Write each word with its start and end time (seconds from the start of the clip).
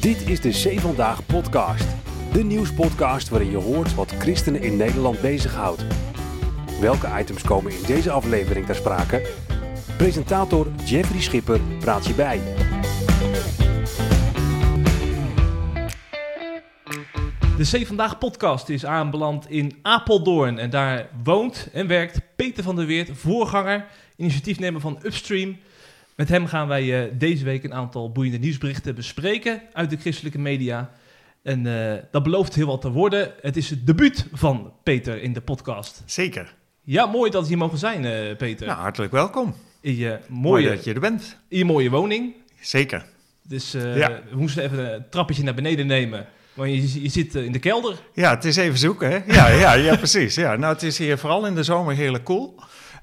Dit 0.00 0.28
is 0.28 0.40
de 0.40 0.52
Zee 0.52 0.80
Vandaag 0.80 1.26
podcast. 1.26 1.86
De 2.32 2.44
nieuwspodcast 2.44 3.28
waarin 3.28 3.50
je 3.50 3.56
hoort 3.56 3.94
wat 3.94 4.12
christenen 4.12 4.62
in 4.62 4.76
Nederland 4.76 5.20
bezighoudt. 5.20 5.84
Welke 6.80 7.08
items 7.18 7.42
komen 7.42 7.72
in 7.72 7.82
deze 7.86 8.10
aflevering 8.10 8.66
ter 8.66 8.74
sprake? 8.74 9.26
Presentator 9.96 10.66
Jeffrey 10.84 11.20
Schipper 11.20 11.60
praat 11.78 12.06
je 12.06 12.14
bij. 12.14 12.40
De 17.56 17.78
C 17.78 17.86
Vandaag 17.86 18.18
podcast 18.18 18.68
is 18.68 18.84
aanbeland 18.84 19.50
in 19.50 19.78
Apeldoorn. 19.82 20.58
En 20.58 20.70
daar 20.70 21.08
woont 21.24 21.68
en 21.72 21.86
werkt 21.86 22.20
Peter 22.36 22.62
van 22.62 22.76
der 22.76 22.86
Weert, 22.86 23.10
voorganger, 23.12 23.86
initiatiefnemer 24.16 24.80
van 24.80 24.98
Upstream. 25.02 25.56
Met 26.20 26.28
hem 26.28 26.46
gaan 26.46 26.68
wij 26.68 27.02
eh, 27.04 27.12
deze 27.18 27.44
week 27.44 27.64
een 27.64 27.74
aantal 27.74 28.12
boeiende 28.12 28.38
nieuwsberichten 28.38 28.94
bespreken 28.94 29.62
uit 29.72 29.90
de 29.90 29.96
christelijke 29.96 30.38
media. 30.38 30.90
En 31.42 31.66
eh, 31.92 32.02
dat 32.10 32.22
belooft 32.22 32.54
heel 32.54 32.66
wat 32.66 32.80
te 32.80 32.90
worden. 32.90 33.32
Het 33.40 33.56
is 33.56 33.70
het 33.70 33.86
debuut 33.86 34.26
van 34.32 34.72
Peter 34.82 35.22
in 35.22 35.32
de 35.32 35.40
podcast. 35.40 36.02
Zeker. 36.06 36.54
Ja, 36.84 37.06
mooi 37.06 37.30
dat 37.30 37.42
we 37.42 37.48
hier 37.48 37.58
mogen 37.58 37.78
zijn, 37.78 38.04
eh, 38.04 38.36
Peter. 38.36 38.66
Nou, 38.66 38.78
hartelijk 38.78 39.12
welkom. 39.12 39.54
In 39.80 39.96
je 39.96 40.08
Mooi 40.28 40.40
mooie, 40.64 40.74
dat 40.76 40.84
je 40.84 40.94
er 40.94 41.00
bent. 41.00 41.36
in 41.48 41.58
je 41.58 41.64
mooie 41.64 41.90
woning. 41.90 42.34
Zeker. 42.60 43.04
Dus 43.48 43.72
Ja. 43.72 44.20
we 44.30 44.36
moesten 44.36 44.62
even 44.64 44.94
een 44.94 45.04
trappetje 45.10 45.42
naar 45.42 45.54
beneden 45.54 45.86
nemen. 45.86 46.26
Want 46.54 46.70
je, 46.70 47.02
je 47.02 47.08
zit 47.08 47.34
in 47.34 47.52
de 47.52 47.58
kelder. 47.58 47.96
Ja, 48.14 48.30
het 48.30 48.44
is 48.44 48.56
even 48.56 48.78
zoeken, 48.78 49.10
hè? 49.10 49.18
Ja, 49.34 49.48
ja, 49.48 49.72
ja 49.72 49.96
precies. 49.96 50.34
Ja. 50.34 50.56
Nou, 50.56 50.72
het 50.72 50.82
is 50.82 50.98
hier 50.98 51.18
vooral 51.18 51.46
in 51.46 51.54
de 51.54 51.62
zomer 51.62 51.94
heerlijk 51.94 52.24
koel. 52.24 52.54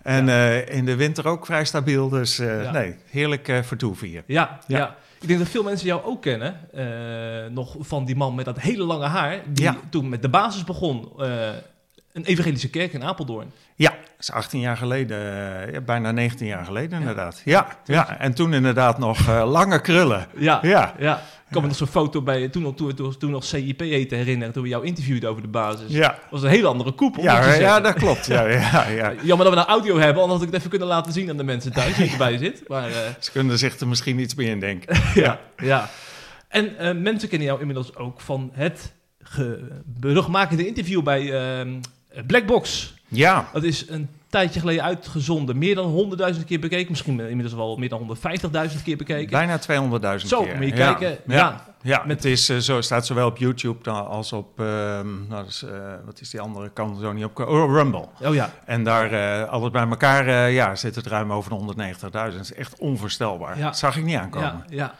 En 0.03 0.29
eh, 0.29 0.75
in 0.75 0.85
de 0.85 0.95
winter 0.95 1.27
ook 1.27 1.45
vrij 1.45 1.65
stabiel. 1.65 2.09
Dus 2.09 2.39
eh, 2.39 2.63
Ja. 2.63 2.71
nee, 2.71 2.95
heerlijk 3.09 3.47
eh 3.47 3.61
vertoeven 3.63 4.07
hier. 4.07 4.23
Ja, 4.27 4.59
ja. 4.67 4.77
Ja. 4.77 4.95
Ik 5.21 5.27
denk 5.27 5.39
dat 5.39 5.49
veel 5.49 5.63
mensen 5.63 5.87
jou 5.87 6.03
ook 6.03 6.21
kennen. 6.21 6.55
eh, 6.73 7.51
nog 7.51 7.75
van 7.79 8.05
die 8.05 8.15
man 8.15 8.35
met 8.35 8.45
dat 8.45 8.59
hele 8.59 8.83
lange 8.83 9.05
haar. 9.05 9.39
Die 9.47 9.63
Ja. 9.63 9.75
toen 9.89 10.09
met 10.09 10.21
de 10.21 10.29
basis 10.29 10.63
begon. 10.63 11.11
Eh, 12.17 12.23
een 12.23 12.31
evangelische 12.31 12.69
kerk 12.69 12.93
in 12.93 13.03
Apeldoorn. 13.03 13.51
Ja, 13.75 13.89
dat 13.89 13.99
is 14.19 14.31
18 14.31 14.59
jaar 14.59 14.77
geleden. 14.77 15.17
eh, 15.67 15.73
ja, 15.73 15.81
bijna 15.81 16.11
19 16.11 16.47
jaar 16.47 16.65
geleden 16.65 16.99
inderdaad. 16.99 17.41
Ja, 17.45 17.67
ja. 17.85 18.19
en 18.19 18.33
toen 18.33 18.53
inderdaad 18.53 18.97
nog 18.97 19.27
eh, 19.27 19.49
lange 19.51 19.81
krullen. 19.81 20.27
Ja, 20.37 20.59
Ja. 20.61 20.93
ja. 20.99 21.21
Ik 21.47 21.53
kan 21.53 21.61
me 21.61 21.67
nog 21.67 21.77
zo'n 21.77 21.87
foto 21.87 22.21
bij 22.21 22.47
toen, 22.47 22.61
nog- 22.61 22.75
toen, 22.75 22.93
toen, 22.95 23.17
toen 23.17 23.31
nog 23.31 23.43
CIP 23.43 23.77
te 23.77 24.15
herinneren. 24.15 24.53
Toen 24.53 24.63
we 24.63 24.69
jou 24.69 24.85
interviewden 24.85 25.29
over 25.29 25.41
de 25.41 25.47
basis. 25.47 25.91
Ja, 25.91 26.07
Dat 26.07 26.17
was 26.29 26.43
een 26.43 26.49
hele 26.49 26.67
andere 26.67 26.91
koepel. 26.91 27.23
ja, 27.23 27.53
ja, 27.53 27.79
dat 27.79 27.93
klopt. 27.93 28.25
Ja, 28.25 28.47
ja, 28.47 28.87
ja. 28.87 29.13
Jammer 29.23 29.45
dat 29.45 29.49
we 29.49 29.55
nou 29.55 29.67
audio 29.67 29.97
hebben, 29.97 30.21
anders 30.21 30.31
had 30.39 30.41
ik 30.41 30.47
het 30.47 30.57
even 30.57 30.69
kunnen 30.69 30.87
laten 30.87 31.11
zien 31.13 31.29
aan 31.29 31.37
de 31.37 31.43
mensen 31.43 31.71
thuis 31.73 31.95
die 31.95 32.11
erbij 32.11 32.37
zit. 32.47 32.63
Maar, 32.67 32.87
eh, 32.89 32.95
Ze 33.19 33.31
kunnen 33.31 33.57
zich 33.57 33.79
er 33.79 33.87
misschien 33.87 34.19
iets 34.19 34.35
meer 34.35 34.49
in 34.49 34.59
denken. 34.59 34.97
ja, 35.23 35.39
ja. 35.57 35.89
En 36.47 36.77
eh, 36.77 36.95
mensen 36.95 37.29
kennen 37.29 37.47
jou 37.47 37.59
inmiddels 37.59 37.95
ook 37.95 38.21
van 38.21 38.49
het 38.53 38.93
ge- 39.21 39.81
beruchtmakende 39.85 40.67
interview 40.67 41.03
bij 41.03 41.21
ehm, 42.17 42.25
Blackbox. 42.25 42.95
Ja, 43.07 43.49
Dat 43.53 43.63
is 43.63 43.89
een 43.89 44.09
tijdje 44.29 44.59
geleden 44.59 44.83
uitgezonden. 44.83 45.57
Meer 45.57 45.75
dan 45.75 45.85
100.000 46.35 46.45
keer 46.45 46.59
bekeken. 46.59 46.87
Misschien 46.89 47.19
inmiddels 47.19 47.53
wel 47.53 47.77
meer 47.77 47.89
dan 47.89 47.99
150.000 47.99 48.83
keer 48.83 48.97
bekeken. 48.97 49.29
bijna 49.31 49.57
200.000 50.21 50.27
Zo, 50.29 50.43
keer. 50.43 50.55
moet 50.55 50.67
je 50.69 50.75
Ja. 50.75 50.93
kijken. 50.93 51.17
Ja. 51.27 51.35
Ja. 51.35 51.65
Ja, 51.81 52.03
Met- 52.05 52.15
het 52.15 52.25
is, 52.25 52.49
eh, 52.49 52.57
zo 52.57 52.81
staat 52.81 53.05
zowel 53.05 53.27
op 53.27 53.37
YouTube 53.37 53.89
als 53.89 54.33
op, 54.33 54.59
ehm, 54.59 55.27
nou, 55.27 55.45
eh, 55.61 55.69
wat 56.05 56.21
is 56.21 56.29
die 56.29 56.41
andere 56.41 56.69
kant 56.73 56.99
zo 56.99 57.11
niet 57.13 57.25
op, 57.25 57.39
oh, 57.39 57.73
Rumble. 57.75 58.05
Oh 58.21 58.33
ja. 58.33 58.49
En 58.65 58.83
daar, 58.83 59.11
eh 59.11 59.49
alles 59.49 59.71
bij 59.71 59.87
elkaar, 59.87 60.27
eh, 60.27 60.53
ja, 60.53 60.75
zit 60.75 60.95
het 60.95 61.07
ruim 61.07 61.33
over 61.33 61.49
de 61.49 61.55
190.000. 61.55 62.37
Dat 62.37 62.51
is 62.51 62.53
echt 62.57 62.79
onvoorstelbaar. 62.79 63.57
Ja. 63.57 63.63
Dat 63.63 63.77
zag 63.77 63.97
ik 63.97 64.03
niet 64.03 64.17
aankomen. 64.17 64.63
Ja, 64.67 64.75
ja. 64.75 64.95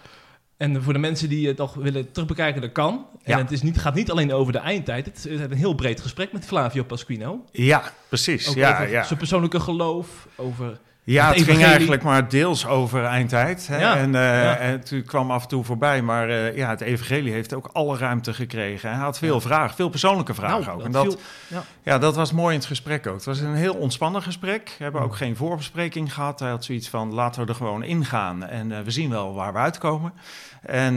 En 0.58 0.84
voor 0.84 0.94
de 0.94 1.00
mensen 1.00 1.30
die 1.30 1.48
het 1.48 1.56
toch 1.58 1.74
willen 1.74 2.12
terugbekijken, 2.12 2.62
dat 2.62 2.72
kan. 2.72 3.06
En 3.24 3.38
Ja. 3.38 3.44
het 3.44 3.52
is 3.52 3.62
niet, 3.62 3.78
gaat 3.78 3.96
niet 3.96 4.12
alleen 4.12 4.34
over 4.34 4.54
de 4.54 4.60
eindtijd. 4.60 5.06
Het 5.06 5.26
is 5.26 5.40
een 5.40 5.54
heel 5.54 5.76
breed 5.76 6.02
gesprek 6.02 6.32
met 6.32 6.46
Flavio 6.46 6.84
Pasquino. 6.84 7.44
Ja, 7.52 7.92
precies. 8.10 8.48
Ook 8.50 8.56
ja. 8.56 9.04
zijn 9.04 9.20
persoonlijke 9.20 9.60
geloof, 9.60 10.28
over... 10.36 10.80
ja, 11.14 11.28
het 11.28 11.36
het 11.36 11.46
ging 11.50 11.64
eigenlijk 11.64 12.04
maar 12.04 12.30
deels 12.30 12.66
over 12.66 13.06
eindtijd. 13.06 13.68
Hè? 13.68 13.80
Ja, 13.80 13.96
En, 13.98 14.12
ja. 14.12 14.56
en 14.58 14.72
het 14.72 14.94
kwam 15.06 15.32
af 15.32 15.42
en 15.44 15.48
toe 15.48 15.64
voorbij. 15.64 16.02
Maar 16.02 16.30
eh, 16.30 16.56
ja, 16.56 16.70
het 16.70 16.82
evangelie 16.82 17.32
heeft 17.32 17.54
ook 17.54 17.70
alle 17.74 17.98
ruimte 17.98 18.34
gekregen. 18.34 18.90
Hij 18.90 19.00
had 19.00 19.18
veel 19.18 19.42
vragen, 19.42 19.76
veel 19.76 19.90
persoonlijke 19.90 20.34
vragen 20.34 20.62
Nou, 20.62 20.78
ook. 20.80 20.86
En 20.86 20.92
dat, 20.92 21.04
viel- 21.04 21.62
ja. 21.84 21.98
Dat 21.98 22.16
was 22.16 22.32
mooi 22.32 22.54
in 22.54 22.60
het 22.60 22.68
gesprek 22.68 23.08
ook. 23.08 23.16
Het 23.16 23.26
was 23.26 23.40
een 23.40 23.56
heel 23.56 23.74
ontspannen 23.74 24.22
gesprek. 24.22 24.76
We 24.78 24.84
hebben 24.84 25.02
ook 25.02 25.16
geen 25.16 25.36
voorbespreking 25.36 26.14
gehad. 26.14 26.40
Hij 26.40 26.50
had 26.50 26.66
zoiets 26.66 26.90
van, 26.90 27.14
laten 27.14 27.42
we 27.42 27.48
er 27.48 27.56
gewoon 27.56 27.84
ingaan 27.84 28.44
en 28.46 28.72
eh, 28.72 28.80
we 28.82 28.92
zien 28.92 29.10
wel 29.10 29.34
waar 29.34 29.54
we 29.54 29.60
uitkomen. 29.60 30.14
En 30.62 30.94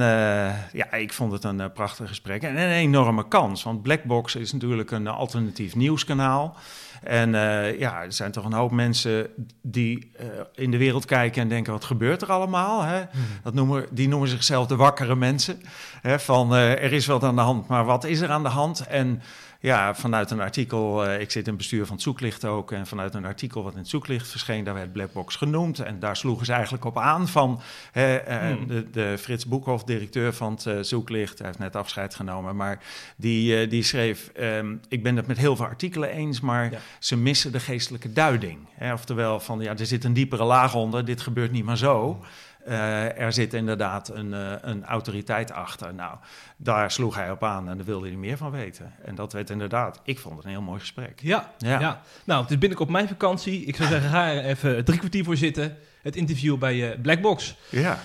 ja, 0.72 0.92
ik 0.92 1.12
vond 1.12 1.32
het 1.32 1.44
een 1.44 1.72
prachtig 1.72 2.08
gesprek 2.08 2.42
en 2.42 2.56
een 2.56 2.70
enorme 2.70 3.28
kans. 3.28 3.62
Want 3.62 3.82
Blackbox 3.82 4.34
is 4.34 4.52
natuurlijk 4.52 4.90
een 4.90 5.06
alternatief 5.06 5.74
nieuwskanaal. 5.74 6.56
En 7.02 7.34
eh, 7.34 7.78
ja, 7.78 8.02
er 8.02 8.12
zijn 8.12 8.32
toch 8.32 8.44
een 8.44 8.52
hoop 8.52 8.70
mensen 8.70 9.28
die 9.62 10.10
eh, 10.16 10.26
in 10.54 10.70
de 10.70 10.76
wereld 10.76 11.04
kijken 11.04 11.42
en 11.42 11.48
denken, 11.48 11.72
wat 11.72 11.84
gebeurt 11.84 12.22
er 12.22 12.32
allemaal? 12.32 12.82
Hè? 12.82 13.02
Dat 13.42 13.54
noemen, 13.54 13.86
die 13.90 14.08
noemen 14.08 14.28
zichzelf 14.28 14.66
de 14.66 14.76
wakkere 14.76 15.16
mensen. 15.16 15.62
Hè, 16.02 16.18
van 16.20 16.54
eh, 16.54 16.70
er 16.70 16.92
is 16.92 17.06
wat 17.06 17.24
aan 17.24 17.36
de 17.36 17.40
hand, 17.40 17.68
maar 17.68 17.84
wat 17.84 18.04
is 18.04 18.20
er 18.20 18.30
aan 18.30 18.42
de 18.42 18.48
hand? 18.48 18.86
En 18.86 19.22
ja, 19.62 19.94
vanuit 19.94 20.30
een 20.30 20.40
artikel, 20.40 21.04
eh, 21.06 21.20
ik 21.20 21.30
zit 21.30 21.42
in 21.42 21.48
het 21.48 21.56
bestuur 21.56 21.84
van 21.86 21.94
het 21.94 22.02
Zoeklicht 22.04 22.44
ook, 22.44 22.72
en 22.72 22.86
vanuit 22.86 23.14
een 23.14 23.24
artikel 23.24 23.62
wat 23.62 23.72
in 23.72 23.78
het 23.78 23.88
Zoeklicht 23.88 24.28
verscheen, 24.28 24.64
daar 24.64 24.74
werd 24.74 24.92
Blackbox 24.92 25.36
genoemd. 25.36 25.78
En 25.78 25.98
daar 25.98 26.16
sloegen 26.16 26.46
ze 26.46 26.52
eigenlijk 26.52 26.84
op 26.84 26.98
aan 26.98 27.28
van 27.28 27.60
hè, 27.92 28.16
eh, 28.16 28.38
Hmm. 28.40 28.66
de, 28.66 28.90
de 28.90 29.16
Frits 29.18 29.46
Boekhoff, 29.46 29.84
directeur 29.84 30.32
van 30.32 30.52
het 30.52 30.66
eh, 30.66 30.78
Zoeklicht, 30.80 31.38
hij 31.38 31.46
heeft 31.46 31.58
net 31.58 31.76
afscheid 31.76 32.14
genomen, 32.14 32.56
maar 32.56 32.78
die, 33.16 33.66
die 33.66 33.82
schreef, 33.82 34.28
ehm, 34.34 34.74
ik 34.88 35.02
ben 35.02 35.16
het 35.16 35.26
met 35.26 35.38
heel 35.38 35.56
veel 35.56 35.66
artikelen 35.66 36.08
eens, 36.10 36.40
maar 36.40 36.70
Ja. 36.70 36.78
ze 36.98 37.16
missen 37.16 37.52
de 37.52 37.60
geestelijke 37.60 38.12
duiding. 38.12 38.58
Hè? 38.74 38.92
Oftewel 38.92 39.40
van, 39.40 39.60
ja, 39.60 39.76
er 39.76 39.86
zit 39.86 40.04
een 40.04 40.12
diepere 40.12 40.44
laag 40.44 40.74
onder, 40.74 41.04
dit 41.04 41.20
gebeurt 41.20 41.52
niet 41.52 41.64
maar 41.64 41.76
zo. 41.78 42.20
Eh, 42.64 43.20
er 43.20 43.32
zit 43.32 43.54
inderdaad 43.54 44.08
een, 44.08 44.34
eh, 44.34 44.52
een 44.60 44.84
autoriteit 44.84 45.52
achter. 45.52 45.94
Nou, 45.94 46.16
daar 46.56 46.90
sloeg 46.90 47.14
hij 47.14 47.30
op 47.30 47.44
aan 47.44 47.68
en 47.68 47.76
daar 47.76 47.86
wilde 47.86 48.06
hij 48.06 48.16
meer 48.16 48.36
van 48.36 48.50
weten. 48.50 48.92
En 49.04 49.14
dat 49.14 49.32
werd 49.32 49.50
inderdaad, 49.50 50.00
ik 50.04 50.18
vond 50.18 50.36
het 50.36 50.44
een 50.44 50.50
heel 50.50 50.62
mooi 50.62 50.80
gesprek. 50.80 51.20
Ja, 51.22 51.52
ja. 51.58 51.80
Ja. 51.80 52.02
Nou, 52.24 52.42
het 52.42 52.50
is 52.50 52.58
binnenkort 52.58 52.88
mijn 52.88 53.08
vakantie. 53.08 53.64
Ik 53.64 53.76
zou 53.76 53.88
zeggen, 53.88 54.10
ga 54.10 54.32
er 54.32 54.44
even 54.44 54.84
drie 54.84 54.98
kwartier 54.98 55.24
voor 55.24 55.36
zitten. 55.36 55.76
Het 56.02 56.16
interview 56.16 56.58
bij 56.58 56.92
eh, 56.92 57.00
Blackbox. 57.00 57.56
Ja, 57.70 57.98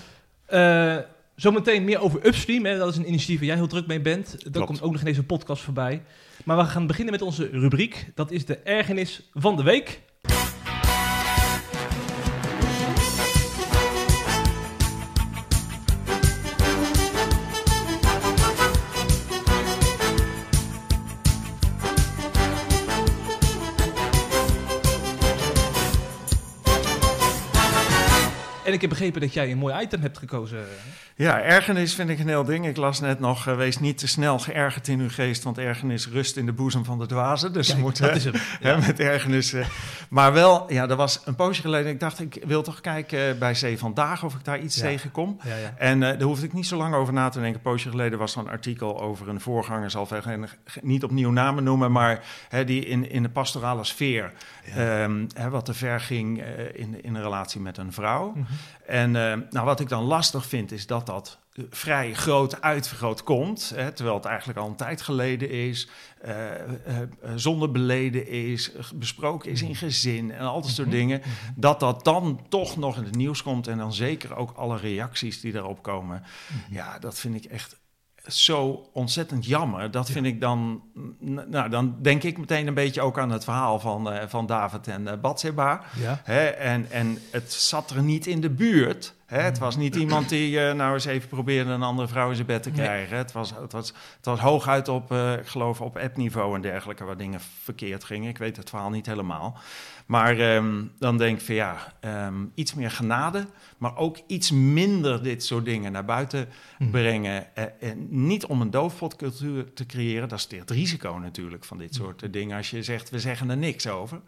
zometeen 1.35 1.83
meer 1.83 1.99
over 1.99 2.25
Upstream. 2.25 2.65
Hè. 2.65 2.77
Dat 2.77 2.89
is 2.89 2.97
een 2.97 3.07
initiatief 3.07 3.37
waar 3.37 3.47
jij 3.47 3.55
heel 3.55 3.67
druk 3.67 3.87
mee 3.87 4.01
bent. 4.01 4.31
Dat 4.31 4.51
Klopt. 4.51 4.67
komt 4.67 4.81
ook 4.81 4.91
nog 4.91 4.99
in 4.99 5.05
deze 5.05 5.23
podcast 5.23 5.63
voorbij. 5.63 6.03
Maar 6.45 6.57
we 6.57 6.63
gaan 6.63 6.87
beginnen 6.87 7.13
met 7.13 7.21
onze 7.21 7.49
rubriek. 7.51 8.11
Dat 8.15 8.31
is 8.31 8.45
de 8.45 8.57
ergernis 8.57 9.29
van 9.33 9.55
de 9.55 9.63
week. 9.63 10.01
Heb 28.87 28.97
begrepen 28.97 29.21
dat 29.21 29.33
jij 29.33 29.51
een 29.51 29.57
mooi 29.57 29.81
item 29.81 30.01
hebt 30.01 30.17
gekozen. 30.17 30.65
ja, 31.15 31.41
ergernis 31.41 31.93
vind 31.95 32.09
ik 32.09 32.19
een 32.19 32.27
heel 32.27 32.43
ding. 32.43 32.67
Ik 32.67 32.77
las 32.77 32.99
net 32.99 33.19
nog, 33.19 33.47
eh, 33.47 33.55
wees 33.55 33.79
niet 33.79 33.97
te 33.97 34.07
snel 34.07 34.39
geërgerd 34.39 34.87
in 34.87 34.99
uw 34.99 35.09
geest, 35.09 35.43
want 35.43 35.57
ergernis 35.57 36.07
rust 36.07 36.37
in 36.37 36.45
de 36.45 36.51
boezem 36.53 36.85
van 36.85 36.99
de 36.99 37.05
dwazen. 37.05 37.53
Dus 37.53 37.65
Kijk, 37.65 37.77
we 37.77 37.83
moeten 37.83 38.03
dat 38.07 38.15
is 38.15 38.23
hem. 38.23 38.79
met 38.87 38.99
ergernis. 38.99 39.53
eh, 39.53 39.65
maar 40.09 40.33
wel, 40.33 40.73
ja, 40.73 40.89
er 40.89 40.95
was 40.95 41.21
een 41.25 41.35
poosje 41.35 41.61
geleden, 41.61 41.91
ik 41.91 41.99
dacht, 41.99 42.19
ik 42.19 42.39
wil 42.45 42.61
toch 42.63 42.81
kijken 42.81 43.29
eh, 43.29 43.37
bij 43.39 43.53
Zee 43.53 43.77
Vandaag 43.77 44.23
of 44.23 44.33
ik 44.33 44.43
daar 44.43 44.59
iets 44.59 44.75
Ja. 44.75 44.81
Ja, 45.43 45.55
ja. 45.55 45.73
En 45.77 45.99
daar 45.99 46.21
hoefde 46.21 46.45
ik 46.45 46.53
niet 46.53 46.67
zo 46.67 46.77
lang 46.77 46.93
over 46.93 47.13
na 47.13 47.29
te 47.29 47.39
denken. 47.39 47.55
Een 47.63 47.71
poosje 47.71 47.89
geleden 47.89 48.19
was 48.19 48.35
er 48.35 48.41
een 48.41 48.49
artikel 48.49 49.01
over 49.01 49.29
een 49.29 49.41
voorganger, 49.41 49.91
zal 49.91 50.07
ik 50.15 50.23
geen- 50.23 50.47
niet 50.81 51.03
opnieuw 51.03 51.31
namen 51.31 51.63
noemen, 51.63 51.91
maar 51.91 52.23
hè, 52.49 52.63
die 52.65 52.85
in, 52.85 53.09
in 53.11 53.23
de 53.23 53.29
pastorale 53.29 53.83
sfeer, 53.83 54.31
ehm, 54.75 55.25
hè, 55.33 55.49
wat 55.49 55.65
te 55.65 55.73
ver 55.73 55.99
ging 55.99 56.43
in, 56.73 57.03
in 57.03 57.15
een 57.15 57.21
relatie 57.21 57.61
met 57.61 57.77
een 57.77 57.91
vrouw. 57.93 58.31
Mhm. 58.35 58.45
En 58.85 59.15
eh, 59.15 59.37
nou, 59.49 59.65
wat 59.65 59.79
ik 59.79 59.89
dan 59.89 60.03
lastig 60.03 60.45
vind, 60.45 60.71
is 60.71 60.87
dat 60.87 61.05
dat 61.05 61.39
eh, 61.53 61.63
vrij 61.69 62.13
groot 62.13 62.61
uitvergroot 62.61 63.23
komt. 63.23 63.71
Hè, 63.75 63.91
terwijl 63.91 64.15
het 64.17 64.25
eigenlijk 64.25 64.59
al 64.59 64.67
een 64.67 64.75
tijd 64.75 65.01
geleden 65.01 65.49
is, 65.49 65.87
eh, 66.21 66.33
zonder 67.35 67.71
beleden 67.71 68.27
is, 68.27 68.71
besproken 68.95 69.51
is 69.51 69.61
in 69.61 69.75
gezin 69.75 70.31
en 70.31 70.45
al 70.45 70.61
dat 70.61 70.71
soort 70.71 70.87
Mhm. 70.87 70.97
dingen. 70.97 71.21
Dat 71.55 71.79
dat 71.79 72.03
dan 72.03 72.41
toch 72.49 72.77
nog 72.77 72.97
in 72.97 73.03
het 73.03 73.15
nieuws 73.15 73.43
komt 73.43 73.67
en 73.67 73.77
dan 73.77 73.93
zeker 73.93 74.35
ook 74.35 74.51
alle 74.55 74.77
reacties 74.77 75.41
die 75.41 75.51
daarop 75.51 75.83
komen. 75.83 76.23
Ja, 76.69 76.99
dat 76.99 77.19
vind 77.19 77.35
ik 77.35 77.45
echt 77.45 77.83
zo 78.27 78.89
ontzettend 78.93 79.45
jammer. 79.45 79.91
Dat 79.91 80.09
vind 80.09 80.25
ik 80.25 80.41
dan... 80.41 80.81
Nou, 81.19 81.69
dan 81.69 81.95
denk 82.01 82.23
ik 82.23 82.37
meteen 82.37 82.67
een 82.67 82.73
beetje 82.73 83.01
ook 83.01 83.19
aan 83.19 83.31
het 83.31 83.43
verhaal 83.43 83.79
van, 83.79 84.11
eh, 84.11 84.27
van 84.27 84.45
David 84.45 84.87
en 84.87 85.01
uh, 85.01 85.11
Batseba. 85.21 85.81
Ja. 85.99 86.21
Hè? 86.23 86.45
En, 86.45 86.91
en 86.91 87.19
het 87.31 87.53
zat 87.53 87.89
er 87.89 88.03
niet 88.03 88.27
in 88.27 88.41
de 88.41 88.49
buurt 88.49 89.13
Hè, 89.25 89.39
het 89.39 89.57
was 89.57 89.77
niet 89.77 89.95
iemand 89.95 90.29
die 90.29 90.51
uh, 90.51 90.73
nou 90.73 90.93
eens 90.93 91.05
even 91.05 91.29
probeerde 91.29 91.71
een 91.71 91.83
andere 91.83 92.07
vrouw 92.07 92.29
in 92.29 92.35
zijn 92.35 92.47
bed 92.47 92.63
te 92.63 92.71
krijgen. 92.71 93.17
Het, 93.17 93.31
was, 93.31 93.53
het, 93.61 93.71
was, 93.71 93.87
het 94.15 94.25
was 94.25 94.39
hooguit 94.39 94.87
op, 94.87 95.11
uh, 95.11 95.33
ik 95.33 95.47
geloof, 95.47 95.81
op 95.81 95.97
appniveau 95.97 96.55
en 96.55 96.61
dergelijke, 96.61 97.03
waar 97.03 97.17
dingen 97.17 97.39
verkeerd 97.63 98.03
gingen. 98.03 98.29
Ik 98.29 98.37
weet 98.37 98.57
het 98.57 98.69
verhaal 98.69 98.89
niet 98.89 99.05
helemaal. 99.05 99.57
Maar 100.05 100.55
um, 100.55 100.91
dan 100.99 101.17
denk 101.17 101.39
ik 101.39 101.45
van 101.45 101.55
ja, 101.55 101.93
um, 102.27 102.51
iets 102.55 102.73
meer 102.73 102.91
genade, 102.91 103.47
maar 103.77 103.97
ook 103.97 104.17
iets 104.27 104.51
minder 104.51 105.23
dit 105.23 105.43
soort 105.43 105.65
dingen 105.65 105.91
naar 105.91 106.05
buiten 106.05 106.49
mm. 106.77 106.91
brengen. 106.91 107.47
Uh, 107.57 107.63
en 107.79 108.07
niet 108.09 108.45
om 108.45 108.61
een 108.61 108.71
doofpotcultuur 108.71 109.73
te 109.73 109.85
creëren, 109.85 110.29
dat 110.29 110.47
is 110.49 110.57
het 110.59 110.71
risico 110.71 111.17
natuurlijk 111.17 111.63
van 111.63 111.77
dit 111.77 111.95
soort 111.95 112.33
dingen. 112.33 112.57
Als 112.57 112.69
je 112.69 112.83
zegt, 112.83 113.09
we 113.09 113.19
zeggen 113.19 113.49
er 113.49 113.57
niks 113.57 113.87
over. 113.87 114.21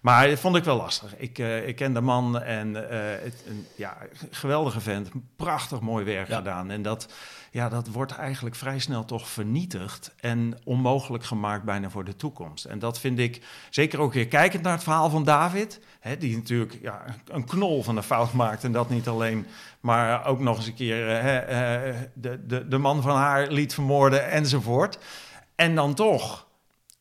Maar 0.00 0.28
dat 0.28 0.38
vond 0.38 0.56
ik 0.56 0.64
wel 0.64 0.76
lastig. 0.76 1.16
Ik, 1.16 1.38
uh, 1.38 1.68
ik 1.68 1.76
ken 1.76 1.94
de 1.94 2.00
man 2.00 2.42
en 2.42 2.68
uh, 2.68 2.80
het, 3.22 3.44
een 3.46 3.66
ja, 3.76 3.96
geweldige 4.30 4.80
vent. 4.80 5.10
Prachtig 5.36 5.80
mooi 5.80 6.04
werk 6.04 6.28
ja. 6.28 6.36
gedaan. 6.36 6.70
En 6.70 6.82
dat, 6.82 7.08
ja, 7.50 7.68
dat 7.68 7.88
wordt 7.88 8.12
eigenlijk 8.12 8.56
vrij 8.56 8.78
snel 8.78 9.04
toch 9.04 9.28
vernietigd 9.28 10.14
en 10.20 10.58
onmogelijk 10.64 11.24
gemaakt 11.24 11.64
bijna 11.64 11.90
voor 11.90 12.04
de 12.04 12.16
toekomst. 12.16 12.64
En 12.64 12.78
dat 12.78 13.00
vind 13.00 13.18
ik, 13.18 13.42
zeker 13.70 14.00
ook 14.00 14.12
weer 14.12 14.28
kijkend 14.28 14.62
naar 14.62 14.72
het 14.72 14.82
verhaal 14.82 15.10
van 15.10 15.24
David, 15.24 15.80
hè, 16.00 16.16
die 16.16 16.36
natuurlijk 16.36 16.78
ja, 16.82 17.04
een 17.26 17.44
knol 17.44 17.82
van 17.82 17.96
een 17.96 18.02
fout 18.02 18.32
maakt. 18.32 18.64
En 18.64 18.72
dat 18.72 18.90
niet 18.90 19.08
alleen, 19.08 19.46
maar 19.80 20.26
ook 20.26 20.40
nog 20.40 20.56
eens 20.56 20.66
een 20.66 20.74
keer 20.74 21.08
uh, 21.08 22.00
de, 22.14 22.46
de, 22.46 22.68
de 22.68 22.78
man 22.78 23.02
van 23.02 23.16
haar 23.16 23.46
liet 23.50 23.74
vermoorden 23.74 24.30
enzovoort. 24.30 24.98
En 25.54 25.74
dan 25.74 25.94
toch 25.94 26.46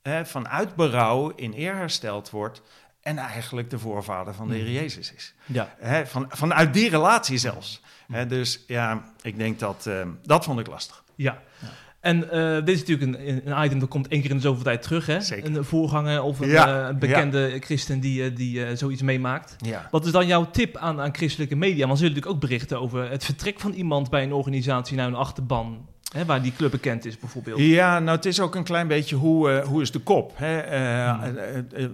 hè, 0.02 0.26
vanuit 0.26 0.76
berouw 0.76 1.30
in 1.30 1.54
eer 1.56 1.76
hersteld 1.76 2.30
wordt 2.30 2.62
en 3.06 3.18
eigenlijk 3.18 3.69
de 3.69 3.80
voorvader 3.80 4.34
van 4.34 4.48
de 4.48 4.56
Heer 4.56 4.72
Jezus 4.72 5.13
is. 5.13 5.34
Ja. 5.46 5.75
He, 5.80 6.07
van, 6.07 6.25
vanuit 6.30 6.74
die 6.74 6.90
relatie 6.90 7.38
zelfs. 7.38 7.81
He, 8.12 8.25
dus 8.25 8.63
ja, 8.68 9.04
ik 9.22 9.38
denk 9.38 9.60
dat, 9.60 9.86
uh, 9.88 10.02
dat 10.24 10.44
vond 10.44 10.60
ik 10.60 10.68
lastig. 10.68 11.04
Ja. 11.16 11.42
ja. 11.62 11.68
En 12.00 12.18
uh, 12.18 12.56
dit 12.66 12.69
is 12.69 12.80
natuurlijk 12.80 13.18
een, 13.18 13.52
een, 13.52 13.66
item 13.66 13.80
dat 13.80 13.90
komt 13.90 14.07
één 14.07 14.22
keer 14.22 14.30
in 14.30 14.36
de 14.36 14.42
zoveel 14.42 14.63
tijd 14.63 14.81
terug. 14.81 15.06
Hè? 15.06 15.22
Zeker. 15.22 15.56
Een 15.56 15.63
voorganger 15.63 16.22
of 16.22 16.40
een 16.40 16.48
ja. 16.48 16.90
uh, 16.90 16.98
bekende 16.98 17.57
christen 17.60 18.00
die, 18.00 18.34
die 18.34 18.75
zoiets 18.75 19.02
meemaakt. 19.02 19.56
Ja. 19.58 19.88
Wat 19.92 20.06
is 20.06 20.12
dan 20.12 20.28
jouw 20.28 20.51
tip 20.51 20.78
aan, 20.78 21.01
aan 21.01 21.16
christelijke 21.16 21.56
media? 21.56 21.86
Want 21.88 22.00
ze 22.00 22.06
zullen 22.06 22.13
natuurlijk 22.16 22.44
ook 22.44 22.50
berichten 22.50 22.81
over 22.81 23.10
het 23.10 23.25
vertrek 23.25 23.60
van 23.60 23.72
iemand 23.72 24.10
bij 24.10 24.24
een 24.24 24.34
organisatie 24.34 24.98
naar 24.98 25.08
een 25.08 25.16
achterban. 25.16 25.88
Hè, 26.16 26.26
waar 26.26 26.42
die 26.42 26.54
club 26.58 26.72
bekend 26.72 27.06
is 27.06 27.18
bijvoorbeeld. 27.18 27.60
Ja, 27.60 28.00
nou 28.00 28.16
het 28.16 28.26
is 28.26 28.40
ook 28.40 28.56
een 28.56 28.64
klein 28.64 28.88
beetje 28.88 29.16
hoe, 29.16 29.50
uh, 29.50 29.66
hoe 29.66 29.82
is 29.82 29.92
de 29.92 30.00
kop. 30.00 30.32
Hè? 30.36 30.80
Uh, 30.80 31.22
hmm. 31.22 31.38
uh, 31.78 31.88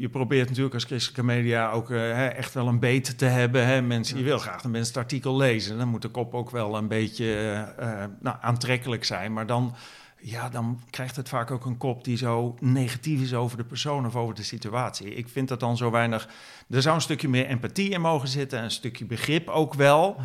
je 0.00 0.08
probeert 0.08 0.48
natuurlijk 0.48 0.74
als 0.74 0.84
christelijke 0.84 1.24
media 1.24 1.70
ook 1.70 1.90
echt 1.90 2.54
wel 2.54 2.68
een 2.68 2.78
beet 2.78 3.18
te 3.18 3.24
hebben. 3.24 3.66
Hè? 3.66 3.82
Mensen, 3.82 4.18
Je 4.18 4.24
wil 4.24 4.38
graag 4.38 4.62
dat 4.62 4.70
mensen 4.70 4.94
het 4.94 5.02
artikel 5.02 5.36
lezen. 5.36 5.78
Dan 5.78 5.88
moet 5.88 6.02
de 6.02 6.08
kop 6.08 6.34
ook 6.34 6.50
wel 6.50 6.76
een 6.76 6.88
beetje 6.88 7.64
nou, 8.20 8.36
aantrekkelijk 8.40 9.04
zijn. 9.04 9.32
Maar 9.32 9.46
dan, 9.46 9.74
ja, 10.20 10.48
dan 10.48 10.80
krijgt 10.90 11.16
het 11.16 11.28
vaak 11.28 11.50
ook 11.50 11.64
een 11.64 11.76
kop 11.76 12.04
die 12.04 12.16
zo 12.16 12.56
negatief 12.60 13.20
is 13.20 13.34
over 13.34 13.56
de 13.56 13.64
persoon 13.64 14.06
of 14.06 14.16
over 14.16 14.34
de 14.34 14.42
situatie. 14.42 15.14
Ik 15.14 15.28
vind 15.28 15.48
dat 15.48 15.60
dan 15.60 15.76
zo 15.76 15.90
weinig... 15.90 16.28
Er 16.70 16.82
zou 16.82 16.94
een 16.94 17.00
stukje 17.00 17.28
meer 17.28 17.46
empathie 17.46 17.90
in 17.90 18.00
mogen 18.00 18.28
zitten. 18.28 18.62
Een 18.62 18.70
stukje 18.70 19.04
begrip 19.04 19.48
ook 19.48 19.74
wel. 19.74 20.16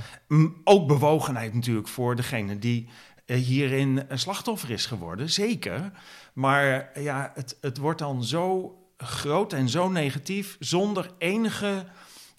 Ook 0.64 0.88
bewogenheid 0.88 1.54
natuurlijk 1.54 1.88
voor 1.88 2.16
degene 2.16 2.60
die 2.60 2.88
hierin 3.36 4.06
een 4.08 4.20
slachtoffer 4.20 4.70
is 4.70 4.86
geworden, 4.86 5.30
zeker. 5.30 5.92
Maar 6.34 6.90
ja, 7.00 7.32
het, 7.36 7.58
het 7.62 7.78
wordt 7.78 8.00
dan 8.00 8.24
zo 8.24 8.78
groot 8.98 9.54
en 9.54 9.70
zo 9.70 9.90
negatief, 9.90 10.56
zonder 10.60 11.12
enige 11.18 11.86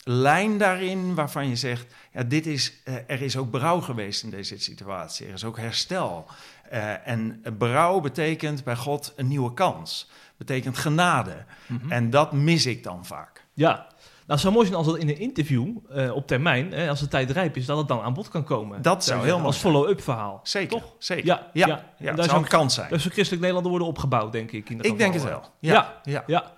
lijn 0.05 0.59
daarin 0.59 1.15
waarvan 1.15 1.49
je 1.49 1.57
zegt: 1.57 1.95
ja, 2.13 2.23
dit 2.23 2.47
is, 2.47 2.73
uh, 2.85 2.95
er 3.07 3.23
is 3.23 3.37
ook 3.37 3.51
berouw 3.51 3.81
geweest 3.81 4.23
in 4.23 4.31
deze 4.31 4.59
situatie, 4.59 5.27
er 5.27 5.33
is 5.33 5.45
ook 5.45 5.59
herstel. 5.59 6.27
Uh, 6.73 7.09
en 7.09 7.43
berouw 7.59 8.01
betekent 8.01 8.65
bij 8.65 8.77
God 8.77 9.13
een 9.17 9.29
nieuwe 9.29 9.55
kans, 9.55 10.11
betekent 10.37 10.79
genade. 10.79 11.45
Mm 11.67 11.79
-hmm. 11.81 11.93
En 11.93 12.11
dat 12.11 12.33
mis 12.33 12.67
ik 12.67 12.83
dan 12.83 13.07
vaak. 13.07 13.45
Ja, 13.53 13.87
nou, 14.27 14.39
het 14.39 14.41
zou 14.41 14.55
mooi 14.55 14.67
zijn 14.67 14.79
als 14.79 14.87
dat 14.87 14.99
in 14.99 15.09
een 15.09 15.19
interview 15.19 15.69
uh, 15.97 16.15
op 16.15 16.27
termijn, 16.27 16.73
hè, 16.73 16.89
als 16.89 17.01
de 17.01 17.09
tijd 17.09 17.31
rijp 17.31 17.57
is, 17.57 17.67
dat 17.67 17.79
het 17.79 17.89
dan 17.89 18.01
aan 18.01 18.15
bod 18.15 18.29
kan 18.29 18.45
komen. 18.45 18.83
Dat 18.83 19.05
zou 19.05 19.25
heel 19.25 19.35
mooi 19.35 19.47
Als 19.47 19.57
follow-up 19.57 20.03
verhaal. 20.03 20.41
Zeker, 20.43 20.79
Toch? 20.79 20.95
zeker. 20.99 21.27
Ja, 21.27 21.51
ja, 21.53 21.67
ja. 21.67 21.85
ja. 21.99 22.13
dat 22.13 22.25
zou 22.25 22.39
een 22.39 22.49
kans 22.49 22.75
zijn. 22.75 22.89
Dus 22.89 23.05
christelijk 23.05 23.41
Nederland 23.41 23.67
worden 23.67 23.87
opgebouwd, 23.87 24.33
denk 24.33 24.53
ik. 24.53 24.71
In 24.71 24.81
ik 24.81 24.99
denk 24.99 25.15
het 25.15 25.25
wel. 25.25 25.43
Ja, 25.59 26.01
ja. 26.03 26.25
ja. 26.27 26.53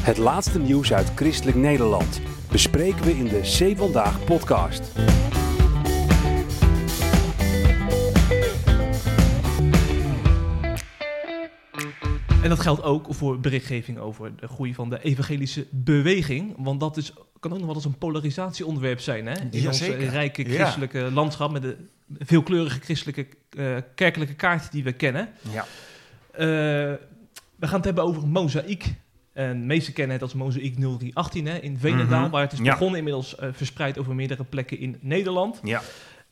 Het 0.00 0.16
laatste 0.16 0.58
nieuws 0.58 0.92
uit 0.92 1.12
christelijk 1.14 1.56
Nederland 1.56 2.20
bespreken 2.50 3.04
we 3.04 3.16
in 3.16 3.28
de 3.28 3.40
C 3.40 3.78
Vandaag 3.78 4.24
podcast. 4.24 4.92
En 12.44 12.50
dat 12.50 12.60
geldt 12.60 12.82
ook 12.82 13.06
voor 13.10 13.40
berichtgeving 13.40 13.98
over 13.98 14.32
de 14.36 14.48
groei 14.48 14.74
van 14.74 14.90
de 14.90 15.02
evangelische 15.02 15.66
beweging. 15.70 16.54
Want 16.56 16.80
dat 16.80 16.96
is, 16.96 17.12
kan 17.40 17.52
ook 17.52 17.58
nog 17.58 17.66
wel 17.66 17.74
eens 17.74 17.84
een 17.84 17.98
polarisatieonderwerp 17.98 19.00
zijn. 19.00 19.26
Hè? 19.26 19.34
In 19.50 19.66
ons 19.66 19.82
rijke 19.82 20.44
christelijke 20.44 20.98
ja. 20.98 21.10
landschap 21.10 21.52
met 21.52 21.62
de 21.62 21.76
veelkleurige 22.18 22.80
christelijke 22.80 23.26
uh, 23.56 23.76
kerkelijke 23.94 24.34
kaart 24.34 24.72
die 24.72 24.84
we 24.84 24.92
kennen. 24.92 25.28
Ja. 25.52 25.64
Uh, 26.32 26.38
we 27.56 27.66
gaan 27.66 27.76
het 27.76 27.84
hebben 27.84 28.04
over 28.04 28.28
mozaïek. 28.28 28.94
En 29.32 29.60
de 29.60 29.66
meesten 29.66 29.92
kennen 29.92 30.12
het 30.12 30.22
als 30.22 30.34
Mozaïek 30.34 30.74
0318 30.74 31.46
hè, 31.46 31.58
in 31.58 31.78
Venendaal, 31.78 32.16
mm 32.16 32.22
-hmm. 32.22 32.32
waar 32.32 32.42
het 32.42 32.52
is 32.52 32.58
begonnen, 32.58 32.90
ja. 32.90 32.96
inmiddels 32.96 33.36
uh, 33.40 33.48
verspreid 33.52 33.98
over 33.98 34.14
meerdere 34.14 34.44
plekken 34.44 34.78
in 34.78 34.96
Nederland. 35.00 35.60
Ja. 35.62 35.82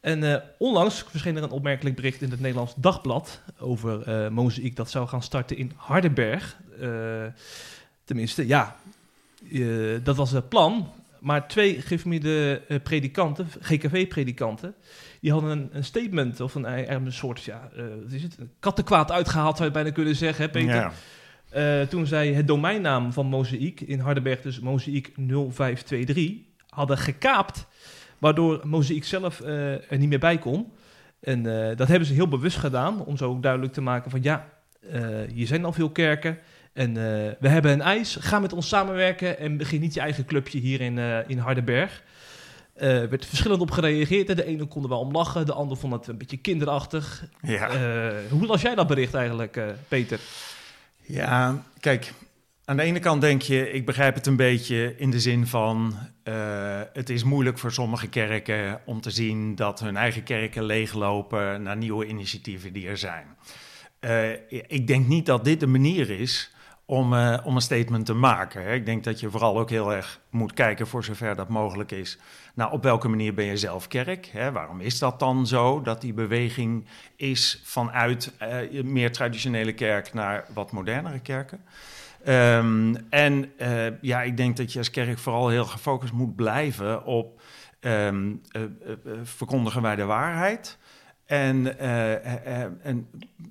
En 0.03 0.23
uh, 0.23 0.37
onlangs 0.59 1.05
verscheen 1.09 1.37
er 1.37 1.43
een 1.43 1.51
opmerkelijk 1.51 1.97
bericht 1.97 2.23
in 2.23 2.31
het 2.31 2.41
Nederlands 2.41 2.75
Dagblad 2.77 3.41
over 3.59 4.09
uh, 4.25 4.29
Mozaïek 4.29 4.77
dat 4.77 4.91
zou 4.91 5.09
gaan 5.09 5.23
starten 5.23 5.57
in 5.57 5.73
Hardenberg. 5.77 6.57
Uh, 6.81 7.25
tenminste, 8.05 8.47
ja, 8.47 8.77
dat 10.03 10.17
was 10.17 10.31
het 10.31 10.49
plan. 10.49 10.93
Maar 11.21 11.49
twee 11.49 11.81
geformeerde 11.81 12.63
predikanten, 12.83 13.49
GKV-predikanten, 13.61 14.75
die 15.21 15.33
hadden 15.33 15.51
een, 15.51 15.69
een, 15.73 15.85
statement 15.85 16.41
of 16.41 16.55
een, 16.55 16.93
een 16.93 17.13
soort, 17.13 17.43
ja, 17.43 17.71
wat 18.03 18.13
is 18.13 18.23
het, 18.23 18.39
een 18.39 18.51
kattenkwaad 18.59 19.11
uitgehaald, 19.11 19.57
zou 19.57 19.69
je 19.69 19.75
bijna 19.75 19.91
kunnen 19.91 20.17
zeggen, 20.17 20.45
hè, 20.45 20.51
Peter? 20.51 20.75
Ja. 20.75 20.93
Uh, 21.55 21.87
toen 21.87 22.07
zij 22.07 22.33
het 22.33 22.47
domeinnaam 22.47 23.13
van 23.13 23.27
Mozaïek 23.27 23.81
in 23.81 23.99
Hardenberg, 23.99 24.41
dus 24.41 24.61
Mozaïek 24.61 25.13
0523, 25.17 26.33
hadden 26.69 26.99
gekaapt, 26.99 27.67
waardoor 28.23 28.61
Mozaïek 28.65 29.05
zelf 29.05 29.41
uh, 29.41 29.91
er 29.91 29.99
niet 29.99 30.09
meer 30.09 30.19
bij 30.19 30.39
kon. 30.39 30.73
En 31.21 31.45
uh, 31.45 31.77
dat 31.77 31.89
hebben 31.89 32.07
ze 32.09 32.15
heel 32.15 32.29
bewust 32.29 32.57
gedaan, 32.57 33.05
om 33.05 33.17
zo 33.17 33.31
ook 33.31 33.43
duidelijk 33.43 33.73
te 33.73 33.81
maken 33.81 34.11
van 34.11 34.23
ja, 34.23 34.49
hier 35.33 35.47
zijn 35.47 35.65
al 35.65 35.73
veel 35.73 35.91
kerken 35.91 36.39
en 36.73 36.95
we 37.41 37.49
hebben 37.49 37.73
een 37.73 37.81
eis, 37.81 38.17
ga 38.21 38.39
met 38.39 38.53
ons 38.53 38.69
samenwerken 38.69 39.39
en 39.39 39.57
begin 39.57 39.81
niet 39.81 39.95
je 39.95 40.01
eigen 40.01 40.25
clubje 40.25 40.59
hier 40.59 40.81
in, 40.81 40.99
in 41.27 41.39
Hardenberg. 41.39 42.03
Er 42.75 43.09
werd 43.09 43.27
verschillend 43.27 43.61
op 43.61 43.71
gereageerd. 43.71 44.37
De 44.37 44.45
ene 44.45 44.65
kon 44.65 44.83
er 44.83 44.89
wel 44.89 45.01
om 45.01 45.13
lachen, 45.13 45.47
de 45.47 45.53
ander 45.53 45.77
vond 45.77 45.93
het 45.93 46.07
een 46.07 46.19
beetje 46.19 46.37
kinderachtig. 46.37 47.25
Ja. 47.43 47.71
hoe 48.31 48.47
las 48.47 48.63
jij 48.63 48.75
dat 48.75 48.87
bericht 48.87 49.15
eigenlijk, 49.15 49.61
Peter? 49.89 50.21
Ja, 51.03 51.63
kijk, 51.81 52.13
aan 52.65 52.77
de 52.77 52.83
ene 52.83 52.99
kant 52.99 53.21
denk 53.21 53.43
je, 53.43 53.71
ik 53.71 53.87
begrijp 53.87 54.15
het 54.15 54.27
een 54.27 54.37
beetje 54.37 54.95
in 54.97 55.11
de 55.11 55.21
zin 55.21 55.47
van, 55.47 55.95
uh, 56.25 56.81
het 56.93 57.11
is 57.11 57.25
moeilijk 57.25 57.59
voor 57.59 57.73
sommige 57.73 58.09
kerken 58.09 58.81
om 58.85 59.01
te 59.01 59.11
zien 59.11 59.55
dat 59.55 59.81
hun 59.81 59.97
eigen 59.97 60.23
kerken 60.23 60.65
leeglopen 60.65 61.63
naar 61.63 61.77
nieuwe 61.77 62.07
initiatieven 62.07 62.73
die 62.73 62.89
er 62.89 62.99
zijn. 62.99 63.27
Uh, 64.01 64.31
ik 64.67 64.87
denk 64.87 65.07
niet 65.07 65.27
dat 65.27 65.45
dit 65.45 65.61
de 65.61 65.67
manier 65.67 66.11
is 66.11 66.55
om, 66.85 67.13
uh, 67.13 67.39
om 67.45 67.55
een 67.55 67.63
statement 67.63 68.07
te 68.07 68.15
maken. 68.15 68.63
Hè. 68.63 68.73
Ik 68.73 68.87
denk 68.87 69.05
dat 69.05 69.21
je 69.21 69.31
vooral 69.31 69.59
ook 69.59 69.71
heel 69.71 69.93
erg 69.93 70.21
moet 70.31 70.53
kijken, 70.53 70.87
voor 70.87 71.05
zover 71.05 71.35
dat 71.35 71.49
mogelijk 71.49 71.91
is, 71.91 72.19
nou, 72.55 72.73
op 72.73 72.83
welke 72.83 73.09
manier 73.09 73.35
ben 73.35 73.45
je 73.45 73.57
zelf 73.57 73.89
kerk? 73.89 74.27
Hè? 74.27 74.53
Waarom 74.53 74.81
is 74.81 74.99
dat 74.99 75.19
dan 75.19 75.47
zo, 75.47 75.83
dat 75.83 76.01
die 76.01 76.13
beweging 76.13 76.87
is 77.17 77.61
vanuit 77.65 78.33
uh, 78.43 78.83
meer 78.83 79.13
traditionele 79.13 79.73
kerk 79.73 80.15
naar 80.15 80.45
wat 80.55 80.73
modernere 80.73 81.21
kerken? 81.21 81.61
Um, 82.29 82.97
en 83.11 83.53
uh, 83.59 84.01
ja, 84.01 84.23
ik 84.23 84.37
denk 84.37 84.57
dat 84.57 84.73
je 84.73 84.79
als 84.79 84.91
kerk 84.91 85.19
vooral 85.19 85.49
heel 85.49 85.65
gefocust 85.65 86.13
moet 86.13 86.37
blijven 86.37 87.05
op 87.05 87.41
uh, 87.81 88.09
verkondigen 89.23 89.83
wij 89.83 89.97
de 89.97 90.05
waarheid. 90.05 90.79
En, 91.33 91.79
en 92.83 93.09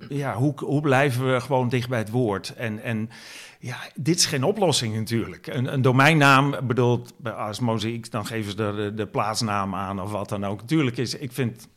ja, 0.08 0.34
hoe, 0.34 0.52
hoe 0.56 0.80
blijven 0.80 1.32
we 1.32 1.40
gewoon 1.40 1.68
dicht 1.68 1.88
bij 1.88 1.98
het 1.98 2.10
woord? 2.10 2.54
En, 2.56 2.82
en 2.82 3.10
ja, 3.58 3.76
dit 3.94 4.16
is 4.16 4.26
geen 4.26 4.44
oplossing 4.44 4.94
natuurlijk. 4.94 5.46
Een, 5.46 5.72
een 5.72 5.82
domeinnaam 5.82 6.54
bedoelt, 6.62 7.12
als 7.36 7.60
Mozaïek, 7.60 8.10
dan 8.10 8.26
geven 8.26 8.52
ze 8.52 8.62
er 8.62 8.76
de, 8.76 8.94
de, 8.94 9.06
plaatsnaam 9.06 9.74
aan 9.74 10.00
of 10.00 10.10
wat 10.10 10.28
dan 10.28 10.44
ook. 10.44 10.60
Natuurlijk 10.60 10.96
is, 10.96 11.14
ik 11.14 11.32
vind, 11.32 11.68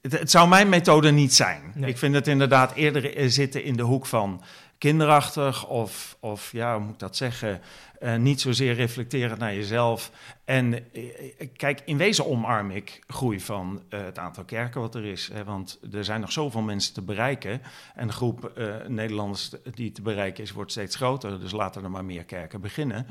het, 0.00 0.12
het 0.12 0.30
zou 0.30 0.48
mijn 0.48 0.68
methode 0.68 1.10
niet 1.10 1.34
zijn. 1.34 1.62
Nee. 1.74 1.90
Ik 1.90 1.98
vind 1.98 2.14
het 2.14 2.26
inderdaad 2.26 2.72
eerder 2.72 3.30
zitten 3.30 3.64
in 3.64 3.76
de 3.76 3.82
hoek 3.82 4.06
van, 4.06 4.42
kinderachtig 4.78 5.66
of, 5.66 6.16
of 6.20 6.52
ja, 6.52 6.74
hoe 6.74 6.84
moet 6.84 6.92
ik 6.92 6.98
dat 6.98 7.16
zeggen, 7.16 7.60
uh, 8.00 8.16
niet 8.16 8.40
zozeer 8.40 8.74
reflecterend 8.74 9.38
naar 9.38 9.54
jezelf. 9.54 10.10
En 10.44 10.72
uh, 10.72 11.12
kijk, 11.56 11.82
in 11.84 11.96
wezen 11.96 12.26
omarm 12.26 12.70
ik 12.70 13.02
groei 13.06 13.40
van 13.40 13.82
het 13.88 14.18
aantal 14.18 14.44
kerken 14.44 14.80
wat 14.80 14.94
er 14.94 15.04
is. 15.04 15.30
Hè, 15.32 15.44
want 15.44 15.78
er 15.92 16.04
zijn 16.04 16.20
nog 16.20 16.32
zoveel 16.32 16.60
mensen 16.60 16.94
te 16.94 17.02
bereiken. 17.02 17.62
En 17.94 18.06
de 18.06 18.12
groep 18.12 18.52
Nederlanders 18.86 19.50
die 19.74 19.92
te 19.92 20.02
bereiken 20.02 20.44
is, 20.44 20.52
wordt 20.52 20.70
steeds 20.70 20.96
groter. 20.96 21.40
Dus 21.40 21.52
laten 21.52 21.84
er 21.84 21.90
maar 21.90 22.04
meer 22.04 22.24
kerken 22.24 22.60
beginnen. 22.60 23.06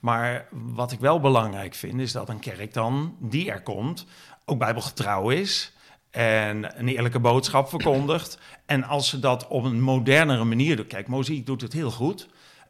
Maar 0.00 0.46
wat 0.50 0.92
ik 0.92 1.00
wel 1.00 1.20
belangrijk 1.20 1.74
vind, 1.74 2.00
is 2.00 2.12
dat 2.12 2.28
een 2.28 2.40
kerk 2.40 2.72
dan, 2.72 3.16
die 3.18 3.50
er 3.50 3.62
komt, 3.62 4.06
ook 4.44 4.58
bijbelgetrouw 4.58 5.30
is 5.30 5.72
en 6.10 6.78
een 6.78 6.88
eerlijke 6.88 7.20
boodschap 7.20 7.68
verkondigt. 7.68 8.38
En 8.66 8.84
als 8.84 9.08
ze 9.08 9.18
dat 9.18 9.46
op 9.48 9.64
een 9.64 9.80
modernere 9.80 10.44
manier 10.44 10.76
doen. 10.76 10.86
Kijk, 10.86 11.08
Moziek 11.08 11.46
doet 11.46 11.60
het 11.60 11.72
heel 11.72 11.90
goed. 11.90 12.28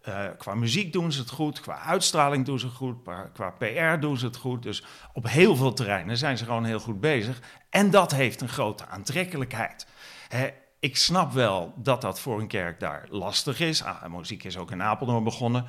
Uh, 0.09 0.25
qua 0.39 0.55
muziek 0.55 0.93
doen 0.93 1.13
ze 1.13 1.21
het 1.21 1.31
goed, 1.31 1.61
qua 1.61 1.79
uitstraling 1.79 2.45
doen 2.45 2.59
ze 2.59 2.67
het 2.67 2.75
goed, 2.75 3.03
qua, 3.03 3.31
qua, 3.33 3.51
PR 3.51 4.01
doen 4.01 4.17
ze 4.17 4.27
het 4.27 4.37
goed. 4.37 4.63
Dus 4.63 4.85
op 5.13 5.29
heel 5.29 5.57
veel 5.57 5.73
terreinen 5.73 6.17
zijn 6.17 6.39
ze 6.39 6.45
gewoon 6.45 6.65
heel 6.65 6.81
goed 6.81 7.01
bezig. 7.01 7.41
En 7.71 7.91
dat 7.91 8.11
heeft 8.11 8.41
een 8.41 8.49
grote 8.49 8.87
aantrekkelijkheid. 8.87 9.87
Hè, 10.29 10.49
ik 10.79 10.97
snap 10.97 11.33
wel 11.33 11.75
dat 11.77 12.01
dat 12.01 12.21
voor 12.21 12.41
een 12.41 12.47
kerk 12.47 12.81
daar 12.81 13.07
lastig 13.11 13.61
is. 13.61 13.83
Ah, 13.83 14.07
muziek 14.07 14.45
is 14.45 14.57
ook 14.57 14.71
in 14.71 14.83
Apeldoorn 14.83 15.25
begonnen. 15.25 15.67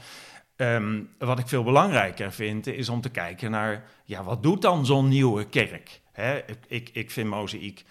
Um, 0.61 1.09
wat 1.17 1.39
ik 1.39 1.47
veel 1.47 1.63
belangrijker 1.63 2.31
vind, 2.31 2.67
is 2.67 2.89
om 2.89 3.01
te 3.01 3.09
kijken 3.09 3.51
naar, 3.51 3.83
ja, 4.05 4.23
wat 4.23 4.43
doet 4.43 4.61
dan 4.61 4.85
zo'n 4.85 5.07
nieuwe 5.07 5.49
kerk? 5.49 6.01
Hè, 6.11 6.41
ik, 6.67 6.89
ik 6.93 7.11
vind 7.11 7.29
mozaïek, 7.29 7.83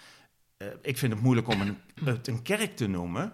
uh, 0.59 0.69
ik 0.83 0.99
vind 0.99 1.13
het 1.13 1.23
moeilijk 1.23 1.49
om 1.49 1.61
een, 1.61 1.79
het 2.05 2.27
een 2.27 2.43
kerk 2.43 2.77
te 2.77 2.87
noemen, 2.87 3.33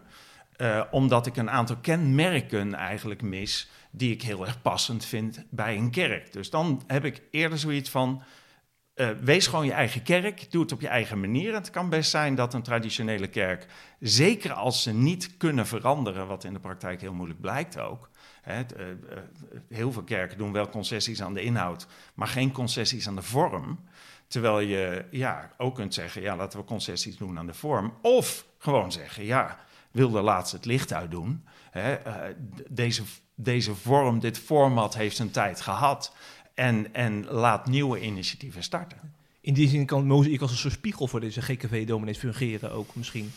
uh, 0.57 0.83
omdat 0.90 1.26
ik 1.26 1.37
een 1.37 1.50
aantal 1.50 1.76
kenmerken 1.76 2.75
eigenlijk 2.75 3.23
mis 3.23 3.71
die 3.90 4.12
ik 4.12 4.23
heel 4.23 4.47
erg 4.47 4.62
passend 4.62 5.05
vind 5.05 5.45
bij 5.50 5.76
een 5.76 5.90
kerk. 5.90 6.33
Dus 6.33 6.50
dan 6.50 6.83
heb 6.87 7.05
ik 7.05 7.23
eerder 7.31 7.59
zoiets 7.59 7.90
van, 7.90 8.23
uh, 8.95 9.09
wees 9.21 9.47
gewoon 9.47 9.66
je 9.66 9.73
eigen 9.73 10.02
kerk, 10.02 10.50
doe 10.50 10.62
het 10.62 10.73
op 10.73 10.81
je 10.81 10.88
eigen 10.88 11.21
manier. 11.21 11.55
Het 11.55 11.71
kan 11.71 11.88
best 11.88 12.11
zijn 12.11 12.35
dat 12.35 12.55
een 12.55 12.62
traditionele 12.62 13.28
kerk, 13.28 13.66
zeker 14.00 14.52
als 14.52 14.83
ze 14.83 14.93
niet 14.93 15.37
kunnen 15.37 15.66
veranderen, 15.66 16.26
wat 16.26 16.45
in 16.45 16.52
de 16.52 16.61
praktijk 16.61 17.00
heel 17.00 17.14
moeilijk 17.14 17.40
blijkt 17.40 17.78
ook, 17.78 18.11
Hè, 18.46 18.60
uh, 18.60 18.86
uh, 18.88 19.18
heel 19.68 19.92
veel 19.92 20.02
kerken 20.02 20.38
doen 20.38 20.52
wel 20.52 20.68
concessies 20.68 21.22
aan 21.22 21.34
de 21.34 21.42
inhoud, 21.42 21.86
maar 22.14 22.28
geen 22.28 22.52
concessies 22.52 23.08
aan 23.08 23.14
de 23.14 23.22
vorm. 23.22 23.78
Terwijl 24.26 24.60
je 24.60 25.04
ja, 25.10 25.50
ook 25.56 25.74
kunt 25.74 25.94
zeggen, 25.94 26.22
ja, 26.22 26.36
laten 26.36 26.58
we 26.58 26.64
concessies 26.64 27.16
doen 27.16 27.38
aan 27.38 27.46
de 27.46 27.54
vorm. 27.54 27.92
Of 28.02 28.46
gewoon 28.58 28.92
zeggen, 28.92 29.24
ja, 29.24 29.58
wil 29.90 30.10
de 30.10 30.20
laatste 30.20 30.56
het 30.56 30.64
licht 30.64 30.92
uitdoen. 30.92 31.44
Hè, 31.70 32.06
uh, 32.06 32.14
deze, 32.68 33.02
deze 33.34 33.74
vorm, 33.74 34.20
dit 34.20 34.38
format 34.38 34.94
heeft 34.94 35.16
zijn 35.16 35.30
tijd 35.30 35.60
gehad. 35.60 36.12
En, 36.54 36.94
en 36.94 37.24
laat 37.24 37.66
nieuwe 37.66 38.00
initiatieven 38.00 38.62
starten. 38.62 39.14
In 39.40 39.54
die 39.54 39.68
zin 39.68 39.86
kan 39.86 40.06
Mozaïek 40.06 40.40
als 40.40 40.50
een 40.50 40.56
soort 40.56 40.72
spiegel 40.72 41.06
voor 41.06 41.20
deze 41.20 41.42
GKV-dominees 41.42 42.18
fungeren 42.18 42.72
ook 42.72 42.94
misschien. 42.94 43.32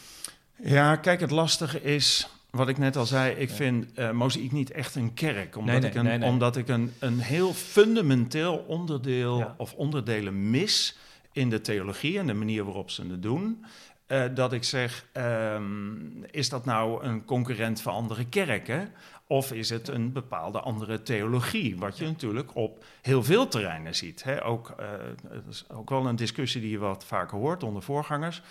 Ja, 0.63 0.95
kijk, 0.95 1.19
het 1.19 1.31
lastige 1.31 1.81
is 1.81 2.29
wat 2.51 2.69
ik 2.69 2.77
net 2.77 2.95
al 2.95 3.05
zei, 3.05 3.35
ik 3.35 3.49
vind 3.49 3.85
uh, 3.99 4.11
Mozaïek 4.11 4.51
niet 4.51 4.71
echt 4.71 4.95
een 4.95 5.13
kerk. 5.13 5.57
Omdat 5.57 5.71
Nee, 5.71 5.81
nee, 5.81 5.89
ik, 5.89 5.95
een, 6.11 6.19
nee. 6.19 6.29
Omdat 6.29 6.57
ik 6.57 6.67
een, 6.67 6.93
een 6.99 7.19
heel 7.19 7.53
fundamenteel 7.53 8.57
onderdeel 8.67 9.37
Ja. 9.37 9.53
of 9.57 9.73
onderdelen 9.73 10.49
mis 10.49 10.97
in 11.31 11.49
de 11.49 11.61
theologie 11.61 12.19
en 12.19 12.27
de 12.27 12.33
manier 12.33 12.63
waarop 12.63 12.89
ze 12.89 13.05
het 13.09 13.21
doen. 13.21 13.65
Eh, 14.07 14.23
dat 14.33 14.53
ik 14.53 14.63
zeg, 14.63 15.05
ehm, 15.11 16.23
is 16.31 16.49
dat 16.49 16.65
nou 16.65 17.03
een 17.03 17.25
concurrent 17.25 17.81
van 17.81 17.93
andere 17.93 18.25
kerken? 18.25 18.91
Of 19.27 19.51
is 19.51 19.69
het 19.69 19.87
een 19.87 20.11
bepaalde 20.11 20.59
andere 20.59 21.01
theologie? 21.01 21.77
Wat 21.77 21.97
je 21.97 22.05
natuurlijk 22.05 22.55
op 22.55 22.83
heel 23.01 23.23
veel 23.23 23.47
terreinen 23.47 23.95
ziet. 23.95 24.23
Hè? 24.23 24.45
Ook, 24.45 24.73
eh, 24.77 24.85
dat 25.21 25.43
is 25.49 25.65
ook 25.69 25.89
wel 25.89 26.05
een 26.07 26.15
discussie 26.15 26.61
die 26.61 26.71
je 26.71 26.77
wat 26.77 27.05
vaker 27.05 27.37
hoort 27.37 27.63
onder 27.63 27.81
voorgangers 27.81 28.41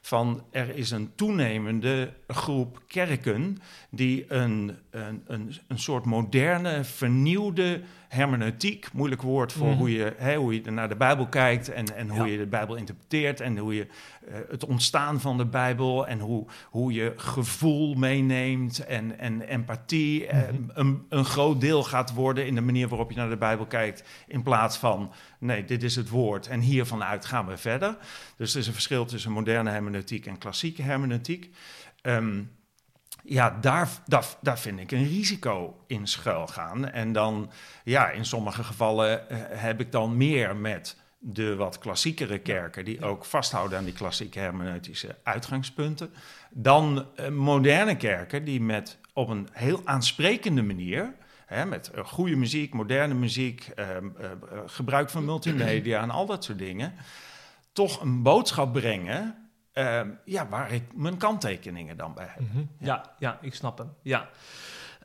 van 0.00 0.44
er 0.50 0.76
is 0.76 0.90
een 0.90 1.12
toenemende 1.14 2.12
groep 2.26 2.82
kerken 2.86 3.58
die 3.90 4.32
een, 4.32 4.76
een, 4.90 5.22
een, 5.26 5.56
een 5.66 5.78
soort 5.78 6.04
moderne, 6.04 6.84
vernieuwde 6.84 7.80
hermeneutiek, 8.08 8.92
moeilijk 8.92 9.22
woord 9.22 9.52
voor 9.52 9.66
Mhm. 9.68 9.78
hoe, 9.78 9.92
je, 9.92 10.12
hè, 10.16 10.36
hoe 10.36 10.54
je 10.62 10.70
naar 10.70 10.88
de 10.88 10.96
Bijbel 10.96 11.26
kijkt 11.26 11.68
en, 11.68 11.96
en 11.96 12.08
hoe 12.08 12.26
Ja. 12.26 12.32
je 12.32 12.38
de 12.38 12.46
Bijbel 12.46 12.74
interpreteert 12.76 13.40
en 13.40 13.58
hoe 13.58 13.74
je 13.74 13.86
eh, 14.28 14.34
het 14.50 14.64
ontstaan 14.64 15.20
van 15.20 15.36
de 15.36 15.46
Bijbel 15.46 16.06
en 16.06 16.20
hoe, 16.20 16.46
hoe 16.70 16.92
je 16.92 17.12
gevoel 17.16 17.94
meeneemt 17.94 18.78
en, 18.84 19.18
en 19.18 19.40
empathie 19.40 20.26
eh, 20.26 20.38
Mhm. 20.52 20.62
een, 20.74 21.02
een 21.08 21.24
groot 21.24 21.60
deel 21.60 21.84
gaat 21.84 22.14
worden 22.14 22.46
in 22.46 22.54
de 22.54 22.60
manier 22.60 22.88
waarop 22.88 23.10
je 23.10 23.16
naar 23.16 23.28
de 23.28 23.36
Bijbel 23.36 23.66
kijkt, 23.66 24.02
in 24.26 24.42
plaats 24.42 24.76
van 24.76 25.12
nee, 25.38 25.64
dit 25.64 25.82
is 25.82 25.96
het 25.96 26.08
woord 26.08 26.46
en 26.46 26.60
hiervanuit 26.60 27.24
gaan 27.24 27.46
we 27.46 27.56
verder. 27.56 27.96
Dus 28.36 28.52
er 28.54 28.60
is 28.60 28.66
een 28.66 28.72
verschil 28.72 29.04
tussen 29.04 29.32
moderne 29.32 29.70
hermeneutiek 29.70 30.26
en 30.26 30.38
klassieke 30.38 30.82
hermeneutiek. 30.82 31.50
Ehm, 32.02 32.40
ja, 33.28 33.58
daar, 33.60 33.88
daar, 34.06 34.26
daar 34.40 34.58
vind 34.58 34.80
ik 34.80 34.92
een 34.92 35.08
risico 35.08 35.84
in 35.86 36.06
schuil 36.06 36.46
gaan. 36.46 36.90
En 36.90 37.12
dan, 37.12 37.50
ja, 37.84 38.10
in 38.10 38.24
sommige 38.24 38.64
gevallen 38.64 39.30
eh, 39.30 39.38
heb 39.50 39.80
ik 39.80 39.92
dan 39.92 40.16
meer 40.16 40.56
met 40.56 40.96
de 41.18 41.56
wat 41.56 41.78
klassiekere 41.78 42.38
kerken, 42.38 42.84
die 42.84 43.04
ook 43.04 43.24
vasthouden 43.24 43.78
aan 43.78 43.84
die 43.84 43.92
klassieke 43.92 44.38
hermeneutische 44.38 45.16
uitgangspunten, 45.22 46.10
dan 46.50 47.06
eh, 47.16 47.28
moderne 47.28 47.96
kerken 47.96 48.44
die 48.44 48.60
met 48.60 48.98
op 49.12 49.28
een 49.28 49.48
heel 49.52 49.80
aansprekende 49.84 50.62
manier, 50.62 51.14
hè, 51.46 51.66
met 51.66 51.90
eh, 51.90 52.04
goede 52.04 52.36
muziek, 52.36 52.74
moderne 52.74 53.14
muziek, 53.14 53.70
eh, 53.74 53.96
eh, 53.96 54.02
eh, 54.02 54.38
gebruik 54.66 55.10
van 55.10 55.24
multimedia 55.24 56.02
en 56.02 56.10
al 56.10 56.26
dat 56.26 56.44
soort 56.44 56.58
dingen, 56.58 56.94
toch 57.72 58.00
een 58.00 58.22
boodschap 58.22 58.72
brengen 58.72 59.47
eh, 59.78 60.00
ja, 60.24 60.48
waar 60.48 60.72
ik 60.72 60.82
mijn 60.94 61.16
kanttekeningen 61.16 61.96
dan 61.96 62.14
bij 62.14 62.26
heb. 62.28 62.40
Mhm. 62.52 62.62
Ja, 62.80 63.14
ja, 63.18 63.38
ik 63.42 63.54
snap 63.54 63.78
hem. 63.78 63.88
Ja. 64.02 64.28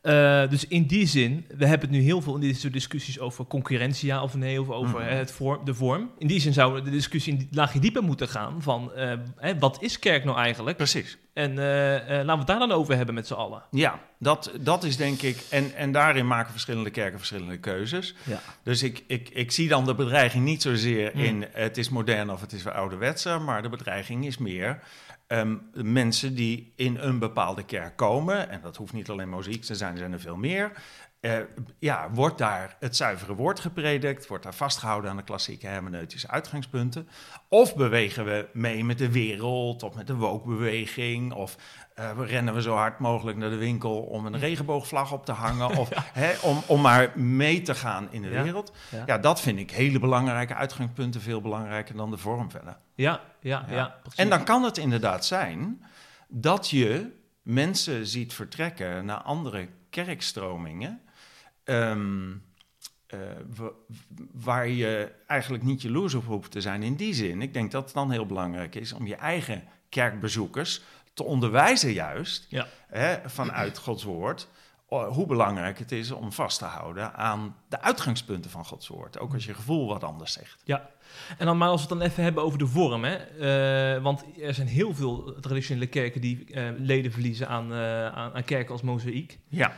Eh, 0.02 0.50
dus 0.50 0.68
in 0.68 0.84
die 0.86 1.06
zin, 1.08 1.46
we 1.58 1.66
hebben 1.66 1.90
het 1.90 1.98
nu 1.98 2.04
heel 2.04 2.22
veel 2.22 2.36
in 2.36 2.42
deze 2.42 2.60
soort 2.60 2.74
discussies 2.74 3.20
over 3.20 3.46
concurrentie, 3.46 4.08
ja 4.08 4.24
of 4.24 4.36
nee, 4.36 4.62
of 4.62 4.70
over 4.70 5.00
Mhm. 5.00 5.10
het 5.16 5.32
vorm, 5.32 5.66
de 5.66 5.74
vorm. 5.74 6.10
In 6.18 6.28
die 6.28 6.40
zin 6.40 6.54
zou 6.54 6.82
de 6.82 6.90
discussie 6.90 7.34
een 7.34 7.48
laagje 7.52 7.80
dieper 7.80 8.04
moeten 8.04 8.28
gaan 8.28 8.62
van 8.62 8.94
eh, 8.94 9.14
hè, 9.38 9.60
wat 9.60 9.82
is 9.82 10.00
kerk 10.00 10.24
nou 10.24 10.38
eigenlijk? 10.38 10.78
Precies. 10.78 11.18
En 11.34 11.60
eh, 11.60 11.96
eh, 11.96 12.08
laten 12.08 12.26
we 12.26 12.38
het 12.38 12.48
daar 12.48 12.60
dan 12.60 12.72
over 12.72 12.96
hebben 12.96 13.16
met 13.16 13.28
z'n 13.28 13.34
allen. 13.34 13.64
Ja, 13.72 14.00
dat, 14.20 14.52
dat 14.60 14.84
is 14.84 14.98
denk 14.98 15.22
ik. 15.22 15.46
En, 15.50 15.76
en 15.76 15.92
daarin 15.92 16.28
maken 16.28 16.52
verschillende 16.52 16.90
kerken 16.90 17.18
verschillende 17.18 17.58
keuzes. 17.58 18.16
Ja. 18.24 18.40
Dus 18.64 18.84
ik, 18.84 19.04
ik, 19.08 19.30
ik 19.30 19.52
zie 19.52 19.68
dan 19.68 19.86
de 19.86 19.96
bedreiging 19.96 20.44
niet 20.44 20.62
zozeer 20.62 21.12
Hmm. 21.12 21.24
in 21.24 21.46
het 21.52 21.78
is 21.78 21.90
modern 21.90 22.30
of 22.30 22.42
het 22.42 22.54
is 22.54 22.64
weer 22.64 22.74
ouderwetse, 22.74 23.38
maar 23.38 23.62
de 23.62 23.70
bedreiging 23.70 24.26
is 24.26 24.38
meer 24.38 24.80
ehm, 25.28 25.56
mensen 25.74 26.36
die 26.36 26.74
in 26.76 26.98
een 26.98 27.20
bepaalde 27.20 27.64
kerk 27.64 27.96
komen. 27.98 28.50
En 28.50 28.60
dat 28.62 28.76
hoeft 28.78 28.94
niet 28.94 29.10
alleen 29.10 29.30
muziek 29.30 29.64
te 29.64 29.76
zijn, 29.76 29.92
er 29.92 29.98
zijn 29.98 30.14
er 30.14 30.20
veel 30.20 30.38
meer. 30.38 30.72
Eh, 31.24 31.38
ja, 31.80 32.10
wordt 32.12 32.38
daar 32.38 32.76
het 32.80 32.96
zuivere 32.96 33.36
woord 33.36 33.60
gepredikt? 33.60 34.28
Wordt 34.28 34.44
daar 34.44 34.54
vastgehouden 34.54 35.10
aan 35.10 35.18
de 35.18 35.24
klassieke 35.24 35.68
hermeneutische 35.68 36.28
uitgangspunten? 36.28 37.08
Of 37.48 37.76
bewegen 37.76 38.26
we 38.26 38.48
mee 38.54 38.84
met 38.84 38.98
de 38.98 39.12
wereld 39.12 39.84
of 39.84 39.96
met 39.96 40.08
de 40.08 40.16
woke-beweging? 40.16 41.34
Of 41.34 41.56
we 41.96 42.26
rennen 42.26 42.54
we 42.54 42.62
zo 42.62 42.76
hard 42.76 43.00
mogelijk 43.00 43.38
naar 43.38 43.50
de 43.50 43.56
winkel 43.56 44.02
om 44.02 44.26
een 44.26 44.40
regenboogvlag 44.40 45.12
op 45.12 45.26
te 45.26 45.32
hangen? 45.32 45.70
Of 45.80 45.90
hè, 45.94 46.34
om, 46.42 46.62
om 46.68 46.82
maar 46.82 47.12
mee 47.20 47.62
te 47.62 47.76
gaan 47.76 48.08
in 48.12 48.22
de 48.22 48.30
Ja. 48.30 48.44
wereld? 48.44 48.72
Ja. 48.92 49.04
Ja, 49.06 49.18
dat 49.18 49.42
vind 49.42 49.60
ik 49.60 49.72
hele 49.72 50.00
belangrijke 50.00 50.56
uitgangspunten, 50.56 51.22
veel 51.22 51.42
belangrijker 51.42 51.96
dan 51.96 52.12
de 52.12 52.18
vorm 52.18 52.52
verder. 52.52 52.78
Ja, 52.96 53.22
ja, 53.40 53.66
ja. 53.70 53.96
En 54.16 54.30
dan 54.30 54.44
kan 54.44 54.64
het 54.64 54.78
inderdaad 54.78 55.26
zijn 55.26 55.84
dat 56.28 56.70
je 56.70 57.12
mensen 57.42 58.06
ziet 58.08 58.34
vertrekken 58.34 59.06
naar 59.06 59.22
andere 59.22 59.68
kerkstromingen. 59.90 61.02
Ehm, 61.64 62.32
eh, 63.08 63.20
wa- 63.56 63.72
waar 64.32 64.68
je 64.68 65.12
eigenlijk 65.28 65.64
niet 65.64 65.82
jaloers 65.82 66.14
op 66.14 66.26
hoeft 66.26 66.52
te 66.52 66.62
zijn 66.62 66.84
in 66.84 66.96
die 66.96 67.14
zin. 67.14 67.42
Ik 67.42 67.54
denk 67.54 67.72
dat 67.72 67.84
het 67.84 67.94
dan 67.94 68.12
heel 68.12 68.26
belangrijk 68.26 68.76
is 68.76 68.94
om 68.94 69.08
je 69.08 69.16
eigen 69.16 69.64
kerkbezoekers 69.90 70.82
te 71.14 71.24
onderwijzen 71.24 71.92
juist 71.94 72.46
Ja. 72.50 72.68
hè, 72.88 73.30
vanuit 73.30 73.78
Gods 73.78 74.04
woord. 74.04 74.48
Hoe 74.88 75.26
belangrijk 75.26 75.80
het 75.80 75.92
is 75.92 76.12
om 76.12 76.32
vast 76.32 76.60
te 76.60 76.66
houden 76.66 77.14
aan 77.14 77.56
de 77.70 77.82
uitgangspunten 77.82 78.52
van 78.52 78.66
Gods 78.66 78.88
woord. 78.88 79.20
Ook 79.20 79.34
als 79.34 79.46
je 79.46 79.54
gevoel 79.54 79.88
wat 79.88 80.04
anders 80.04 80.34
zegt. 80.34 80.62
Ja, 80.64 80.90
en 81.38 81.46
dan 81.46 81.58
maar 81.58 81.70
als 81.70 81.82
we 81.84 81.88
het 81.90 81.98
dan 82.00 82.08
even 82.08 82.24
hebben 82.24 82.44
over 82.44 82.58
de 82.58 82.68
vorm, 82.68 83.04
hè? 83.04 83.16
Eh, 83.96 84.04
want 84.04 84.24
er 84.42 84.54
zijn 84.54 84.68
heel 84.68 84.94
veel 84.94 85.36
traditionele 85.40 85.88
kerken 85.88 86.22
die 86.22 86.46
eh, 86.54 86.70
leden 86.78 87.12
verliezen 87.12 87.48
aan, 87.48 87.74
aan, 87.74 88.34
aan 88.34 88.44
kerken 88.44 88.72
als 88.72 88.82
mozaïek. 88.82 89.40
Ja. 89.48 89.74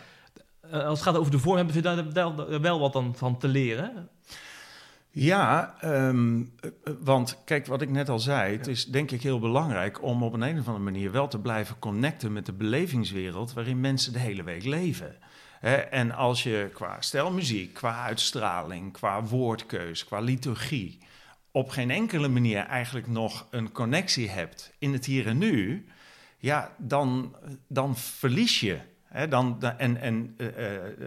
Eh, 0.72 0.86
als 0.86 1.00
het 1.00 1.07
gaat 1.07 1.17
over 1.17 1.31
de 1.31 1.39
vorm, 1.39 1.55
hebben 1.55 1.75
we 1.75 1.81
daar 1.81 2.12
wel, 2.13 2.60
wel 2.62 2.79
wat 2.79 2.93
dan 2.93 3.15
van 3.15 3.38
te 3.38 3.48
leren. 3.48 4.10
Ja, 5.12 5.75
ehm, 5.79 6.39
eh, 6.39 6.69
eh, 6.84 6.93
want 7.00 7.41
kijk, 7.45 7.65
wat 7.65 7.81
ik 7.81 7.89
net 7.89 8.10
al 8.10 8.19
zei, 8.19 8.57
het 8.57 8.67
is 8.67 8.86
denk 8.86 9.12
ik 9.12 9.22
heel 9.22 9.39
belangrijk 9.39 10.03
om 10.03 10.24
op 10.24 10.34
een, 10.34 10.41
een 10.41 10.60
of 10.60 10.67
andere 10.67 10.84
manier 10.84 11.12
wel 11.12 11.27
te 11.27 11.39
blijven 11.39 11.79
connecten 11.79 12.34
met 12.34 12.45
de 12.45 12.53
belevingswereld 12.53 13.53
waarin 13.53 13.79
mensen 13.79 14.13
de 14.13 14.19
hele 14.19 14.43
week 14.43 14.63
leven. 14.63 15.15
En 15.91 16.12
als 16.12 16.43
je 16.43 16.69
qua 16.74 17.01
stijl 17.01 17.31
muziek, 17.31 17.74
qua 17.74 18.03
uitstraling, 18.03 18.93
qua 18.93 19.24
woordkeus, 19.24 20.05
qua 20.05 20.19
liturgie, 20.19 21.00
op 21.51 21.69
geen 21.69 21.91
enkele 21.91 22.27
manier 22.27 22.60
eigenlijk 22.60 23.07
nog 23.07 23.48
een 23.50 23.72
connectie 23.72 24.29
hebt 24.29 24.74
in 24.79 24.93
het 24.93 25.05
hier 25.05 25.27
en 25.27 25.38
nu, 25.38 25.86
ja, 26.38 26.75
dan, 26.77 27.36
dan 27.67 27.98
verlies 27.98 28.60
je 28.60 28.79
dan, 29.29 29.62
en 29.77 29.98
en 29.98 30.36
uh, 30.38 30.50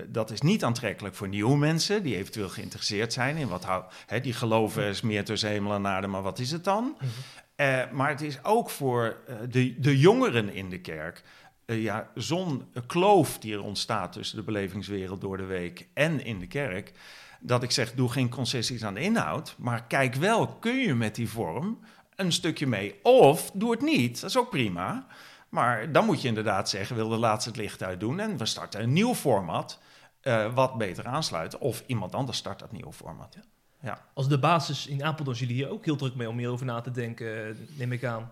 dat 0.08 0.30
is 0.30 0.40
niet 0.40 0.64
aantrekkelijk 0.64 1.14
voor 1.14 1.28
nieuwe 1.28 1.56
mensen 1.56 2.02
die 2.02 2.16
eventueel 2.16 2.48
geïnteresseerd 2.48 3.12
zijn 3.12 3.36
in 3.36 3.48
wat 3.48 3.66
he, 4.06 4.20
die 4.20 4.32
geloven 4.32 4.84
is 4.84 5.00
meer 5.00 5.24
tussen 5.24 5.48
hemel 5.48 5.74
en 5.74 5.86
aarde, 5.86 6.06
maar 6.06 6.22
wat 6.22 6.38
is 6.38 6.50
het 6.50 6.64
dan? 6.64 6.96
Mhm. 6.96 7.06
Uh, 7.56 7.90
maar 7.92 8.08
het 8.08 8.20
is 8.20 8.44
ook 8.44 8.70
voor 8.70 9.16
de, 9.48 9.80
de 9.80 9.98
jongeren 9.98 10.54
in 10.54 10.70
de 10.70 10.80
kerk. 10.80 11.22
ja, 11.64 12.10
zo'n 12.14 12.64
kloof 12.86 13.38
die 13.38 13.52
er 13.52 13.62
ontstaat 13.62 14.12
tussen 14.12 14.36
de 14.36 14.42
belevingswereld 14.42 15.20
door 15.20 15.36
de 15.36 15.44
week 15.44 15.88
en 15.94 16.24
in 16.24 16.38
de 16.38 16.46
kerk. 16.46 16.92
Dat 17.40 17.62
ik 17.62 17.70
zeg, 17.70 17.92
doe 17.92 18.08
geen 18.08 18.28
concessies 18.28 18.84
aan 18.84 18.94
de 18.94 19.00
inhoud, 19.00 19.54
maar 19.58 19.86
kijk 19.86 20.14
wel, 20.14 20.46
kun 20.46 20.76
je 20.76 20.94
met 20.94 21.14
die 21.14 21.28
vorm 21.28 21.78
een 22.16 22.32
stukje 22.32 22.66
mee? 22.66 22.94
Of 23.02 23.50
doe 23.54 23.70
het 23.70 23.82
niet, 23.82 24.20
dat 24.20 24.30
is 24.30 24.38
ook 24.38 24.50
prima. 24.50 25.06
Maar 25.48 25.92
dan 25.92 26.04
moet 26.04 26.22
je 26.22 26.28
inderdaad 26.28 26.68
zeggen, 26.68 26.96
wil 26.96 27.08
de 27.08 27.16
laatste 27.16 27.48
het 27.48 27.58
licht 27.58 27.82
uit 27.82 28.00
doen 28.00 28.20
en 28.20 28.36
we 28.36 28.46
starten 28.46 28.82
een 28.82 28.92
nieuw 28.92 29.14
format 29.14 29.78
uh, 30.22 30.54
wat 30.54 30.78
beter 30.78 31.06
aansluit. 31.06 31.58
Of 31.58 31.82
iemand 31.86 32.14
anders 32.14 32.38
start 32.38 32.58
dat 32.58 32.72
nieuwe 32.72 32.92
format. 32.92 33.34
Ja. 33.34 33.42
ja. 33.80 34.04
Als 34.14 34.28
de 34.28 34.38
basis 34.38 34.86
in 34.86 35.04
Apeldoorn 35.04 35.36
jullie 35.36 35.54
hier 35.54 35.70
ook 35.70 35.84
heel 35.84 35.96
druk 35.96 36.14
mee 36.14 36.28
om 36.28 36.38
hierover 36.38 36.66
na 36.66 36.80
te 36.80 36.90
denken, 36.90 37.56
neem 37.68 37.92
ik 37.92 38.04
aan. 38.04 38.30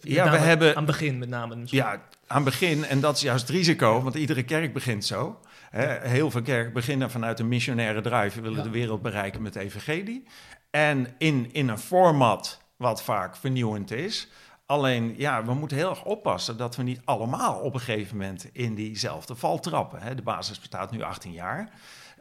ja, 0.00 0.30
we 0.30 0.36
hebben... 0.36 0.68
Aan 0.68 0.76
het 0.76 0.86
begin 0.86 1.18
met 1.18 1.28
name. 1.28 1.56
Ja, 1.64 1.90
aan 2.26 2.42
het 2.42 2.44
begin. 2.44 2.84
En 2.84 3.00
dat 3.00 3.16
is 3.16 3.22
juist 3.22 3.46
het 3.46 3.56
risico, 3.56 4.02
want 4.02 4.14
iedere 4.14 4.42
kerk 4.42 4.72
begint 4.72 5.04
zo. 5.04 5.40
Hè, 5.70 6.08
heel 6.08 6.30
veel 6.30 6.42
kerken 6.42 6.72
beginnen 6.72 7.10
vanuit 7.10 7.40
een 7.40 7.48
missionaire 7.48 8.00
drive. 8.00 8.40
We 8.40 8.48
willen 8.48 8.62
de 8.62 8.70
wereld 8.70 9.02
bereiken 9.02 9.42
met 9.42 9.52
de 9.52 9.60
evangelie. 9.60 10.24
En 10.70 11.14
in, 11.18 11.48
in 11.52 11.68
een 11.68 11.78
format 11.78 12.60
wat 12.76 13.02
vaak 13.02 13.36
vernieuwend 13.36 13.90
is... 13.90 14.28
Alleen, 14.66 15.14
ja, 15.16 15.44
we 15.44 15.54
moeten 15.54 15.76
heel 15.76 15.90
erg 15.90 16.04
oppassen 16.04 16.56
dat 16.56 16.76
we 16.76 16.82
niet 16.82 17.00
allemaal 17.04 17.58
op 17.58 17.74
een 17.74 17.80
gegeven 17.80 18.16
moment 18.16 18.48
in 18.52 18.74
diezelfde 18.74 19.34
val 19.34 19.60
trappen. 19.60 20.02
Hè. 20.02 20.14
De 20.14 20.22
basis 20.22 20.58
bestaat 20.58 20.90
nu 20.90 21.02
18 21.02 21.32
jaar. 21.32 21.70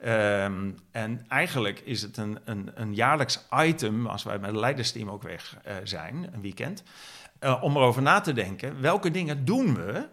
Ehm, 0.02 0.72
en 0.92 1.26
eigenlijk 1.28 1.80
is 1.80 2.02
het 2.02 2.18
een, 2.18 2.40
een, 2.46 2.72
een, 2.74 2.96
jaarlijks 2.96 3.46
item, 3.54 4.08
als 4.08 4.24
wij 4.24 4.40
met 4.40 4.50
het 4.50 4.60
leidersteam 4.60 5.10
ook 5.10 5.24
weg 5.24 5.58
uh, 5.68 5.74
zijn, 5.84 6.30
een 6.34 6.42
weekend, 6.42 6.84
uh, 7.40 7.64
om 7.64 7.76
erover 7.76 8.02
na 8.02 8.22
te 8.22 8.34
denken, 8.34 8.82
welke 8.82 9.12
dingen 9.12 9.46
doen 9.46 9.76
we? 9.76 10.08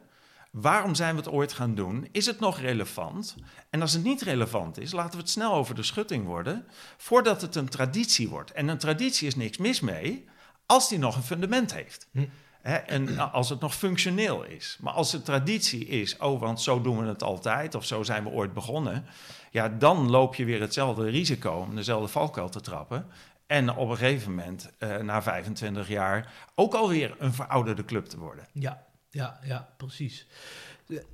Waarom 0.50 0.94
zijn 0.94 1.14
we 1.14 1.20
het 1.20 1.30
ooit 1.30 1.52
gaan 1.52 1.74
doen? 1.74 2.08
Is 2.10 2.26
het 2.26 2.40
nog 2.40 2.60
relevant? 2.60 3.36
En 3.70 3.80
als 3.80 3.92
het 3.92 4.02
niet 4.02 4.22
relevant 4.22 4.78
is, 4.78 4.92
laten 4.92 5.12
we 5.12 5.18
het 5.18 5.30
snel 5.30 5.52
over 5.52 5.74
de 5.74 5.82
schutting 5.82 6.26
worden, 6.26 6.66
voordat 6.96 7.40
het 7.40 7.54
een 7.54 7.68
traditie 7.68 8.28
wordt. 8.28 8.52
En 8.52 8.68
een 8.68 8.78
traditie 8.78 9.26
is 9.26 9.36
niks 9.36 9.58
mis 9.58 9.80
mee, 9.80 10.28
als 10.72 10.88
die 10.88 10.98
nog 10.98 11.16
een 11.16 11.22
fundament 11.22 11.74
heeft. 11.74 12.08
Hm. 12.12 12.24
en 12.62 13.32
als 13.32 13.48
het 13.48 13.60
nog 13.60 13.74
functioneel 13.74 14.42
is. 14.42 14.78
Maar 14.80 14.92
als 14.92 15.12
het 15.12 15.24
traditie 15.24 15.86
is, 15.86 16.16
oh, 16.16 16.40
want 16.40 16.60
zo 16.60 16.80
doen 16.80 16.98
we 16.98 17.06
het 17.06 17.22
altijd, 17.22 17.74
of 17.74 17.84
zo 17.84 18.02
zijn 18.02 18.24
we 18.24 18.30
ooit 18.30 18.52
begonnen, 18.52 19.06
ja, 19.50 19.68
dan 19.68 20.10
loop 20.10 20.34
je 20.34 20.44
weer 20.44 20.60
hetzelfde 20.60 21.08
risico 21.08 21.52
om 21.52 21.74
dezelfde 21.74 22.08
valkuil 22.08 22.48
te 22.48 22.60
trappen. 22.60 23.06
En 23.46 23.76
op 23.76 23.90
een 23.90 23.96
gegeven 23.96 24.34
moment, 24.34 24.70
uh, 24.78 24.96
na 24.96 25.22
25 25.22 25.88
jaar, 25.88 26.32
ook 26.54 26.74
alweer 26.74 27.14
een 27.18 27.32
verouderde 27.32 27.84
club 27.84 28.06
te 28.06 28.18
worden. 28.18 28.46
Ja, 28.52 28.86
ja, 29.10 29.38
ja, 29.42 29.68
precies. 29.76 30.26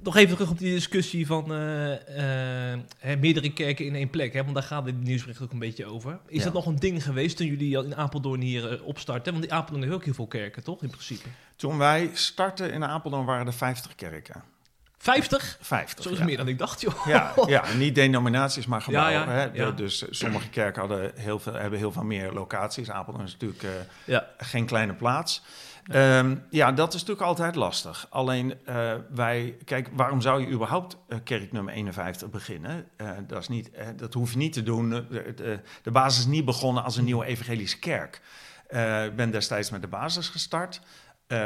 Nog 0.03 0.17
even 0.17 0.35
terug 0.35 0.51
op 0.51 0.59
die 0.59 0.75
discussie 0.75 1.27
van 1.27 1.53
uh, 1.53 1.91
uh, 1.91 3.19
meerdere 3.21 3.53
kerken 3.53 3.85
in 3.85 3.95
één 3.95 4.11
plek. 4.11 4.33
Hè? 4.33 4.43
Want 4.43 4.55
daar 4.55 4.63
gaat 4.63 4.85
dit 4.85 5.03
nieuwsbericht 5.03 5.43
ook 5.43 5.53
een 5.53 5.59
beetje 5.59 5.87
over. 5.87 6.19
Is 6.27 6.43
dat 6.43 6.53
nog 6.53 6.67
een 6.67 6.79
ding 6.79 7.05
geweest 7.05 7.37
toen 7.37 7.47
jullie 7.47 7.85
in 7.85 7.97
Apeldoorn 7.97 8.41
hier 8.41 8.73
uh, 8.73 8.87
opstarten? 8.87 9.33
Want 9.33 9.45
in 9.45 9.53
Apeldoorn 9.53 9.83
heeft 9.83 9.95
ook 9.95 10.05
heel 10.05 10.15
veel 10.15 10.27
kerken, 10.27 10.63
toch? 10.63 10.83
In 10.83 10.91
principe. 10.91 11.29
Toen 11.57 11.79
wij 11.79 12.11
startten 12.13 12.73
in 12.73 12.85
Apeldoorn 12.85 13.25
waren 13.25 13.47
er 13.47 13.53
50 13.53 13.95
kerken. 13.95 14.43
50? 14.99 15.59
50. 15.61 16.05
Zo 16.05 16.11
is 16.11 16.19
meer 16.19 16.37
dan 16.37 16.49
ik 16.49 16.59
dacht, 16.59 16.81
joh. 16.81 17.07
Ja, 17.07 17.33
ja 17.47 17.65
niet 17.77 17.95
denominaties, 17.95 18.67
maar 18.67 18.83
gebouwen. 18.83 19.35
Ja, 19.35 19.51
ja, 19.53 19.71
Dus 19.71 20.05
sommige 20.11 20.49
kerken 20.49 20.81
hadden 20.81 21.13
heel 21.15 21.39
veel, 21.39 21.53
hebben 21.53 21.79
heel 21.79 21.93
veel 21.93 22.05
meer 22.05 22.33
locaties. 22.33 22.91
Apeldoorn 22.91 23.27
is 23.27 23.37
natuurlijk 23.39 23.65
geen 24.39 24.67
kleine 24.67 24.95
plaats. 24.95 25.43
Ehm, 25.89 26.37
ja, 26.51 26.73
dat 26.73 26.95
is 26.95 27.01
natuurlijk 27.01 27.27
altijd 27.27 27.55
lastig. 27.55 28.07
Alleen 28.11 28.55
uh, 28.69 28.93
wij, 29.15 29.57
kijk, 29.65 29.89
waarom 29.93 30.21
zou 30.21 30.41
je 30.41 30.49
überhaupt 30.49 30.97
uh, 31.09 31.19
kerk 31.25 31.53
nummer 31.53 31.73
51 31.73 32.31
beginnen? 32.31 32.87
Uh, 32.97 33.11
dat, 33.27 33.41
is 33.41 33.49
niet, 33.49 33.71
dat 33.97 34.15
hoef 34.15 34.31
je 34.31 34.37
niet 34.37 34.53
te 34.53 34.63
doen. 34.63 34.91
De, 34.91 35.61
de, 35.83 35.91
basis 35.91 36.19
is 36.19 36.27
niet 36.27 36.45
begonnen 36.45 36.85
als 36.85 36.97
een 36.97 37.05
nieuwe 37.05 37.25
evangelische 37.25 37.79
kerk. 37.79 38.21
ik 39.07 39.17
ben 39.17 39.31
destijds 39.31 39.71
met 39.71 39.81
de 39.81 39.89
basis 39.89 40.29
gestart. 40.29 40.81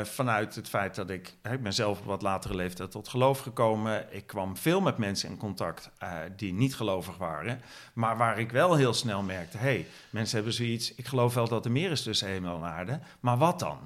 Vanuit 0.03 0.55
het 0.55 0.69
feit 0.69 0.95
dat 0.95 1.11
ik, 1.11 1.35
ik 1.51 1.63
ben 1.63 1.73
zelf 1.73 1.99
op 1.99 2.05
wat 2.05 2.23
latere 2.23 2.55
leeftijd 2.55 2.91
tot 2.91 3.09
geloof 3.09 3.39
gekomen. 3.39 4.07
Ik 4.11 4.27
kwam 4.27 4.57
veel 4.57 4.81
met 4.81 4.99
mensen 4.99 5.29
in 5.29 5.37
contact 5.37 5.91
die 6.37 6.53
niet 6.53 6.77
gelovig 6.77 7.17
waren. 7.17 7.61
Maar 7.93 8.17
waar 8.17 8.39
ik 8.39 8.51
wel 8.51 8.75
heel 8.75 8.95
snel 8.95 9.23
merkte, 9.23 9.57
hey, 9.59 9.87
mensen 10.11 10.37
hebben 10.37 10.55
zoiets, 10.55 10.95
ik 10.95 11.07
geloof 11.07 11.35
wel 11.35 11.49
dat 11.49 11.65
er 11.65 11.71
meer 11.71 11.91
is 11.91 12.03
tussen 12.03 12.29
hemel 12.29 12.57
en 12.57 12.65
aarde. 12.65 13.01
Maar 13.21 13.39
wat 13.39 13.59
dan? 13.59 13.79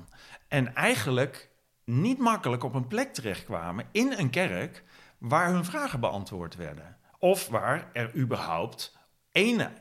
En 0.49 0.75
eigenlijk 0.75 1.49
niet 1.85 2.19
makkelijk 2.19 2.65
op 2.65 2.75
een 2.75 2.87
plek 2.87 3.13
terechtkwamen 3.15 3.87
in 3.93 4.15
een 4.17 4.31
kerk 4.31 4.85
waar 5.19 5.51
hun 5.51 5.65
vragen 5.65 6.01
beantwoord 6.01 6.57
werden. 6.57 6.97
Of 7.19 7.49
waar 7.49 7.91
er 7.93 8.17
überhaupt 8.17 8.95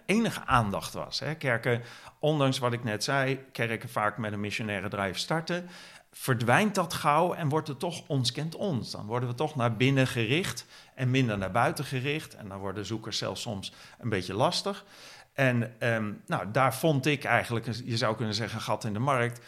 enige, 0.05 0.45
aandacht 0.45 0.93
was. 0.93 1.19
Hè. 1.19 1.35
Kerken, 1.35 1.81
ondanks 2.19 2.59
wat 2.59 2.73
ik 2.73 2.83
net 2.83 3.03
zei, 3.03 3.39
kerken 3.51 3.89
vaak 3.89 4.17
met 4.17 4.33
een 4.33 4.39
missionaire 4.39 4.87
drive 4.87 5.19
starten, 5.19 5.69
verdwijnt 6.17 6.75
dat 6.75 6.93
gauw 6.93 7.33
en 7.33 7.49
wordt 7.49 7.67
het 7.67 7.79
toch 7.79 8.07
ons 8.07 8.31
kent 8.31 8.55
ons. 8.55 8.91
Dan 8.91 9.05
worden 9.05 9.29
we 9.29 9.35
toch 9.35 9.55
naar 9.55 9.75
binnen 9.75 10.07
gericht 10.07 10.65
en 10.95 11.11
minder 11.11 11.37
naar 11.37 11.51
buiten 11.51 11.85
gericht. 11.85 12.35
En 12.35 12.47
dan 12.47 12.57
worden 12.59 12.85
zoekers 12.85 13.17
zelfs 13.17 13.41
soms 13.41 13.73
een 13.99 14.09
beetje 14.09 14.33
lastig. 14.33 14.85
En 15.33 15.79
ehm, 15.79 16.11
nou, 16.25 16.51
daar 16.51 16.75
vond 16.75 17.05
ik 17.05 17.23
eigenlijk, 17.23 17.65
je 17.85 17.97
zou 17.97 18.15
kunnen 18.15 18.35
zeggen, 18.35 18.61
gat 18.61 18.83
in 18.83 18.93
de 18.93 18.99
markt 18.99 19.39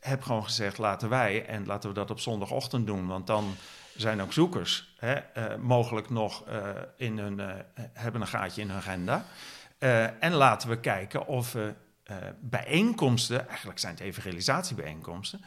heb 0.00 0.22
gewoon 0.22 0.44
gezegd, 0.44 0.78
laten 0.78 1.08
wij 1.08 1.46
en 1.46 1.66
laten 1.66 1.88
we 1.88 1.94
dat 1.94 2.10
op 2.10 2.20
zondagochtend 2.20 2.86
doen. 2.86 3.06
Want 3.06 3.26
dan 3.26 3.54
zijn 3.96 4.22
ook 4.22 4.32
zoekers 4.32 4.94
hè, 4.96 5.14
uh, 5.14 5.56
mogelijk 5.56 6.10
nog 6.10 6.48
uh, 6.48 6.68
in 6.96 7.18
hun, 7.18 7.38
uh, 7.38 7.50
hebben 7.92 8.20
een 8.20 8.26
gaatje 8.26 8.60
in 8.60 8.68
hun 8.68 8.76
agenda. 8.76 9.24
en 10.20 10.32
laten 10.32 10.68
we 10.68 10.80
kijken 10.80 11.26
of 11.26 11.52
we 11.52 11.74
bijeenkomsten, 12.40 13.48
eigenlijk 13.48 13.78
zijn 13.78 13.94
het 13.94 14.02
evangelisatiebijeenkomsten, 14.02 15.44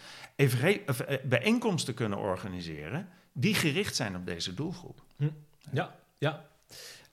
bijeenkomsten 1.23 1.93
kunnen 1.93 2.17
organiseren 2.17 3.09
die 3.33 3.55
gericht 3.55 3.95
zijn 3.95 4.15
op 4.15 4.25
deze 4.25 4.53
doelgroep. 4.53 5.03
Hm. 5.17 5.29
Ja, 5.71 5.95
ja. 6.17 6.45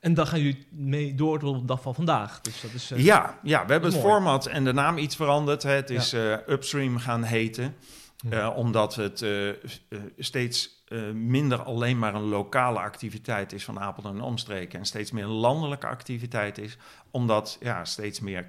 En 0.00 0.14
dan 0.14 0.26
gaan 0.26 0.40
jullie 0.40 0.66
mee 0.70 1.14
door 1.14 1.38
tot 1.38 1.60
de 1.60 1.64
dag 1.64 1.82
van 1.82 1.94
vandaag. 1.94 2.40
Dus 2.40 2.60
dat 2.60 2.72
is, 2.72 2.92
uh, 2.92 3.04
ja, 3.04 3.38
ja, 3.42 3.66
we 3.66 3.72
hebben 3.72 3.92
het 3.92 4.00
format 4.00 4.46
en 4.46 4.64
de 4.64 4.72
naam 4.72 4.98
iets 4.98 5.16
veranderd. 5.16 5.62
Het 5.62 5.90
is 5.90 6.10
ja. 6.10 6.38
uh, 6.38 6.48
Upstream 6.48 6.98
gaan 6.98 7.22
heten. 7.22 7.74
Uh, 8.30 8.52
omdat 8.56 8.94
het 8.94 9.24
steeds 10.18 10.84
minder 11.14 11.62
alleen 11.62 11.98
maar 11.98 12.14
een 12.14 12.28
lokale 12.28 12.78
activiteit 12.78 13.52
is 13.52 13.64
van 13.64 13.80
Apeldoorn 13.80 14.16
en 14.16 14.22
omstreken. 14.22 14.78
En 14.78 14.84
steeds 14.84 15.10
meer 15.10 15.24
een 15.24 15.30
landelijke 15.30 15.86
activiteit 15.86 16.58
is. 16.58 16.76
Omdat 17.10 17.56
ja, 17.60 17.84
steeds 17.84 18.20
meer 18.20 18.46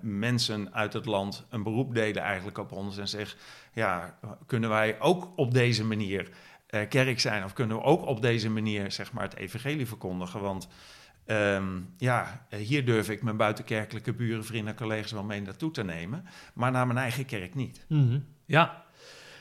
mensen 0.00 0.74
uit 0.74 0.92
het 0.92 1.06
land 1.06 1.46
een 1.48 1.62
beroep 1.62 1.94
deden 1.94 2.22
eigenlijk 2.22 2.58
op 2.58 2.72
ons. 2.72 2.98
En 2.98 3.08
zeggen, 3.08 3.38
ja, 3.72 4.18
kunnen 4.46 4.70
wij 4.70 5.00
ook 5.00 5.32
op 5.36 5.54
deze 5.54 5.84
manier 5.84 6.30
uh, 6.70 6.80
kerk 6.88 7.20
zijn? 7.20 7.44
Of 7.44 7.52
kunnen 7.52 7.76
we 7.76 7.82
ook 7.82 8.06
op 8.06 8.22
deze 8.22 8.50
manier 8.50 8.92
zeg 8.92 9.12
maar, 9.12 9.22
het 9.22 9.36
evangelie 9.36 9.86
verkondigen? 9.86 10.40
Want 10.40 10.68
um, 11.26 11.94
ja, 11.96 12.46
eh, 12.48 12.58
hier 12.58 12.84
durf 12.84 13.10
ik 13.10 13.22
mijn 13.22 13.36
buitenkerkelijke 13.36 14.12
buren, 14.12 14.44
vrienden 14.44 14.72
en 14.72 14.78
collega's 14.78 15.12
wel 15.12 15.24
mee 15.24 15.40
naartoe 15.40 15.70
te 15.70 15.84
nemen. 15.84 16.24
Maar 16.54 16.70
naar 16.70 16.86
mijn 16.86 16.98
eigen 16.98 17.24
kerk 17.24 17.54
niet. 17.54 17.84
-hmm. 17.88 18.24
Ja. 18.44 18.84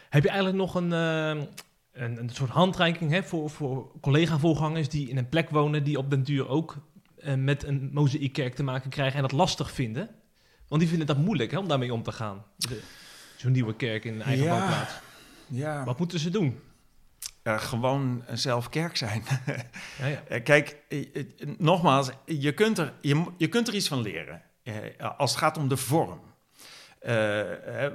Heb 0.09 0.23
je 0.23 0.29
eigenlijk 0.29 0.57
nog 0.57 0.75
een, 0.75 0.91
uh, 0.91 1.43
een, 1.91 2.17
een, 2.17 2.29
soort 2.29 2.49
handreiking 2.49 3.11
hè, 3.11 3.23
voor, 3.23 3.49
voor 3.49 3.91
collega-voorgangers 4.01 4.89
die 4.89 5.09
in 5.09 5.17
een 5.17 5.29
plek 5.29 5.49
wonen... 5.49 5.83
die 5.83 5.97
op 5.97 6.09
den 6.09 6.23
duur 6.23 6.47
ook 6.47 6.77
met 7.35 7.63
een 7.63 7.89
mozaïekkerk 7.93 8.55
te 8.55 8.63
maken 8.63 8.89
krijgen 8.89 9.15
en 9.15 9.21
dat 9.21 9.31
lastig 9.31 9.71
vinden? 9.71 10.09
Want 10.67 10.81
die 10.81 10.89
vinden 10.89 11.07
dat 11.07 11.17
moeilijk 11.17 11.51
hè, 11.51 11.57
om 11.57 11.67
daarmee 11.67 11.93
om 11.93 12.03
te 12.03 12.11
gaan. 12.11 12.43
Zo'n 13.35 13.51
nieuwe 13.51 13.75
kerk 13.75 14.05
in 14.05 14.13
een 14.13 14.21
eigen 14.21 14.45
ja. 14.45 14.59
woonplaats. 14.59 14.93
Ja. 15.47 15.83
Wat 15.83 15.99
moeten 15.99 16.19
ze 16.19 16.29
doen? 16.29 16.59
uh, 17.47 17.59
gewoon 17.59 18.23
zelf 18.33 18.69
kerk 18.69 18.97
zijn. 18.97 19.23
ja, 19.99 20.05
ja. 20.05 20.23
Eh, 20.27 20.43
kijk, 20.43 20.77
nogmaals, 21.57 22.09
je 22.25 22.53
kunt, 22.53 22.77
er, 22.77 22.93
je, 23.01 23.25
je 23.37 23.47
kunt 23.47 23.67
er 23.67 23.75
iets 23.75 23.87
van 23.87 24.01
leren. 24.01 24.41
als 25.17 25.31
het 25.31 25.39
gaat 25.39 25.57
om 25.57 25.67
de 25.67 25.77
vorm. 25.77 26.21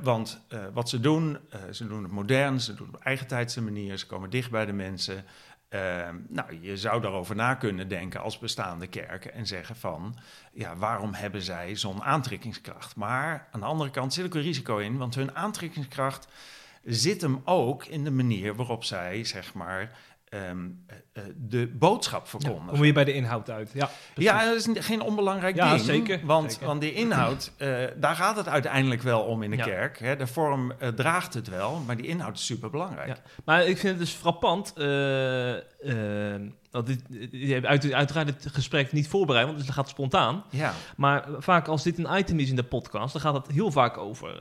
want 0.03 0.41
wat 0.73 0.89
ze 0.89 1.01
doen, 1.01 1.39
ze 1.71 1.87
doen 1.87 2.03
het 2.03 2.13
modern, 2.13 2.61
ze 2.61 2.75
doen 2.75 2.87
het 2.87 2.97
op 2.97 3.03
eigen 3.03 3.27
tijdse 3.27 3.63
manier, 3.63 3.97
ze 3.97 4.07
komen 4.07 4.31
dicht 4.31 4.51
bij 4.51 4.67
de 4.67 4.73
mensen. 4.73 5.25
Ehm, 5.71 6.17
nou, 6.29 6.61
je 6.61 6.77
zou 6.77 7.01
daarover 7.01 7.37
na 7.37 7.55
kunnen 7.55 7.89
denken 7.89 8.21
als 8.21 8.39
bestaande 8.39 8.87
kerken 8.87 9.33
en 9.33 9.47
zeggen 9.47 9.77
van, 9.77 10.17
ja, 10.53 10.77
waarom 10.77 11.15
hebben 11.15 11.43
zij 11.43 11.77
zo'n 11.77 12.03
aantrekkingskracht? 12.03 12.97
Maar 12.97 13.49
aan 13.51 13.61
de 13.61 13.67
andere 13.67 13.91
kant 13.91 14.13
zit 14.13 14.25
ook 14.25 14.35
een 14.35 14.43
risico 14.43 14.79
in, 14.79 14.97
want 14.97 15.15
hun 15.15 15.37
aantrekkingskracht 15.37 16.29
zit 16.85 17.21
hem 17.21 17.41
ook 17.45 17.85
in 17.85 18.05
de 18.05 18.11
manier 18.11 18.55
waarop 18.55 18.85
zij, 18.85 19.25
zeg 19.25 19.55
maar, 19.55 19.99
Ehm, 20.31 20.69
eh, 20.87 20.97
eh, 21.13 21.23
de 21.37 21.67
boodschap 21.67 22.29
verkondigen. 22.29 22.67
Ja, 22.67 22.73
kom 22.73 22.85
je 22.85 22.93
bij 22.93 23.05
de 23.05 23.13
inhoud 23.13 23.51
uit. 23.51 23.71
Ja, 23.75 23.91
ja 24.15 24.45
dat 24.45 24.55
is 24.55 24.69
geen 24.73 25.01
onbelangrijk 25.01 25.57
ja, 25.57 25.71
ding. 25.71 25.85
Zeker, 25.85 26.21
want, 26.25 26.53
zeker. 26.53 26.67
want 26.67 26.81
die 26.81 26.93
inhoud, 26.93 27.53
uh, 27.59 27.85
daar 27.97 28.15
gaat 28.15 28.37
het 28.37 28.49
uiteindelijk 28.49 29.03
wel 29.03 29.23
om 29.23 29.43
in 29.43 29.51
de 29.51 29.57
kerk. 29.57 29.99
Hè. 29.99 30.17
De 30.17 30.27
vorm 30.27 30.73
uh, 30.73 30.89
draagt 30.89 31.35
het 31.35 31.49
wel, 31.49 31.83
maar 31.87 31.97
die 31.97 32.07
inhoud 32.07 32.35
is 32.35 32.47
super 32.47 32.71
belangrijk. 32.71 33.21
Maar 33.45 33.61
ik 33.67 33.79
vind 33.79 33.89
het 33.89 33.99
dus 33.99 34.11
frappant. 34.11 34.73
want 36.71 36.87
dit, 36.87 37.03
je 37.31 37.53
hebt 37.53 37.67
uit, 37.67 37.93
uiteraard 37.93 38.29
het 38.29 38.47
gesprek 38.53 38.93
niet 38.93 39.09
voorbereid, 39.09 39.47
want 39.47 39.59
dat 39.59 39.71
gaat 39.71 39.89
spontaan. 39.89 40.45
Ja. 40.51 40.73
Maar 40.97 41.25
vaak 41.39 41.69
als 41.69 41.83
dit 41.83 41.99
een 41.99 42.19
item 42.19 42.39
is 42.39 42.51
in 42.51 42.57
de 42.57 42.63
podcast, 42.63 43.13
dan 43.13 43.23
gaat 43.23 43.35
het 43.35 43.47
heel 43.47 43.71
vaak 43.71 43.99
over 43.99 44.39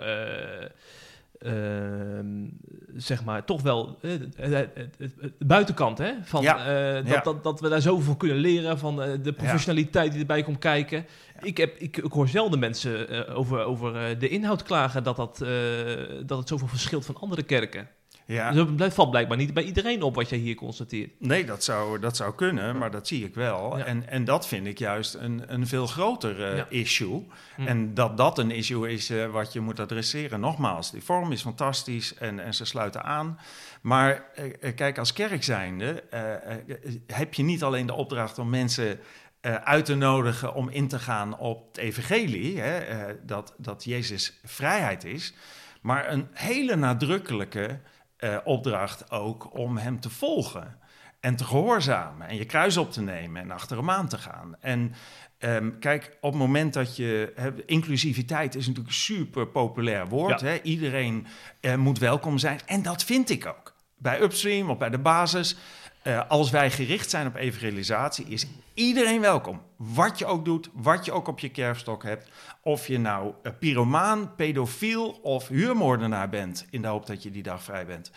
zeg 2.96 3.24
maar, 3.24 3.46
toch 3.46 3.62
wel 3.62 3.98
uh, 4.02 4.12
de 4.38 5.46
buitenkant, 5.46 5.98
hè? 5.98 6.12
Van, 6.22 6.42
ja. 6.42 6.58
uh, 6.58 6.96
dat, 6.96 7.08
ja. 7.08 7.22
dat, 7.22 7.44
dat 7.44 7.60
we 7.60 7.70
daar 7.70 7.82
zoveel 7.82 8.04
van 8.04 8.18
kunnen 8.18 8.38
leren, 8.38 8.80
van 8.80 8.96
de 8.96 9.34
professionaliteit 9.34 10.12
die 10.12 10.20
erbij 10.20 10.44
komt 10.44 10.60
kijken. 10.60 11.06
Ik, 11.42 11.58
heb, 11.58 11.76
ik, 11.78 11.98
ik, 11.98 12.12
hoor 12.12 12.28
zelden 12.28 12.60
mensen 12.60 13.28
over, 13.36 13.64
over 13.64 14.20
de 14.20 14.30
inhoud 14.30 14.64
klagen 14.64 15.04
dat, 15.04 15.16
dat, 15.16 15.38
dat 16.26 16.38
het 16.38 16.48
zoveel 16.48 16.68
verschilt 16.68 17.06
van 17.06 17.16
andere 17.16 17.44
kerken. 17.44 17.88
Ja. 18.30 18.52
Dus 18.52 18.66
dat 18.72 18.94
valt 18.94 19.10
blijkbaar 19.10 19.38
niet 19.38 19.54
bij 19.54 19.64
iedereen 19.64 20.02
op 20.02 20.16
wat 20.16 20.30
jij 20.30 20.38
hier 20.38 20.56
constateert. 20.56 21.10
Nee, 21.18 21.46
dat 21.46 21.64
zou, 21.64 22.00
dat 22.00 22.16
zou 22.16 22.36
kunnen, 22.36 22.78
maar 22.78 22.92
dat 22.92 23.08
zie 23.08 23.26
ik 23.26 23.36
wel. 23.36 23.78
Ja. 23.78 23.86
En, 23.86 24.08
en 24.08 24.26
dat 24.26 24.48
vind 24.48 24.68
ik 24.68 24.80
juist 24.80 25.14
een, 25.14 25.44
een 25.48 25.68
veel 25.68 25.88
groter 25.88 26.40
uh, 26.40 26.58
ja. 26.58 26.66
issue. 26.70 27.28
Hm. 27.56 27.68
En 27.68 27.94
dat 27.94 28.18
dat 28.18 28.38
een 28.38 28.52
issue 28.52 28.92
is 28.92 29.12
uh, 29.12 29.26
wat 29.26 29.54
je 29.54 29.60
moet 29.60 29.80
adresseren. 29.80 30.40
Nogmaals, 30.40 30.92
die 30.92 31.04
vorm 31.04 31.32
is 31.32 31.42
fantastisch 31.42 32.14
en, 32.14 32.40
en 32.40 32.54
ze 32.54 32.66
sluiten 32.66 33.04
aan. 33.04 33.40
Maar 33.82 34.26
uh, 34.40 34.76
kijk, 34.76 34.98
als 34.98 35.14
kerk 35.14 35.44
zijnde 35.44 36.04
heb 37.08 37.34
je 37.34 37.44
niet 37.44 37.64
alleen 37.64 37.86
de 37.86 37.94
opdracht 37.94 38.40
om 38.40 38.50
mensen... 38.50 39.00
uit 39.64 39.86
te 39.86 39.96
nodigen 39.96 40.54
om 40.54 40.70
in 40.70 40.88
te 40.88 41.00
gaan 41.00 41.38
op 41.38 41.68
het 41.68 41.78
evangelie, 41.78 42.60
hè, 42.60 43.16
dat, 43.26 43.54
dat 43.58 43.84
Jezus 43.84 44.40
vrijheid 44.44 45.04
is, 45.04 45.34
maar 45.82 46.12
een 46.12 46.28
hele 46.34 46.76
nadrukkelijke 46.76 47.80
uh, 48.20 48.38
opdracht 48.44 49.12
ook 49.12 49.58
om 49.58 49.78
hem 49.78 50.00
te 50.00 50.10
volgen 50.10 50.78
en 51.20 51.36
te 51.36 51.44
gehoorzamen 51.44 52.28
en 52.28 52.36
je 52.36 52.46
kruis 52.46 52.78
op 52.78 52.92
te 52.92 53.02
nemen 53.02 53.42
en 53.42 53.52
achter 53.52 53.78
hem 53.78 53.90
aan 53.90 54.08
te 54.08 54.18
gaan. 54.18 54.56
En 54.60 54.94
um, 55.40 55.80
kijk, 55.80 56.18
op 56.22 56.32
het 56.32 56.42
moment 56.42 56.74
dat 56.74 56.96
je. 56.96 57.32
He, 57.36 57.50
inclusiviteit 57.66 58.56
is 58.56 58.68
natuurlijk 58.68 58.88
een 58.88 59.02
super 59.02 59.48
populair 59.48 60.08
woord. 60.08 60.40
Ja. 60.40 60.48
Hè? 60.48 60.62
Iedereen 60.62 61.28
uh, 61.62 61.76
moet 61.76 62.00
welkom 62.00 62.38
zijn. 62.38 62.60
En 62.66 62.82
dat 62.82 63.04
vind 63.04 63.30
ik 63.30 63.46
ook. 63.46 63.74
Bij 63.98 64.22
Upstream 64.22 64.70
of 64.70 64.78
bij 64.78 64.90
de 64.90 65.00
basis. 65.00 65.58
Uh, 66.04 66.30
als 66.30 66.50
wij 66.50 66.72
gericht 66.72 67.10
zijn 67.10 67.28
op 67.28 67.36
evangelisatie, 67.36 68.26
is 68.26 68.48
iedereen 68.74 69.22
welkom. 69.22 69.62
Wat 69.76 70.20
je 70.20 70.26
ook 70.26 70.46
doet, 70.46 70.70
wat 70.74 71.06
je 71.06 71.12
ook 71.12 71.28
op 71.28 71.40
je 71.40 71.50
kerfstok 71.50 72.04
hebt. 72.04 72.30
Of 72.62 72.88
je 72.88 73.00
nou 73.00 73.34
uh, 73.44 73.52
pyromaan, 73.60 74.36
pedofiel 74.36 75.10
of 75.10 75.48
huurmoordenaar 75.48 76.30
bent, 76.30 76.68
in 76.70 76.82
de 76.82 76.88
hoop 76.88 77.06
dat 77.06 77.24
je 77.24 77.32
die 77.32 77.44
dag 77.44 77.64
vrij 77.64 77.86
bent. 77.86 78.12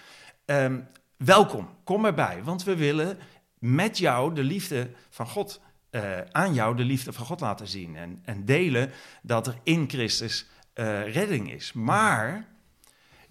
Um, 0.45 0.87
welkom, 1.17 1.69
kom 1.85 2.05
erbij, 2.05 2.43
want 2.43 2.65
we 2.65 2.77
willen 2.77 3.19
met 3.59 3.99
jou 3.99 4.35
de 4.35 4.43
liefde 4.43 4.91
van 5.11 5.27
God, 5.27 5.61
uh, 5.91 6.03
aan 6.31 6.55
jou 6.55 6.77
de 6.77 6.85
liefde 6.85 7.13
van 7.13 7.27
God 7.27 7.41
laten 7.41 7.67
zien. 7.67 7.97
En, 7.97 8.23
en 8.25 8.45
delen 8.45 8.91
dat 9.23 9.47
er 9.47 9.55
in 9.63 9.89
Christus 9.89 10.47
redding 10.75 11.53
is. 11.53 11.73
Maar 11.73 12.52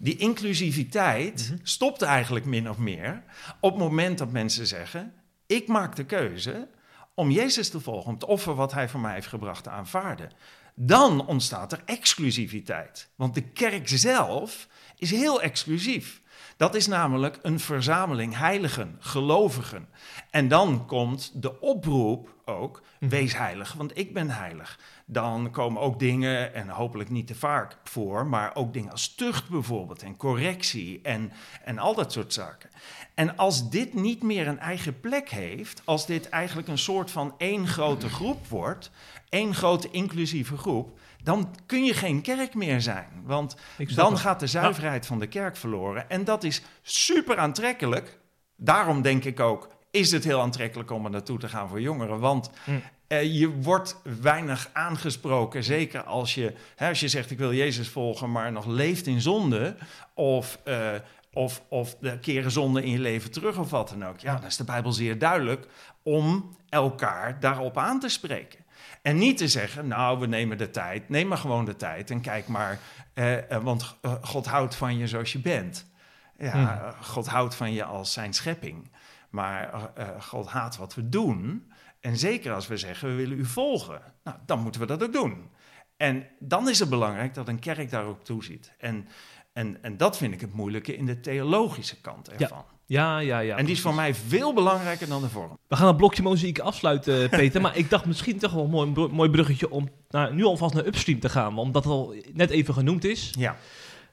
die 0.02 0.16
inclusiviteit 0.16 1.48
mm 1.48 1.56
-hmm. 1.56 1.66
stopt 1.66 2.02
eigenlijk 2.02 2.44
min 2.44 2.70
of 2.70 2.78
meer 2.78 3.22
op 3.60 3.70
het 3.70 3.80
moment 3.80 4.18
dat 4.18 4.30
mensen 4.30 4.66
zeggen: 4.66 5.12
Ik 5.46 5.68
maak 5.68 5.96
de 5.96 6.04
keuze 6.04 6.68
om 7.14 7.30
Jezus 7.30 7.68
te 7.68 7.80
volgen, 7.80 8.08
om 8.08 8.14
het 8.14 8.24
offer 8.24 8.54
wat 8.54 8.72
hij 8.72 8.88
voor 8.88 9.00
mij 9.00 9.14
heeft 9.14 9.26
gebracht 9.26 9.62
te 9.62 9.70
aanvaarden. 9.70 10.30
Dan 10.74 11.26
ontstaat 11.26 11.72
er 11.72 11.82
exclusiviteit. 11.84 13.10
Want 13.16 13.34
de 13.34 13.42
kerk 13.42 13.88
zelf 13.88 14.68
is 14.96 15.10
heel 15.10 15.42
exclusief. 15.42 16.21
Dat 16.62 16.74
is 16.74 16.86
namelijk 16.86 17.38
een 17.42 17.60
verzameling 17.60 18.36
heiligen, 18.36 18.96
gelovigen. 18.98 19.88
En 20.30 20.48
dan 20.48 20.86
komt 20.86 21.42
de 21.42 21.60
oproep 21.60 22.34
ook: 22.44 22.82
wees 23.00 23.36
heilig, 23.36 23.72
want 23.72 23.98
ik 23.98 24.14
ben 24.14 24.30
heilig. 24.30 24.78
Dan 25.06 25.50
komen 25.50 25.82
ook 25.82 25.98
dingen, 25.98 26.54
en 26.54 26.68
hopelijk 26.68 27.10
niet 27.10 27.26
te 27.26 27.34
vaak 27.34 27.76
voor, 27.84 28.26
maar 28.26 28.54
ook 28.54 28.72
dingen 28.72 28.90
als 28.90 29.14
tucht 29.14 29.48
bijvoorbeeld 29.48 30.02
en 30.02 30.16
correctie 30.16 31.00
en, 31.02 31.32
en 31.64 31.78
al 31.78 31.94
dat 31.94 32.12
soort 32.12 32.32
zaken. 32.32 32.70
En 33.14 33.36
als 33.36 33.70
dit 33.70 33.94
niet 33.94 34.22
meer 34.22 34.48
een 34.48 34.58
eigen 34.58 35.00
plek 35.00 35.28
heeft, 35.28 35.82
als 35.84 36.06
dit 36.06 36.28
eigenlijk 36.28 36.68
een 36.68 36.78
soort 36.78 37.10
van 37.10 37.34
één 37.38 37.68
grote 37.68 38.08
groep 38.08 38.48
wordt, 38.48 38.90
één 39.28 39.54
grote 39.54 39.90
inclusieve 39.90 40.56
groep, 40.56 40.98
dan 41.22 41.54
kun 41.66 41.84
je 41.84 41.94
geen 41.94 42.20
kerk 42.20 42.54
meer 42.54 42.80
zijn. 42.80 43.08
Want 43.24 43.56
dan 43.94 44.18
gaat 44.18 44.40
de 44.40 44.46
zuiverheid 44.46 45.06
van 45.06 45.18
de 45.18 45.26
kerk 45.26 45.56
verloren. 45.56 46.10
En 46.10 46.24
dat 46.24 46.44
is 46.44 46.62
super 46.82 47.38
aantrekkelijk. 47.38 48.18
Daarom 48.56 49.02
denk 49.02 49.24
ik 49.24 49.40
ook, 49.40 49.68
is 49.90 50.10
het 50.10 50.24
heel 50.24 50.40
aantrekkelijk 50.40 50.90
om 50.90 51.04
er 51.04 51.10
naartoe 51.10 51.38
te 51.38 51.48
gaan 51.48 51.68
voor 51.68 51.80
jongeren. 51.80 52.18
Want 52.18 52.50
mm. 52.64 52.82
uh, 53.08 53.22
je 53.22 53.50
wordt 53.50 54.00
weinig 54.20 54.70
aangesproken. 54.72 55.64
Zeker 55.64 56.02
als 56.02 56.34
je, 56.34 56.54
hè, 56.76 56.88
als 56.88 57.00
je 57.00 57.08
zegt, 57.08 57.30
ik 57.30 57.38
wil 57.38 57.52
Jezus 57.52 57.88
volgen, 57.88 58.32
maar 58.32 58.52
nog 58.52 58.66
leeft 58.66 59.06
in 59.06 59.20
zonde. 59.20 59.76
Of... 60.14 60.58
Uh, 60.64 60.94
of, 61.34 61.62
of 61.68 61.96
de 62.00 62.18
keren 62.18 62.50
zonde 62.50 62.82
in 62.82 62.90
je 62.90 62.98
leven 62.98 63.30
terug 63.30 63.58
of 63.58 63.70
wat 63.70 63.88
dan 63.88 64.04
ook. 64.04 64.18
Ja, 64.18 64.34
dan 64.36 64.46
is 64.46 64.56
de 64.56 64.64
Bijbel 64.64 64.92
zeer 64.92 65.18
duidelijk 65.18 65.66
om 66.02 66.56
elkaar 66.68 67.40
daarop 67.40 67.78
aan 67.78 68.00
te 68.00 68.08
spreken. 68.08 68.61
En 69.02 69.18
niet 69.18 69.38
te 69.38 69.48
zeggen, 69.48 69.88
nou, 69.88 70.18
we 70.18 70.26
nemen 70.26 70.58
de 70.58 70.70
tijd. 70.70 71.08
Neem 71.08 71.28
maar 71.28 71.38
gewoon 71.38 71.64
de 71.64 71.76
tijd 71.76 72.10
en 72.10 72.20
kijk 72.20 72.48
maar, 72.48 72.78
eh, 73.14 73.36
want 73.62 73.98
God 74.20 74.46
houdt 74.46 74.74
van 74.74 74.96
je 74.98 75.06
zoals 75.06 75.32
je 75.32 75.38
bent. 75.38 75.90
Ja, 76.38 76.52
hmm. 76.52 77.02
God 77.02 77.26
houdt 77.26 77.54
van 77.54 77.72
je 77.72 77.84
als 77.84 78.12
zijn 78.12 78.32
schepping. 78.32 78.90
Maar 79.30 79.90
uh, 79.98 80.20
God 80.20 80.46
haat 80.46 80.76
wat 80.76 80.94
we 80.94 81.08
doen. 81.08 81.72
En 82.00 82.16
zeker 82.16 82.52
als 82.52 82.66
we 82.66 82.76
zeggen, 82.76 83.08
we 83.08 83.14
willen 83.14 83.38
u 83.38 83.44
volgen. 83.44 84.02
Nou, 84.24 84.36
dan 84.46 84.60
moeten 84.60 84.80
we 84.80 84.86
dat 84.86 85.02
ook 85.02 85.12
doen. 85.12 85.50
En 85.96 86.26
dan 86.38 86.68
is 86.68 86.78
het 86.78 86.88
belangrijk 86.88 87.34
dat 87.34 87.48
een 87.48 87.58
kerk 87.58 87.90
daar 87.90 88.04
ook 88.04 88.24
toe 88.24 88.44
ziet. 88.44 88.72
En, 88.78 89.08
en, 89.52 89.82
en 89.82 89.96
dat 89.96 90.16
vind 90.16 90.34
ik 90.34 90.40
het 90.40 90.52
moeilijke 90.52 90.96
in 90.96 91.06
de 91.06 91.20
theologische 91.20 92.00
kant 92.00 92.28
ervan. 92.28 92.64
Ja, 92.68 92.71
ja, 93.00 93.38
ja. 93.38 93.56
En 93.56 93.64
die 93.64 93.74
is 93.74 93.80
voor 93.80 93.94
mij 93.94 94.14
veel 94.14 94.52
belangrijker 94.52 95.08
dan 95.08 95.22
de 95.22 95.28
vorm. 95.28 95.58
We 95.68 95.76
gaan 95.76 95.86
het 95.86 95.96
blokje 95.96 96.22
mozaïek 96.22 96.58
afsluiten, 96.58 97.28
Peter. 97.40 97.60
maar 97.60 97.76
ik 97.76 97.90
dacht 97.90 98.04
misschien 98.04 98.38
toch 98.38 98.52
wel 98.52 98.64
een 98.64 98.88
mooi, 98.88 99.12
mooi 99.12 99.30
bruggetje 99.30 99.70
om 99.70 99.88
nou, 100.08 100.34
nu 100.34 100.44
alvast 100.44 100.74
naar 100.74 100.86
Upstream 100.86 101.20
te 101.20 101.28
gaan. 101.28 101.58
Omdat 101.58 101.84
het 101.84 101.92
al 101.92 102.14
net 102.32 102.50
even 102.50 102.74
genoemd 102.74 103.04
is. 103.04 103.32
Ja. 103.38 103.56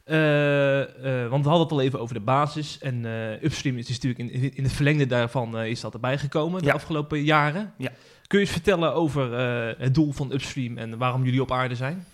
Uh, 0.05 0.79
uh, 0.79 1.29
want 1.29 1.43
we 1.43 1.49
hadden 1.49 1.67
het 1.67 1.71
al 1.71 1.81
even 1.81 1.99
over 1.99 2.13
de 2.13 2.21
basis. 2.21 2.77
En 2.79 3.03
uh, 3.03 3.43
Upstream 3.43 3.77
is 3.77 3.89
natuurlijk 3.89 4.31
in, 4.31 4.55
in 4.55 4.63
het 4.63 4.73
verlengde 4.73 5.05
daarvan 5.05 5.57
is 5.57 5.81
dat 5.81 5.93
erbij 5.93 6.17
gekomen 6.17 6.61
de 6.61 6.67
ja. 6.67 6.73
afgelopen 6.73 7.23
jaren. 7.23 7.73
Ja. 7.77 7.91
Kun 8.27 8.39
je 8.39 8.45
eens 8.45 8.53
vertellen 8.53 8.93
over 8.93 9.33
het 9.79 9.93
doel 9.93 10.11
van 10.11 10.31
Upstream 10.31 10.77
en 10.77 10.97
waarom 10.97 11.23
jullie 11.23 11.41
op 11.41 11.51
aarde 11.51 11.75
zijn? 11.75 12.05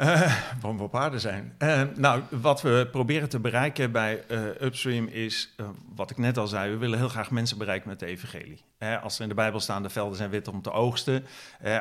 Uh, 0.00 0.38
waarom 0.60 0.76
we 0.76 0.82
op 0.82 0.96
aarde 0.96 1.18
zijn. 1.18 1.54
Uh, 1.58 1.82
nou, 1.96 2.22
wat 2.30 2.62
we 2.62 2.88
proberen 2.90 3.28
te 3.28 3.38
bereiken 3.38 3.92
bij 3.92 4.24
uh, 4.28 4.40
Upstream 4.60 5.06
is, 5.06 5.54
wat 5.94 6.10
ik 6.10 6.18
net 6.18 6.38
al 6.38 6.46
zei, 6.46 6.70
we 6.70 6.76
willen 6.76 6.98
heel 6.98 7.08
graag 7.08 7.30
mensen 7.30 7.58
bereiken 7.58 7.88
met 7.88 7.98
de 7.98 8.06
evangelie. 8.06 8.64
als 9.02 9.16
er 9.16 9.22
in 9.22 9.28
de 9.28 9.34
Bijbel 9.34 9.60
staan, 9.60 9.82
de 9.82 9.90
velden 9.90 10.16
zijn 10.16 10.30
wit 10.30 10.48
om 10.48 10.62
te 10.62 10.72
oogsten, 10.72 11.26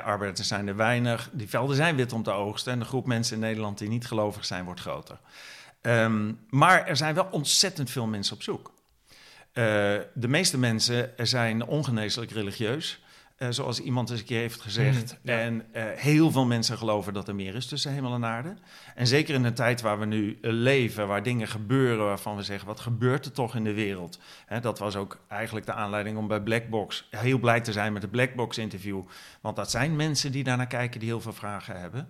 arbeiders 0.03 0.47
zijn 0.47 0.67
er 0.67 0.75
weinig, 0.75 1.29
die 1.31 1.49
velden 1.49 1.75
zijn 1.75 1.95
wit 1.95 2.13
om 2.13 2.23
te 2.23 2.31
oogsten 2.31 2.73
en 2.73 2.79
de 2.79 2.85
groep 2.85 3.05
mensen 3.05 3.35
in 3.35 3.41
Nederland 3.41 3.77
die 3.77 3.89
niet 3.89 4.07
gelovig 4.07 4.45
zijn, 4.45 4.65
wordt 4.65 4.79
groter. 4.79 5.19
Um, 5.81 6.39
maar 6.49 6.87
er 6.87 6.97
zijn 6.97 7.15
wel 7.15 7.27
ontzettend 7.31 7.89
veel 7.89 8.07
mensen 8.07 8.35
op 8.35 8.41
zoek. 8.43 8.71
de 10.13 10.27
meeste 10.27 10.57
mensen 10.57 11.11
zijn 11.17 11.65
ongeneeslijk 11.65 12.31
religieus. 12.31 12.99
Eh, 13.37 13.47
zoals 13.49 13.79
iemand 13.79 14.09
eens 14.09 14.19
een 14.19 14.25
keer 14.25 14.39
heeft 14.39 14.61
gezegd. 14.61 15.17
Ja. 15.21 15.39
En 15.39 15.65
eh, 15.71 15.83
heel 15.95 16.31
veel 16.31 16.45
mensen 16.45 16.77
geloven 16.77 17.13
dat 17.13 17.27
er 17.27 17.35
meer 17.35 17.55
is 17.55 17.65
tussen 17.65 17.91
hemel 17.91 18.13
en 18.13 18.25
aarde. 18.25 18.55
En 18.95 19.07
zeker 19.07 19.35
in 19.35 19.43
een 19.43 19.53
tijd 19.53 19.81
waar 19.81 19.99
we 19.99 20.05
nu 20.05 20.37
eh, 20.41 20.51
leven, 20.51 21.07
waar 21.07 21.23
dingen 21.23 21.47
gebeuren 21.47 22.05
waarvan 22.05 22.35
we 22.35 22.43
zeggen: 22.43 22.67
wat 22.67 22.79
gebeurt 22.79 23.25
er 23.25 23.31
toch 23.31 23.55
in 23.55 23.63
de 23.63 23.73
wereld? 23.73 24.19
Hè, 24.45 24.59
dat 24.59 24.79
was 24.79 24.95
ook 24.95 25.19
eigenlijk 25.27 25.65
de 25.65 25.73
aanleiding 25.73 26.17
om 26.17 26.27
bij 26.27 26.41
Blackbox 26.41 27.07
heel 27.09 27.39
blij 27.39 27.61
te 27.61 27.71
zijn 27.71 27.93
met 27.93 28.01
het 28.01 28.11
Blackbox-interview. 28.11 29.01
Want 29.41 29.55
dat 29.55 29.71
zijn 29.71 29.95
mensen 29.95 30.31
die 30.31 30.43
daarnaar 30.43 30.67
kijken, 30.67 30.99
die 30.99 31.09
heel 31.09 31.21
veel 31.21 31.33
vragen 31.33 31.79
hebben. 31.79 32.09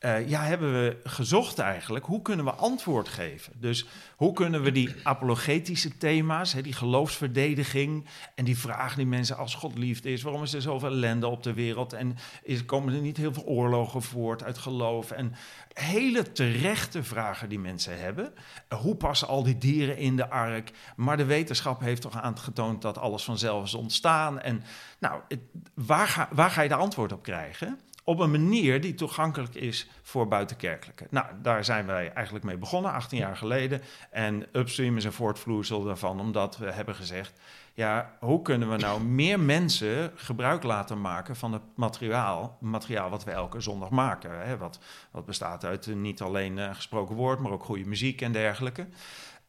Eh, 0.00 0.28
ja, 0.28 0.42
hebben 0.42 0.72
we 0.72 0.96
gezocht 1.04 1.58
eigenlijk, 1.58 2.04
hoe 2.04 2.22
kunnen 2.22 2.44
we 2.44 2.52
antwoord 2.52 3.08
geven? 3.08 3.52
Dus 3.56 3.86
hoe 4.16 4.32
kunnen 4.32 4.62
we 4.62 4.72
die 4.72 4.94
apologetische 5.02 5.96
thema's, 5.96 6.52
hè, 6.52 6.62
die 6.62 6.72
geloofsverdediging 6.72 8.06
en 8.34 8.44
die 8.44 8.58
vraag 8.58 8.94
die 8.94 9.06
mensen 9.06 9.36
als 9.36 9.54
God 9.54 9.78
liefde 9.78 10.12
is, 10.12 10.22
waarom 10.22 10.42
is 10.42 10.52
er 10.52 10.62
zoveel 10.62 10.88
ellende 10.88 11.26
op 11.26 11.42
de 11.42 11.52
wereld 11.52 11.92
en 11.92 12.16
is, 12.42 12.64
komen 12.64 12.94
er 12.94 13.00
niet 13.00 13.16
heel 13.16 13.32
veel 13.32 13.44
oorlogen 13.44 14.02
voort 14.02 14.42
uit 14.42 14.58
geloof 14.58 15.10
en 15.10 15.34
hele 15.72 16.32
terechte 16.32 17.02
vragen 17.02 17.48
die 17.48 17.58
mensen 17.58 18.00
hebben. 18.00 18.32
Hoe 18.82 18.96
passen 18.96 19.28
al 19.28 19.42
die 19.42 19.58
dieren 19.58 19.96
in 19.96 20.16
de 20.16 20.30
ark? 20.30 20.70
Maar 20.96 21.16
de 21.16 21.24
wetenschap 21.24 21.80
heeft 21.80 22.02
toch 22.02 22.20
aangetoond 22.20 22.82
dat 22.82 22.98
alles 22.98 23.24
vanzelf 23.24 23.64
is 23.64 23.74
ontstaan 23.74 24.40
en 24.40 24.62
nou, 24.98 25.20
waar, 25.74 26.08
ga, 26.08 26.28
waar 26.32 26.50
ga 26.50 26.62
je 26.62 26.68
de 26.68 26.74
antwoord 26.74 27.12
op 27.12 27.22
krijgen? 27.22 27.78
Op 28.10 28.18
een 28.18 28.30
manier 28.30 28.80
die 28.80 28.94
toegankelijk 28.94 29.54
is 29.54 29.88
voor 30.02 30.28
buitenkerkelijke. 30.28 31.06
Nou, 31.10 31.26
daar 31.42 31.64
zijn 31.64 31.86
wij 31.86 32.12
eigenlijk 32.12 32.44
mee 32.44 32.56
begonnen, 32.56 32.92
18 32.92 33.18
jaar 33.18 33.36
geleden. 33.36 33.82
En 34.10 34.46
Upstream 34.52 34.96
is 34.96 35.04
een 35.04 35.12
voortvloeisel 35.12 35.82
daarvan, 35.82 36.20
omdat 36.20 36.58
we 36.58 36.72
hebben 36.72 36.94
gezegd... 36.94 37.40
ja, 37.74 38.16
hoe 38.20 38.42
kunnen 38.42 38.70
we 38.70 38.76
nou 38.76 39.02
meer 39.02 39.40
mensen 39.40 40.12
gebruik 40.14 40.62
laten 40.62 41.00
maken 41.00 41.36
van 41.36 41.52
het 41.52 41.62
materiaal... 41.74 42.56
materiaal 42.60 43.10
wat 43.10 43.24
we 43.24 43.30
elke 43.30 43.60
zondag 43.60 43.90
maken. 43.90 44.46
Hè? 44.46 44.56
Wat, 44.56 44.78
wat 45.10 45.26
bestaat 45.26 45.64
uit 45.64 45.86
eh, 45.86 45.94
niet 45.94 46.20
alleen 46.20 46.58
eh, 46.58 46.74
gesproken 46.74 47.14
woord, 47.14 47.38
maar 47.38 47.52
ook 47.52 47.64
goede 47.64 47.86
muziek 47.86 48.20
en 48.20 48.32
dergelijke. 48.32 48.86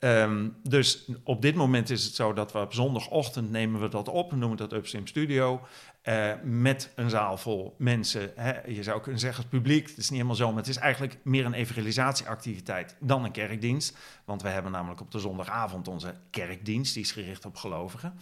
Ehm, 0.01 0.49
dus 0.63 1.11
op 1.23 1.41
dit 1.41 1.55
moment 1.55 1.89
is 1.89 2.03
het 2.03 2.15
zo 2.15 2.33
dat 2.33 2.51
we 2.51 2.59
op 2.59 2.73
zondagochtend 2.73 3.51
nemen 3.51 3.81
we 3.81 3.87
dat 3.87 4.07
op, 4.07 4.31
noemen 4.31 4.57
dat 4.57 4.73
Upstream 4.73 5.07
Studio, 5.07 5.61
eh, 6.01 6.31
met 6.43 6.91
een 6.95 7.09
zaal 7.09 7.37
vol 7.37 7.75
mensen. 7.77 8.31
Hè. 8.35 8.61
Je 8.67 8.83
zou 8.83 9.01
kunnen 9.01 9.19
zeggen 9.19 9.41
het 9.41 9.51
publiek, 9.51 9.87
het 9.87 9.97
is 9.97 10.09
niet 10.09 10.11
helemaal 10.11 10.35
zo, 10.35 10.47
maar 10.47 10.57
het 10.57 10.67
is 10.67 10.77
eigenlijk 10.77 11.17
meer 11.23 11.45
een 11.45 11.53
evangelisatieactiviteit 11.53 12.95
dan 12.99 13.23
een 13.23 13.31
kerkdienst. 13.31 13.97
Want 14.25 14.41
we 14.41 14.47
hebben 14.47 14.71
namelijk 14.71 15.01
op 15.01 15.11
de 15.11 15.19
zondagavond 15.19 15.87
onze 15.87 16.15
kerkdienst, 16.29 16.93
die 16.93 17.03
is 17.03 17.11
gericht 17.11 17.45
op 17.45 17.55
gelovigen. 17.55 18.13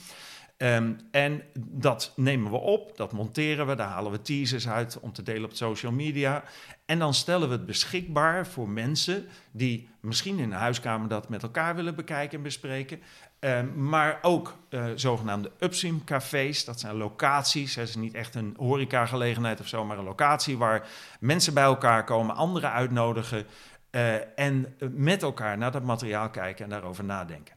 Ehm, 0.59 0.93
en 1.11 1.43
dat 1.53 2.13
nemen 2.15 2.51
we 2.51 2.57
op, 2.57 2.97
dat 2.97 3.11
monteren 3.11 3.67
we, 3.67 3.75
daar 3.75 3.87
halen 3.87 4.11
we 4.11 4.21
teasers 4.21 4.67
uit 4.67 4.99
om 4.99 5.13
te 5.13 5.23
delen 5.23 5.43
op 5.43 5.55
social 5.55 5.91
media. 5.91 6.43
En 6.85 6.99
dan 6.99 7.13
stellen 7.13 7.47
we 7.47 7.53
het 7.53 7.65
beschikbaar 7.65 8.47
voor 8.47 8.69
mensen 8.69 9.27
die 9.51 9.89
misschien 9.99 10.39
in 10.39 10.49
de 10.49 10.55
huiskamer 10.55 11.09
dat 11.09 11.29
met 11.29 11.43
elkaar 11.43 11.75
willen 11.75 11.95
bekijken 11.95 12.37
en 12.37 12.43
bespreken. 12.43 13.01
Ehm, 13.39 13.89
maar 13.89 14.19
ook 14.21 14.57
eh, 14.69 14.85
zogenaamde 14.95 15.51
upstream 15.59 16.03
cafés, 16.03 16.65
dat 16.65 16.79
zijn 16.79 16.95
locaties. 16.95 17.75
Het 17.75 17.87
is 17.89 17.95
niet 17.95 18.13
echt 18.13 18.35
een 18.35 18.53
horecagelegenheid 18.57 19.59
of 19.59 19.67
zo, 19.67 19.85
maar 19.85 19.97
een 19.97 20.03
locatie 20.03 20.57
waar 20.57 20.87
mensen 21.19 21.53
bij 21.53 21.63
elkaar 21.63 22.03
komen, 22.03 22.35
anderen 22.35 22.71
uitnodigen 22.71 23.45
eh, 23.89 24.39
en 24.39 24.75
met 24.91 25.21
elkaar 25.21 25.57
naar 25.57 25.71
dat 25.71 25.83
materiaal 25.83 26.29
kijken 26.29 26.63
en 26.63 26.69
daarover 26.69 27.03
nadenken. 27.03 27.55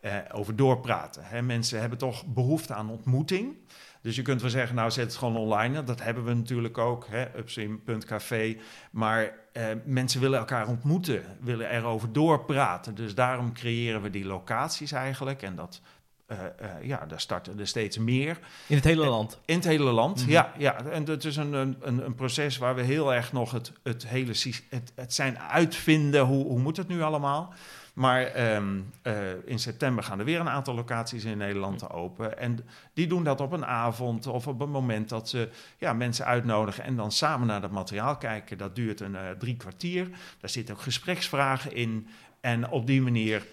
Eh, 0.00 0.16
over 0.32 0.56
doorpraten. 0.56 1.24
Hè. 1.24 1.42
Mensen 1.42 1.80
hebben 1.80 1.98
toch 1.98 2.26
behoefte 2.26 2.74
aan 2.74 2.90
ontmoeting. 2.90 3.56
Dus 4.02 4.16
je 4.16 4.22
kunt 4.22 4.40
wel 4.40 4.50
zeggen, 4.50 4.76
nou 4.76 4.90
zet 4.90 5.04
het 5.04 5.16
gewoon 5.16 5.36
online. 5.36 5.84
Dat 5.84 6.02
hebben 6.02 6.24
we 6.24 6.34
natuurlijk 6.34 6.78
ook, 6.78 7.06
upstream.café. 7.36 8.56
Maar 8.90 9.32
eh, 9.52 9.64
mensen 9.84 10.20
willen 10.20 10.38
elkaar 10.38 10.68
ontmoeten, 10.68 11.22
willen 11.40 11.70
erover 11.70 12.12
doorpraten. 12.12 12.94
Dus 12.94 13.14
daarom 13.14 13.52
creëren 13.52 14.02
we 14.02 14.10
die 14.10 14.24
locaties 14.24 14.92
eigenlijk. 14.92 15.42
En 15.42 15.54
dat, 15.56 15.80
eh, 16.26 16.38
eh, 16.46 16.52
ja, 16.82 17.06
daar 17.06 17.20
starten 17.20 17.58
er 17.58 17.66
steeds 17.66 17.98
meer. 17.98 18.38
In 18.66 18.76
het 18.76 18.84
hele 18.84 19.06
land. 19.06 19.38
In 19.44 19.54
het 19.54 19.64
hele 19.64 19.90
land, 19.90 20.20
Mhm. 20.20 20.30
ja, 20.30 20.52
ja. 20.58 20.84
En 20.84 21.04
dat 21.04 21.24
is 21.24 21.36
een, 21.36 21.52
een, 21.52 21.76
een 21.80 22.14
proces 22.14 22.56
waar 22.58 22.74
we 22.74 22.82
heel 22.82 23.14
erg 23.14 23.32
nog 23.32 23.50
het, 23.50 23.72
het 23.82 24.06
hele 24.06 24.32
het, 24.68 24.92
het 24.94 25.14
zijn 25.14 25.38
uitvinden. 25.38 26.24
Hoe, 26.24 26.44
hoe 26.44 26.58
moet 26.60 26.76
het 26.76 26.88
nu 26.88 27.02
allemaal? 27.02 27.54
Maar 27.94 28.22
ehm, 28.26 28.80
eh, 29.02 29.14
in 29.44 29.58
september 29.58 30.04
gaan 30.04 30.18
er 30.18 30.24
weer 30.24 30.40
een 30.40 30.48
aantal 30.48 30.74
locaties 30.74 31.24
in 31.24 31.38
Nederland 31.38 31.90
open. 31.90 32.38
En 32.38 32.58
die 32.94 33.06
doen 33.06 33.24
dat 33.24 33.40
op 33.40 33.52
een 33.52 33.66
avond 33.66 34.26
of 34.26 34.46
op 34.46 34.60
een 34.60 34.70
moment 34.70 35.08
dat 35.08 35.28
ze 35.28 35.48
ja, 35.78 35.92
mensen 35.92 36.24
uitnodigen 36.24 36.84
en 36.84 36.96
dan 36.96 37.12
samen 37.12 37.46
naar 37.46 37.60
dat 37.60 37.70
materiaal 37.70 38.16
kijken. 38.16 38.58
Dat 38.58 38.74
duurt 38.76 39.00
een 39.00 39.16
eh, 39.16 39.30
drie 39.38 39.56
kwartier. 39.56 40.08
Daar 40.40 40.50
zitten 40.50 40.74
ook 40.74 40.80
gespreksvragen 40.80 41.72
in. 41.74 42.08
En 42.40 42.68
op 42.68 42.86
die 42.86 43.02
manier 43.02 43.46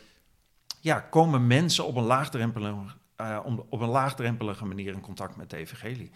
ja, 0.80 1.00
komen 1.00 1.48
mensen 1.48 1.86
op 1.86 1.96
een 1.96 2.04
laagdrempelige, 2.04 2.76
eh, 3.16 3.40
om- 3.44 3.66
op 3.70 3.82
een 3.82 3.90
laagdrempelige 3.90 4.66
manier 4.66 4.94
in 4.94 5.02
contact 5.02 5.36
met 5.36 5.50
de 5.50 5.58
evangelie. 5.58 6.12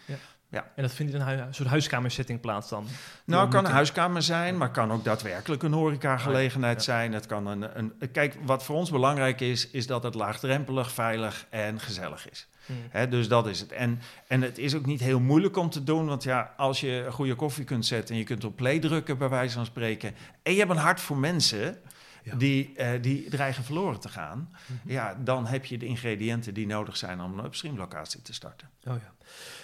En 0.52 0.64
dat 0.76 0.94
vindt 0.94 1.14
in 1.14 1.22
een, 1.22 1.54
soort 1.54 1.70
huiskamersetting 1.70 2.40
plaats 2.40 2.70
dan. 2.70 2.88
Nou, 3.26 3.42
het 3.42 3.54
kan 3.54 3.66
een 3.66 3.72
huiskamer 3.72 4.22
zijn, 4.22 4.58
maar 4.58 4.68
het 4.68 4.78
kan 4.78 4.92
ook 4.92 5.04
daadwerkelijk 5.04 5.64
een 5.64 5.74
horecagelegenheid 5.74 6.78
Ja. 6.78 6.84
zijn. 6.84 7.14
Het 7.14 7.26
kan 7.26 7.46
een, 7.48 7.78
een, 7.78 7.94
kijk, 8.12 8.36
wat 8.46 8.64
voor 8.64 8.76
ons 8.76 8.90
belangrijk 8.92 9.42
is, 9.42 9.70
is 9.70 9.88
dat 9.88 10.04
het 10.04 10.14
laagdrempelig, 10.14 10.92
veilig 10.92 11.46
en 11.50 11.80
gezellig 11.80 12.30
is. 12.30 12.48
Hmm. 12.66 12.76
Hè, 12.90 13.08
dus 13.08 13.28
dat 13.28 13.48
is 13.48 13.60
het. 13.60 13.72
En, 13.72 14.00
en 14.28 14.42
het 14.42 14.58
is 14.58 14.76
ook 14.76 14.86
niet 14.86 15.00
heel 15.00 15.20
moeilijk 15.20 15.58
om 15.58 15.70
te 15.70 15.84
doen, 15.84 16.06
want 16.06 16.24
ja, 16.24 16.54
als 16.58 16.80
je 16.80 17.04
een 17.06 17.12
goede 17.12 17.36
koffie 17.36 17.64
kunt 17.66 17.86
zetten 17.86 18.14
en 18.14 18.20
je 18.20 18.26
kunt 18.28 18.44
op 18.44 18.56
play 18.56 18.80
drukken, 18.80 19.18
bij 19.18 19.30
wijze 19.30 19.56
van 19.56 19.66
spreken, 19.66 20.16
en 20.44 20.52
je 20.54 20.60
hebt 20.60 20.72
een 20.72 20.78
hart 20.78 21.00
voor 21.02 21.18
mensen 21.18 21.78
Ja. 22.24 22.36
die, 22.36 22.72
eh, 22.76 23.02
die 23.02 23.30
dreigen 23.30 23.64
verloren 23.64 24.00
te 24.00 24.10
gaan, 24.10 24.50
Mhm. 24.66 24.92
ja, 24.92 25.16
dan 25.24 25.46
heb 25.46 25.66
je 25.66 25.78
de 25.78 25.86
ingrediënten 25.86 26.54
die 26.54 26.66
nodig 26.68 26.98
zijn 26.98 27.22
om 27.22 27.40
een 27.40 27.46
upstream 27.46 27.78
locatie 27.78 28.22
te 28.22 28.34
starten. 28.34 28.70
Oh 28.88 28.94
ja. 28.94 29.12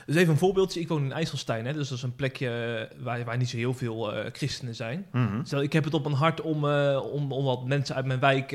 Dus 0.07 0.15
even 0.15 0.29
een 0.31 0.37
voorbeeldje. 0.39 0.79
Ik 0.79 0.87
woon 0.87 1.03
in 1.03 1.11
IJsselstein, 1.11 1.65
hè, 1.65 1.73
dus 1.73 1.87
dat 1.89 1.97
is 1.97 2.03
een 2.03 2.15
plekje 2.15 2.49
eh, 2.89 3.03
waar, 3.03 3.23
waar 3.25 3.37
niet 3.37 3.49
zo 3.49 3.57
heel 3.57 3.73
veel 3.73 4.13
eh, 4.13 4.29
christenen 4.31 4.75
zijn. 4.75 5.05
Stel, 5.43 5.61
ik 5.61 5.73
heb 5.73 5.83
het 5.83 5.93
op 5.93 6.05
een 6.05 6.13
hart 6.13 6.41
om, 6.41 6.69
eh, 6.69 6.99
om, 7.11 7.31
om 7.31 7.43
wat 7.45 7.65
mensen 7.65 7.95
uit 7.95 8.05
mijn 8.05 8.19
wijk 8.19 8.47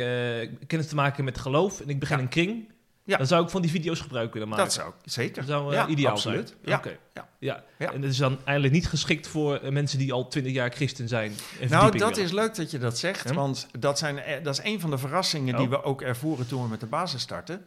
kennis 0.67 0.89
te 0.89 0.95
maken 0.95 1.25
met 1.25 1.39
geloof. 1.39 1.81
En 1.81 1.89
ik 1.89 1.99
begin 2.01 2.17
Ja. 2.17 2.23
een 2.23 2.29
kring. 2.29 2.71
Ja. 3.05 3.17
Dan 3.17 3.27
zou 3.27 3.45
ik 3.45 3.51
van 3.51 3.63
die 3.63 3.71
video's 3.71 4.01
gebruik 4.01 4.31
kunnen 4.31 4.49
maken. 4.49 4.65
Dat 4.65 4.75
zou 4.75 4.89
ik 4.89 4.95
zeker. 5.13 5.35
Dat 5.35 5.47
zou 5.51 5.73
Ja, 5.73 5.87
ideaal 5.87 6.13
absoluut. 6.13 6.49
zijn. 6.65 6.81
Ja. 6.85 6.91
Ja. 7.15 7.29
Ja. 7.39 7.65
Ja. 7.79 7.93
En 7.93 8.01
dat 8.01 8.11
is 8.11 8.17
dan 8.17 8.39
eigenlijk 8.45 8.75
niet 8.75 8.89
geschikt 8.89 9.27
voor 9.29 9.61
mensen 9.71 9.99
die 9.99 10.13
al 10.13 10.29
twintig 10.29 10.53
jaar 10.53 10.71
christen 10.71 11.09
zijn. 11.09 11.33
Nou, 11.69 11.99
dat 11.99 12.17
is 12.17 12.33
leuk 12.33 12.55
dat 12.55 12.71
je 12.71 12.79
dat 12.79 12.99
zegt, 12.99 13.33
want 13.33 13.67
dat, 13.79 13.99
zijn, 13.99 14.43
dat 14.43 14.59
is 14.59 14.65
een 14.65 14.81
van 14.81 14.91
de 14.91 14.99
verrassingen 14.99 15.57
die 15.57 15.65
Oh. 15.65 15.71
we 15.71 15.83
ook 15.83 16.03
ervoeren 16.03 16.47
toen 16.47 16.63
we 16.63 16.69
met 16.69 16.81
de 16.81 16.87
basis 16.87 17.21
starten. 17.23 17.65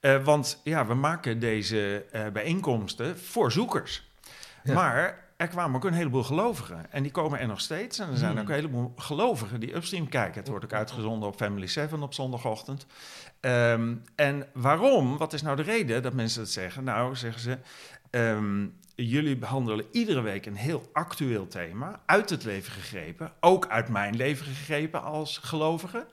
Eh, 0.00 0.24
want 0.24 0.60
ja, 0.64 0.86
we 0.86 0.94
maken 0.94 1.38
deze 1.38 2.04
eh, 2.12 2.26
bijeenkomsten 2.28 3.18
voor 3.18 3.52
zoekers. 3.52 4.10
Ja. 4.64 4.74
Maar 4.74 5.26
er 5.36 5.48
kwamen 5.48 5.76
ook 5.76 5.84
een 5.84 5.92
heleboel 5.92 6.22
gelovigen. 6.24 6.92
En 6.92 7.02
die 7.02 7.12
komen 7.12 7.38
er 7.38 7.46
nog 7.46 7.60
steeds. 7.60 7.98
En 7.98 8.10
er 8.10 8.16
zijn 8.16 8.30
Hmm. 8.32 8.40
ook 8.40 8.48
een 8.48 8.54
heleboel 8.54 8.92
gelovigen 8.96 9.60
die 9.60 9.74
Upstream 9.74 10.08
kijken. 10.08 10.40
Het 10.40 10.48
wordt 10.48 10.64
ook 10.64 10.72
uitgezonden 10.72 11.28
op 11.28 11.36
Family 11.36 11.66
7 11.66 12.02
op 12.02 12.14
zondagochtend. 12.14 12.86
Ehm, 13.40 13.94
en 14.14 14.46
waarom? 14.52 15.16
Wat 15.18 15.32
is 15.32 15.42
nou 15.42 15.56
de 15.56 15.62
reden 15.62 16.02
dat 16.02 16.12
mensen 16.12 16.40
dat 16.40 16.50
zeggen? 16.50 16.84
Nou, 16.84 17.16
zeggen 17.16 17.40
ze... 17.42 17.58
ehm, 18.10 18.66
jullie 18.94 19.36
behandelen 19.36 19.84
iedere 19.92 20.20
week 20.20 20.46
een 20.46 20.56
heel 20.56 20.88
actueel 20.92 21.48
thema, 21.48 22.00
uit 22.06 22.30
het 22.30 22.44
leven 22.44 22.72
gegrepen, 22.72 23.32
ook 23.40 23.66
uit 23.66 23.88
mijn 23.88 24.16
leven 24.16 24.46
gegrepen 24.46 25.02
als 25.02 25.38
gelovige. 25.38 26.06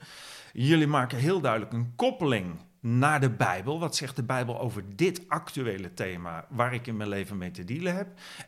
Jullie 0.53 0.87
maken 0.87 1.17
heel 1.17 1.39
duidelijk 1.41 1.73
een 1.73 1.93
koppeling 1.95 2.55
naar 2.87 3.19
de 3.19 3.29
Bijbel. 3.29 3.79
Wat 3.79 3.95
zegt 3.95 4.15
de 4.15 4.23
Bijbel 4.23 4.59
over 4.59 4.83
dit 4.95 5.21
actuele 5.27 5.93
thema 5.93 6.45
waar 6.49 6.73
ik 6.73 6.87
in 6.87 6.97
mijn 6.97 7.09
leven 7.09 7.37
mee 7.37 7.51
te 7.51 7.63
dealen 7.63 7.95
heb? 7.95 8.07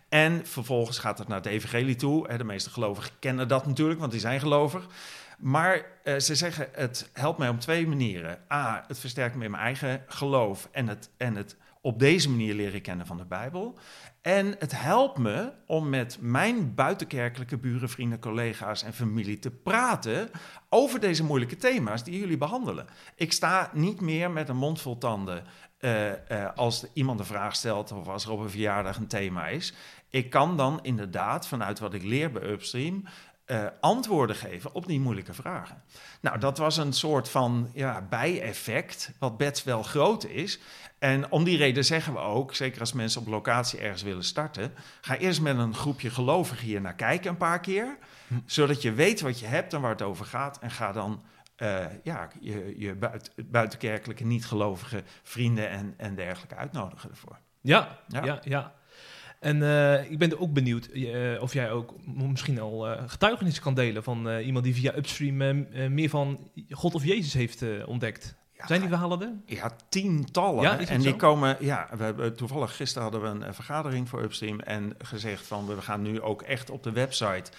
En 0.10 0.46
vervolgens 0.46 1.00
gaat 1.00 1.18
het 1.18 1.28
naar 1.28 1.42
de 1.42 1.50
evangelie 1.50 1.96
toe. 1.96 2.38
De 2.38 2.44
meeste 2.44 2.70
gelovigen 2.70 3.12
kennen 3.20 3.48
dat 3.48 3.66
natuurlijk, 3.66 4.00
want 4.00 4.12
die 4.12 4.22
zijn 4.22 4.40
gelovig. 4.40 4.88
Maar 5.38 5.86
eh, 6.04 6.18
ze 6.18 6.36
zeggen, 6.36 6.70
het 6.72 7.10
helpt 7.14 7.38
mij 7.38 7.50
op 7.50 7.60
twee 7.60 7.88
manieren. 7.88 8.40
A, 8.52 8.84
het 8.88 9.00
versterkt 9.00 9.36
me 9.36 9.44
in 9.44 9.52
mijn 9.52 9.64
eigen 9.64 10.04
geloof 10.08 10.70
en 10.72 10.88
het, 10.88 11.10
en 11.18 11.36
het 11.36 11.56
op 11.82 12.00
deze 12.00 12.30
manier 12.30 12.54
leren 12.54 12.82
kennen 12.82 13.06
van 13.06 13.18
de 13.18 13.26
Bijbel. 13.26 13.78
En 14.28 14.56
het 14.60 14.80
helpt 14.82 15.18
me 15.18 15.52
om 15.66 15.90
met 15.90 16.18
mijn 16.22 16.76
buitenkerkelijke 16.76 17.58
buren, 17.58 17.90
vrienden, 17.90 18.20
collega's 18.20 18.84
en 18.84 18.94
familie 18.94 19.40
te 19.40 19.52
praten 19.52 20.30
over 20.70 21.00
deze 21.00 21.24
moeilijke 21.24 21.56
thema's 21.56 22.04
die 22.04 22.20
jullie 22.20 22.38
behandelen. 22.38 22.88
Ik 23.16 23.32
sta 23.32 23.70
niet 23.74 24.02
meer 24.02 24.32
met 24.32 24.50
een 24.50 24.58
mond 24.58 24.82
vol 24.82 24.98
tanden 24.98 25.44
eh, 25.78 26.44
eh, 26.44 26.56
als 26.56 26.86
iemand 26.94 27.20
een 27.20 27.26
vraag 27.26 27.56
stelt 27.56 27.92
of 27.92 28.08
als 28.08 28.26
er 28.26 28.32
op 28.32 28.40
een 28.40 28.50
verjaardag 28.50 28.98
een 28.98 29.08
thema 29.08 29.48
is. 29.48 29.74
Ik 30.10 30.30
kan 30.30 30.58
dan 30.58 30.80
inderdaad 30.82 31.48
vanuit 31.48 31.80
wat 31.80 31.94
ik 31.94 32.04
leer 32.04 32.32
bij 32.32 32.44
Upstream 32.44 33.04
eh, 33.48 33.66
antwoorden 33.80 34.36
geven 34.36 34.74
op 34.74 34.88
die 34.88 35.00
moeilijke 35.00 35.34
vragen. 35.34 35.84
Nou, 36.22 36.40
dat 36.40 36.58
was 36.58 36.78
een 36.78 36.94
soort 36.94 37.30
van 37.30 37.70
ja, 37.74 38.02
bijeffect, 38.02 39.12
wat 39.20 39.38
best 39.38 39.64
wel 39.64 39.84
groot 39.84 40.26
is. 40.26 40.60
En 41.00 41.32
om 41.32 41.44
die 41.44 41.58
reden 41.58 41.86
zeggen 41.86 42.14
we 42.14 42.20
ook, 42.20 42.56
zeker 42.56 42.80
als 42.80 42.94
mensen 42.94 43.22
op 43.22 43.28
locatie 43.28 43.80
ergens 43.80 44.04
willen 44.04 44.24
starten, 44.24 44.74
ga 45.02 45.18
eerst 45.18 45.42
met 45.42 45.58
een 45.58 45.74
groepje 45.76 46.10
gelovigen 46.10 46.66
hier 46.66 46.82
naar 46.82 46.96
kijken 46.96 47.30
een 47.30 47.38
paar 47.38 47.60
keer, 47.60 47.98
Hm. 48.28 48.34
zodat 48.46 48.82
je 48.82 48.94
weet 48.94 49.22
wat 49.22 49.40
je 49.40 49.46
hebt 49.46 49.74
en 49.74 49.82
waar 49.82 49.92
het 49.92 50.02
over 50.02 50.26
gaat. 50.26 50.60
En 50.60 50.72
ga 50.72 50.92
dan 50.92 51.24
eh, 51.56 51.86
ja, 52.04 52.30
je, 52.40 52.74
je 52.78 52.96
buiten, 52.96 53.34
buitenkerkelijke, 53.46 54.24
niet-gelovige 54.26 55.04
vrienden 55.24 55.70
en, 55.70 55.94
en 55.98 56.16
dergelijke 56.16 56.56
uitnodigen 56.56 57.10
ervoor. 57.10 57.40
Ja, 57.62 57.98
Ja. 58.08 58.26
ja, 58.26 58.42
ja. 58.44 58.74
En 59.40 59.64
eh, 59.64 60.12
ik 60.12 60.18
ben 60.18 60.40
ook 60.40 60.54
benieuwd 60.54 60.86
eh, 60.86 61.42
of 61.42 61.54
jij 61.54 61.72
ook 61.72 61.94
misschien 62.06 62.60
al 62.60 62.80
getuigenissen 63.08 63.64
kan 63.64 63.74
delen 63.74 64.04
van 64.04 64.30
iemand 64.40 64.66
die 64.66 64.76
via 64.76 64.96
Upstream 64.96 65.68
meer 65.94 66.10
van 66.10 66.52
God 66.70 66.96
of 66.96 67.06
Jezus 67.06 67.34
heeft 67.34 67.86
ontdekt. 67.86 68.36
Ja, 68.58 68.68
Zijn 68.68 68.80
die 68.80 68.90
verhalen 68.90 69.22
er? 69.22 69.56
Ja, 69.56 69.72
tientallen. 69.90 70.62
Ja, 70.62 70.80
en 70.80 71.00
die 71.00 71.10
zo? 71.10 71.16
komen, 71.16 71.58
ja, 71.60 71.88
we 71.98 72.04
hebben 72.04 72.36
toevallig 72.36 72.76
gisteren 72.76 73.12
hadden 73.12 73.40
we 73.40 73.46
een, 73.46 73.54
vergadering 73.54 74.10
voor 74.10 74.24
Upstream 74.24 74.60
en 74.60 74.96
gezegd 74.98 75.48
van 75.48 75.68
we 75.68 75.82
gaan 75.82 76.02
nu 76.02 76.22
ook 76.22 76.42
echt 76.42 76.70
op 76.70 76.84
de 76.84 76.92
website 76.92 77.52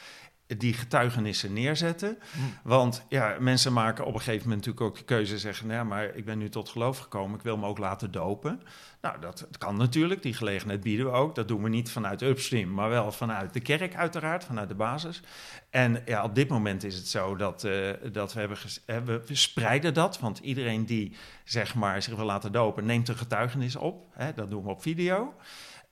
die 0.56 0.72
getuigenissen 0.72 1.52
neerzetten. 1.52 2.18
Want 2.62 3.04
ja, 3.08 3.36
mensen 3.40 3.72
maken 3.72 4.04
op 4.04 4.14
een 4.14 4.20
gegeven 4.20 4.48
moment 4.48 4.66
natuurlijk 4.66 4.86
ook 4.86 4.98
de 4.98 5.14
keuze 5.14 5.38
zeggen, 5.38 5.66
nou 5.66 5.78
ja, 5.78 5.84
maar 5.84 6.16
ik 6.16 6.24
ben 6.24 6.38
nu 6.38 6.48
tot 6.48 6.68
geloof 6.68 6.98
gekomen, 6.98 7.38
ik 7.38 7.44
wil 7.44 7.56
me 7.56 7.66
ook 7.66 7.78
laten 7.78 8.10
dopen. 8.10 8.62
Nou, 9.00 9.20
dat, 9.20 9.48
kan 9.58 9.76
natuurlijk, 9.76 10.22
die 10.22 10.34
gelegenheid 10.34 10.80
bieden 10.80 11.06
we 11.06 11.12
ook. 11.12 11.34
Dat 11.34 11.48
doen 11.48 11.62
we 11.62 11.68
niet 11.68 11.90
vanuit 11.90 12.22
Upstream, 12.22 12.74
maar 12.74 12.88
wel 12.88 13.12
vanuit 13.12 13.52
de 13.52 13.60
kerk 13.60 13.94
uiteraard, 13.94 14.44
vanuit 14.44 14.68
de 14.68 14.74
basis. 14.74 15.22
En 15.70 16.02
ja, 16.06 16.24
op 16.24 16.34
dit 16.34 16.48
moment 16.48 16.84
is 16.84 16.94
het 16.94 17.08
zo 17.08 17.36
dat, 17.36 17.64
eh, 17.64 17.90
dat 18.12 18.32
we 18.32 18.40
hebben, 18.40 18.58
eh, 18.86 18.96
we 19.04 19.22
we 19.26 19.34
spreiden 19.34 19.94
dat, 19.94 20.18
want 20.18 20.38
iedereen 20.38 20.84
die 20.84 21.16
zeg 21.44 21.74
maar 21.74 22.02
zich 22.02 22.16
wil 22.16 22.24
laten 22.24 22.52
dopen, 22.52 22.86
neemt 22.86 23.08
een 23.08 23.16
getuigenis 23.16 23.76
op. 23.76 24.06
Hè, 24.12 24.32
dat 24.34 24.50
doen 24.50 24.62
we 24.62 24.70
op 24.70 24.82
video. 24.82 25.34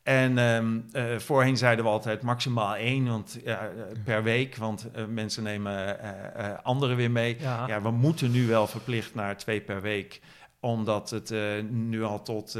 En 0.06 0.38
ehm, 0.38 0.78
eh, 0.92 1.18
voorheen 1.18 1.56
zeiden 1.56 1.84
we 1.84 1.90
altijd 1.90 2.22
maximaal 2.22 2.74
één 2.74 3.08
want, 3.08 3.42
eh, 3.44 3.58
per 4.04 4.22
week, 4.22 4.56
want 4.56 4.90
eh, 4.92 5.04
mensen 5.04 5.42
nemen 5.42 5.98
anderen 6.62 6.96
weer 6.96 7.10
mee. 7.10 7.36
Ja. 7.40 7.66
Ja, 7.66 7.82
we 7.82 7.90
moeten 7.90 8.30
nu 8.30 8.46
wel 8.46 8.66
verplicht 8.66 9.14
naar 9.14 9.36
twee 9.36 9.60
per 9.60 9.80
week, 9.80 10.20
omdat 10.60 11.10
het 11.10 11.34
nu 11.70 12.04
al 12.04 12.22
tot 12.22 12.58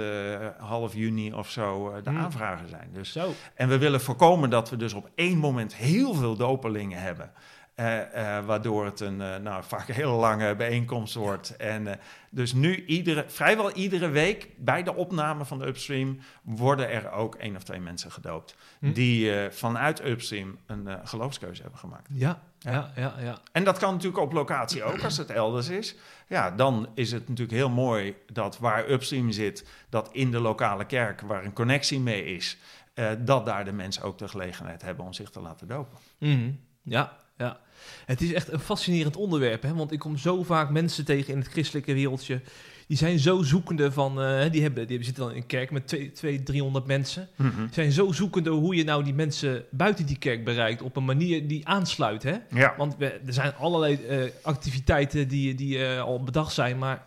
half 0.59 0.95
juni 0.95 1.33
of 1.33 1.51
zo 1.51 1.93
de 2.03 2.11
Hmm. 2.11 2.19
aanvragen 2.19 2.69
zijn. 2.69 2.89
Dus, 2.93 3.13
Zo. 3.13 3.33
en 3.55 3.69
we 3.69 3.79
willen 3.79 4.01
voorkomen 4.01 4.51
dat 4.51 4.71
we 4.71 4.77
dus 4.77 4.93
op 4.93 5.11
één 5.15 5.39
moment 5.39 5.75
heel 5.75 6.15
veel 6.15 6.37
dopelingen 6.37 7.01
hebben. 7.01 7.31
Eh, 7.77 8.37
eh, 8.37 8.45
waardoor 8.45 8.85
het 8.85 9.01
een 9.01 9.21
eh, 9.21 9.37
nou, 9.37 9.65
vaak 9.65 9.89
een 9.89 9.95
hele 9.95 10.12
lange 10.12 10.55
bijeenkomst 10.55 11.15
wordt. 11.15 11.57
En 11.57 11.99
dus 12.31 12.53
nu 12.53 12.85
iedere, 12.85 13.25
vrijwel 13.27 13.73
iedere 13.73 14.09
week 14.09 14.49
bij 14.57 14.83
de 14.83 14.95
opname 14.95 15.45
van 15.45 15.59
de 15.59 15.67
Upstream 15.67 16.19
worden 16.43 16.91
er 16.91 17.11
ook 17.11 17.35
één 17.35 17.57
of 17.57 17.62
twee 17.62 17.81
mensen 17.81 18.12
gedoopt. 18.12 18.57
Hm. 18.79 18.93
Die 18.93 19.51
vanuit 19.51 20.05
Upstream 20.05 20.59
een 20.67 20.89
geloofskeuze 21.05 21.62
hebben 21.62 21.81
gemaakt. 21.81 22.09
Ja, 22.12 22.43
Ja. 22.59 22.73
ja, 22.73 22.93
ja, 22.97 23.15
ja. 23.21 23.39
En 23.53 23.65
dat 23.65 23.79
kan 23.79 23.93
natuurlijk 23.93 24.23
op 24.23 24.33
locatie 24.33 24.85
ook, 24.85 25.03
als 25.03 25.17
het 25.17 25.31
elders 25.31 25.69
is. 25.69 25.97
Ja, 26.27 26.51
dan 26.51 26.89
is 26.95 27.12
het 27.12 27.29
natuurlijk 27.29 27.59
heel 27.59 27.71
mooi 27.71 28.17
dat 28.33 28.59
waar 28.59 28.91
Upstream 28.91 29.31
zit, 29.31 29.67
dat 29.89 30.09
in 30.12 30.31
de 30.31 30.41
lokale 30.41 30.85
kerk, 30.85 31.21
waar 31.21 31.45
een 31.45 31.53
connectie 31.53 32.01
mee 32.01 32.25
is, 32.25 32.59
dat 33.19 33.47
daar 33.47 33.65
de 33.65 33.73
mensen 33.73 34.03
ook 34.03 34.19
de 34.19 34.29
gelegenheid 34.29 34.83
hebben 34.83 35.05
om 35.05 35.12
zich 35.12 35.31
te 35.31 35.41
laten 35.41 35.69
dopen. 35.69 35.99
Mhm. 36.19 36.51
Ja, 36.83 37.17
ja. 37.37 37.65
Het 38.07 38.20
is 38.20 38.33
echt 38.33 38.53
een 38.53 38.61
fascinerend 38.61 39.16
onderwerp, 39.16 39.62
hè? 39.62 39.75
want 39.75 39.92
ik 39.92 39.99
kom 39.99 40.16
zo 40.16 40.42
vaak 40.42 40.70
mensen 40.70 41.05
tegen 41.05 41.33
in 41.33 41.38
het 41.38 41.49
christelijke 41.49 41.94
wereldje. 41.94 42.40
Die 42.87 42.96
zijn 42.96 43.18
zo 43.18 43.42
zoekende 43.42 43.92
van, 43.92 44.22
eh, 44.22 44.51
die, 44.51 44.62
hebben, 44.62 44.87
die 44.87 45.05
zitten 45.05 45.22
dan 45.22 45.33
in 45.33 45.40
een 45.40 45.46
kerk 45.46 45.70
met 45.70 45.87
200, 45.87 46.46
300 46.46 46.87
mensen. 46.87 47.29
Die 47.37 47.51
zijn 47.70 47.92
zo 47.92 48.12
zoekende 48.12 48.51
hoe 48.51 48.75
je 48.75 48.85
nou 48.85 49.05
die 49.05 49.14
mensen 49.14 49.64
buiten 49.70 50.07
die 50.07 50.18
kerk 50.18 50.44
bereikt 50.44 50.83
op 50.83 50.96
een 50.96 51.05
manier 51.05 51.49
die 51.49 51.68
aansluit. 51.68 52.22
Hè? 52.22 52.37
Ja, 52.51 52.75
Want 52.77 52.96
we, 52.96 53.07
er 53.27 53.33
zijn 53.33 53.55
allerlei 53.55 53.94
eh, 53.94 54.18
activiteiten 54.42 55.29
die, 55.29 55.55
die 55.55 55.85
eh, 55.85 56.03
al 56.03 56.22
bedacht 56.22 56.53
zijn, 56.53 56.79
maar 56.79 57.07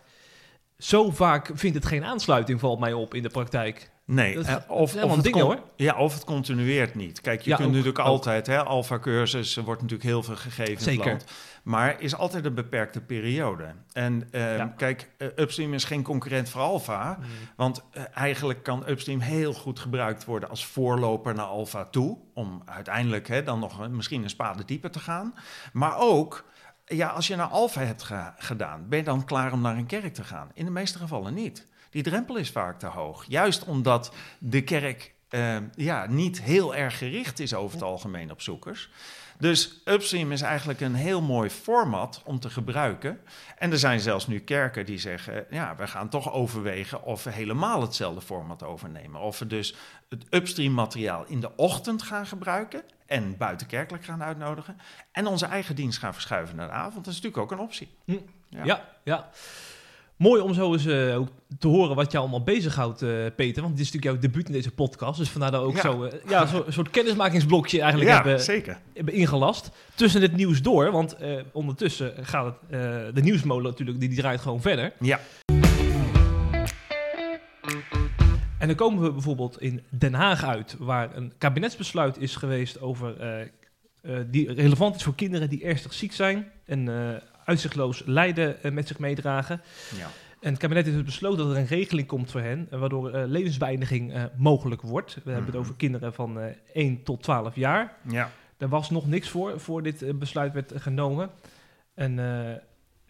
zo 0.78 1.10
vaak 1.10 1.50
vindt 1.54 1.76
het 1.76 1.86
geen 1.86 2.04
aansluiting, 2.04 2.60
valt 2.60 2.80
mij 2.80 2.92
op 2.92 3.14
in 3.14 3.22
de 3.22 3.28
praktijk. 3.28 3.90
Nee. 4.14 4.34
Dat 4.34 4.46
is 4.46 4.54
of, 4.68 5.02
of, 5.02 5.14
het 5.14 5.22
ding, 5.24 5.36
hoor. 5.40 5.58
Ja, 5.76 5.96
of 5.96 6.14
het 6.14 6.24
continueert 6.24 6.94
niet. 6.94 7.20
Kijk, 7.20 7.40
je 7.42 7.50
Ja, 7.50 7.56
kunt 7.56 7.68
ook- 7.68 7.74
natuurlijk 7.74 7.98
ook. 8.00 8.06
altijd, 8.06 8.46
hè, 8.46 8.64
alfa-cursus, 8.64 9.56
er 9.56 9.64
wordt 9.64 9.82
natuurlijk 9.82 10.08
heel 10.08 10.22
veel 10.22 10.36
gegeven 10.36 10.72
in 10.72 10.78
Zeker. 10.80 11.00
het 11.04 11.06
land. 11.20 11.24
Maar 11.62 12.00
is 12.00 12.14
altijd 12.14 12.44
een 12.44 12.54
beperkte 12.54 13.00
periode. 13.00 13.74
En 13.92 14.28
eh, 14.30 14.56
Ja. 14.56 14.66
kijk, 14.76 15.10
eh, 15.18 15.28
Upstream 15.36 15.74
is 15.74 15.84
geen 15.84 16.02
concurrent 16.02 16.48
voor 16.48 16.60
Alpha. 16.60 17.18
Want 17.56 17.82
eh, 17.92 18.02
eigenlijk 18.14 18.62
kan 18.62 18.88
Upstream 18.88 19.20
heel 19.20 19.52
goed 19.52 19.78
gebruikt 19.78 20.24
worden 20.24 20.48
als 20.48 20.64
voorloper 20.66 21.34
naar 21.34 21.44
Alpha 21.44 21.84
toe. 21.84 22.18
Om 22.34 22.62
uiteindelijk 22.64 23.28
hè, 23.28 23.42
dan 23.42 23.58
nog 23.58 23.88
misschien 23.88 24.22
een 24.22 24.30
spade 24.30 24.64
dieper 24.64 24.90
te 24.90 24.98
gaan. 25.00 25.34
Maar 25.72 25.98
ook, 25.98 26.44
ja, 26.86 27.08
als 27.08 27.26
je 27.26 27.36
naar 27.36 27.46
Alpha 27.46 27.80
hebt 27.80 28.02
ge- 28.02 28.32
gedaan, 28.38 28.88
ben 28.88 28.98
je 28.98 29.04
dan 29.04 29.24
klaar 29.24 29.52
om 29.52 29.60
naar 29.60 29.76
een 29.76 29.86
kerk 29.86 30.14
te 30.14 30.24
gaan? 30.24 30.50
In 30.54 30.64
de 30.64 30.70
meeste 30.70 30.98
gevallen 30.98 31.34
niet. 31.34 31.66
Die 31.90 32.02
drempel 32.02 32.36
is 32.36 32.50
vaak 32.50 32.78
te 32.78 32.86
hoog. 32.86 33.24
Juist 33.28 33.64
omdat 33.64 34.12
de 34.38 34.62
kerk 34.62 35.14
eh, 35.28 35.56
ja, 35.74 36.06
niet 36.06 36.42
heel 36.42 36.74
erg 36.74 36.98
gericht 36.98 37.38
is 37.38 37.54
over 37.54 37.74
het 37.74 37.84
algemeen 37.84 38.30
op 38.30 38.42
zoekers. 38.42 38.90
Dus 39.38 39.80
Upstream 39.84 40.32
is 40.32 40.40
eigenlijk 40.40 40.80
een 40.80 40.94
heel 40.94 41.22
mooi 41.22 41.50
format 41.50 42.22
om 42.24 42.40
te 42.40 42.50
gebruiken. 42.50 43.20
En 43.58 43.70
er 43.70 43.78
zijn 43.78 44.00
zelfs 44.00 44.26
nu 44.26 44.38
kerken 44.38 44.86
die 44.86 44.98
zeggen: 44.98 45.46
ja, 45.50 45.76
we 45.76 45.86
gaan 45.86 46.08
toch 46.08 46.32
overwegen 46.32 47.02
of 47.02 47.24
we 47.24 47.30
helemaal 47.30 47.80
hetzelfde 47.80 48.20
format 48.20 48.62
overnemen. 48.62 49.20
Of 49.20 49.38
we 49.38 49.46
dus 49.46 49.74
het 50.08 50.24
Upstream 50.30 50.72
materiaal 50.72 51.24
in 51.26 51.40
de 51.40 51.56
ochtend 51.56 52.02
gaan 52.02 52.26
gebruiken 52.26 52.82
en 53.06 53.36
buitenkerkelijk 53.36 54.04
gaan 54.04 54.22
uitnodigen. 54.22 54.76
En 55.12 55.26
onze 55.26 55.46
eigen 55.46 55.74
dienst 55.74 55.98
gaan 55.98 56.12
verschuiven 56.12 56.56
naar 56.56 56.68
de 56.68 56.72
avond. 56.72 57.04
Dat 57.04 57.14
is 57.14 57.20
natuurlijk 57.20 57.42
ook 57.42 57.58
een 57.58 57.64
optie. 57.64 57.88
Hm. 58.04 58.18
Ja. 58.48 58.64
Ja, 58.64 58.88
ja. 59.02 59.30
Mooi 60.20 60.40
om 60.42 60.54
zo 60.54 60.72
eens 60.72 60.86
eh, 60.86 61.18
ook 61.18 61.28
te 61.58 61.68
horen 61.68 61.96
wat 61.96 62.12
jou 62.12 62.22
allemaal 62.24 62.42
bezighoudt, 62.44 63.02
eh 63.02 63.08
Peter. 63.36 63.62
Want 63.62 63.76
dit 63.76 63.86
is 63.86 63.92
natuurlijk 63.92 64.04
jouw 64.04 64.30
debuut 64.30 64.46
in 64.46 64.52
deze 64.52 64.70
podcast. 64.70 65.18
Dus 65.18 65.28
vandaar 65.28 65.50
dat 65.50 65.60
we 65.60 65.66
ook 65.66 65.74
Ja. 65.74 65.80
zo, 65.80 66.02
eh, 66.04 66.18
ja, 66.28 66.46
zo, 66.46 66.62
een 66.66 66.72
soort 66.72 66.90
kennismakingsblokje 66.90 67.80
eigenlijk 67.80 68.10
hebben, 68.12 68.40
zeker. 68.40 68.78
hebben 68.94 69.14
ingelast. 69.14 69.70
Tussen 69.94 70.22
het 70.22 70.36
nieuws 70.36 70.62
door. 70.62 70.90
Want 70.90 71.16
ondertussen 71.52 72.12
gaat 72.20 72.54
het, 72.68 73.14
de 73.14 73.22
nieuwsmolen 73.22 73.64
natuurlijk, 73.70 74.00
die, 74.00 74.08
die 74.08 74.18
draait 74.18 74.40
gewoon 74.40 74.60
verder. 74.60 74.92
Ja. 75.00 75.20
En 78.58 78.66
dan 78.66 78.74
komen 78.74 79.02
we 79.02 79.12
bijvoorbeeld 79.12 79.60
in 79.60 79.82
Den 79.88 80.14
Haag 80.14 80.44
uit, 80.44 80.76
waar 80.78 81.16
een 81.16 81.32
kabinetsbesluit 81.38 82.18
is 82.18 82.36
geweest 82.36 82.80
over 82.80 83.14
die 84.30 84.52
relevant 84.52 84.96
is 84.96 85.02
voor 85.02 85.14
kinderen 85.14 85.48
die 85.48 85.64
ernstig 85.64 85.92
ziek 85.92 86.12
zijn 86.12 86.50
en 86.64 86.88
uitzichtloos 87.50 88.02
lijden 88.06 88.62
eh, 88.62 88.72
met 88.72 88.88
zich 88.88 88.98
meedragen. 88.98 89.60
Ja. 89.96 90.06
En 90.40 90.50
het 90.50 90.58
kabinet 90.58 90.84
heeft 90.84 90.96
dus 90.96 91.06
besloten 91.06 91.38
dat 91.46 91.54
er 91.54 91.60
een 91.60 91.66
regeling 91.66 92.06
komt 92.06 92.30
voor 92.30 92.40
hen, 92.40 92.66
eh, 92.70 92.78
waardoor 92.78 93.10
eh, 93.10 93.22
levensbeëindiging 93.26 94.12
mogelijk 94.36 94.82
wordt. 94.82 95.14
We 95.14 95.20
hebben 95.30 95.44
het 95.44 95.52
Mhm. 95.54 95.62
over 95.62 95.74
kinderen 95.76 96.14
van 96.14 96.40
eh 96.40 96.54
1 96.72 97.02
tot 97.02 97.22
12 97.22 97.54
jaar. 97.54 97.96
ja. 98.08 98.30
Daar 98.56 98.68
was 98.68 98.90
nog 98.90 99.06
niks 99.06 99.28
voor, 99.28 99.60
voor 99.60 99.82
dit 99.82 100.18
besluit 100.18 100.52
werd 100.52 100.72
genomen. 100.76 101.30
En 101.94 102.18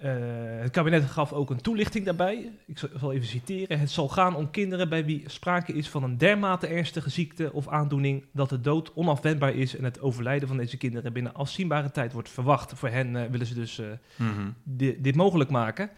eh, 0.00 0.12
het 0.60 0.70
kabinet 0.70 1.04
gaf 1.04 1.32
ook 1.32 1.50
een 1.50 1.60
toelichting 1.60 2.04
daarbij. 2.04 2.50
Ik 2.66 2.78
zal, 2.98 3.12
even 3.12 3.26
citeren. 3.26 3.78
Het 3.78 3.90
zal 3.90 4.08
gaan 4.08 4.34
om 4.36 4.50
kinderen 4.50 4.88
bij 4.88 5.04
wie 5.04 5.22
sprake 5.26 5.72
is 5.72 5.88
van 5.88 6.02
een 6.02 6.18
dermate 6.18 6.66
ernstige 6.66 7.10
ziekte 7.10 7.52
of 7.52 7.68
aandoening 7.68 8.24
dat 8.32 8.48
de 8.48 8.60
dood 8.60 8.92
onafwendbaar 8.94 9.54
is 9.54 9.76
en 9.76 9.84
het 9.84 10.00
overlijden 10.00 10.48
van 10.48 10.56
deze 10.56 10.76
kinderen 10.76 11.12
binnen 11.12 11.34
afzienbare 11.34 11.90
tijd 11.90 12.12
wordt 12.12 12.28
verwacht. 12.28 12.72
Voor 12.74 12.88
hen 12.88 13.16
eh, 13.16 13.30
willen 13.30 13.46
ze 13.46 13.54
dus 13.54 13.78
eh, 13.78 13.86
Mhm. 14.16 14.48
di- 14.62 14.96
dit 15.00 15.14
mogelijk 15.14 15.50
maken. 15.50 15.90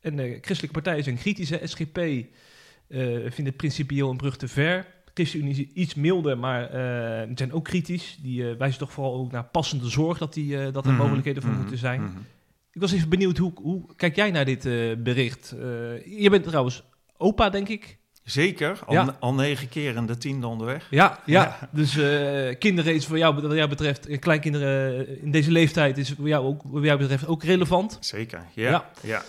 En 0.00 0.16
de 0.16 0.38
christelijke 0.40 0.80
partijen 0.80 1.04
zijn 1.04 1.16
kritisch. 1.16 1.50
hè. 1.50 1.66
SGP 1.66 1.98
vindt 2.88 3.36
het 3.36 3.56
principieel 3.56 4.10
een 4.10 4.16
brug 4.16 4.36
te 4.36 4.48
ver. 4.48 4.86
ChristenUnie 5.14 5.50
is 5.52 5.72
iets 5.82 5.94
milder, 5.94 6.38
maar 6.38 6.68
zijn 7.34 7.52
ook 7.52 7.64
kritisch. 7.64 8.18
Die 8.22 8.44
wijzen 8.44 8.78
toch 8.78 8.92
vooral 8.92 9.14
ook 9.14 9.32
naar 9.32 9.44
passende 9.44 9.88
zorg, 9.88 10.18
dat, 10.18 10.34
die, 10.34 10.70
dat 10.70 10.84
er 10.86 10.92
Mhm. 10.92 11.00
mogelijkheden 11.00 11.42
voor 11.42 11.50
Mhm. 11.50 11.60
moeten 11.60 11.78
zijn. 11.78 12.00
Ik 12.74 12.80
was 12.80 12.92
even 12.92 13.08
benieuwd, 13.08 13.36
hoe, 13.38 13.52
hoe 13.54 13.94
kijk 13.96 14.16
jij 14.16 14.30
naar 14.30 14.44
dit 14.44 14.66
eh, 14.66 14.72
bericht? 14.98 15.52
Eh, 15.52 16.20
je 16.22 16.30
bent 16.30 16.44
trouwens 16.44 16.82
opa, 17.16 17.50
denk 17.50 17.68
ik. 17.68 17.98
Zeker, 18.24 18.80
al, 18.86 18.94
Ja. 18.94 19.16
al 19.20 19.34
negen 19.34 19.68
keer 19.68 19.96
in 19.96 20.06
de 20.06 20.16
tiende 20.18 20.46
onderweg. 20.46 20.86
Ja, 20.90 21.18
ja. 21.26 21.42
Ja. 21.42 21.68
dus 21.72 21.96
eh, 21.96 22.58
kinderen 22.58 22.94
is 22.94 23.06
voor 23.06 23.18
jou, 23.18 23.40
wat 23.40 23.56
jou 23.56 23.68
betreft, 23.68 24.18
kleinkinderen 24.18 25.22
in 25.22 25.30
deze 25.30 25.50
leeftijd 25.50 25.98
is 25.98 26.10
voor 26.10 26.28
jou, 26.28 26.46
ook, 26.46 26.62
wat 26.64 26.84
jou 26.84 26.98
betreft 26.98 27.26
ook 27.26 27.42
relevant. 27.42 27.96
Zeker, 28.00 28.44
ja. 28.54 28.70
Ja. 28.70 28.90
ja. 29.02 29.22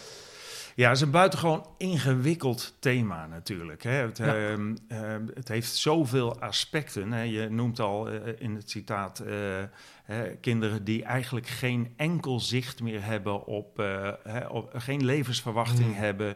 Ja, 0.76 0.88
het 0.88 0.96
is 0.98 1.04
een 1.04 1.12
buitengewoon 1.12 1.66
ingewikkeld 1.78 2.76
thema 2.80 3.28
natuurlijk. 3.28 3.84
Hè. 3.84 3.92
Het, 3.92 4.18
Ja. 4.18 4.36
ehm, 4.36 4.76
ehm, 4.88 5.26
het 5.34 5.48
heeft 5.48 5.76
zoveel 5.76 6.40
aspecten. 6.40 7.12
Hè. 7.12 7.22
Je 7.22 7.50
noemt 7.50 7.80
al 7.80 8.10
eh, 8.10 8.34
in 8.38 8.56
het 8.56 8.70
citaat 8.70 9.20
eh, 9.20 10.18
kinderen 10.42 10.84
die 10.84 11.04
eigenlijk 11.04 11.48
geen 11.48 11.94
enkel 11.98 12.40
zicht 12.40 12.82
meer 12.82 13.04
hebben 13.06 13.46
op, 13.46 13.80
eh, 13.80 14.12
hè, 14.24 14.48
op 14.48 14.72
geen 14.76 15.06
levensverwachting 15.06 15.92
Hmm. 15.94 16.04
hebben, 16.04 16.36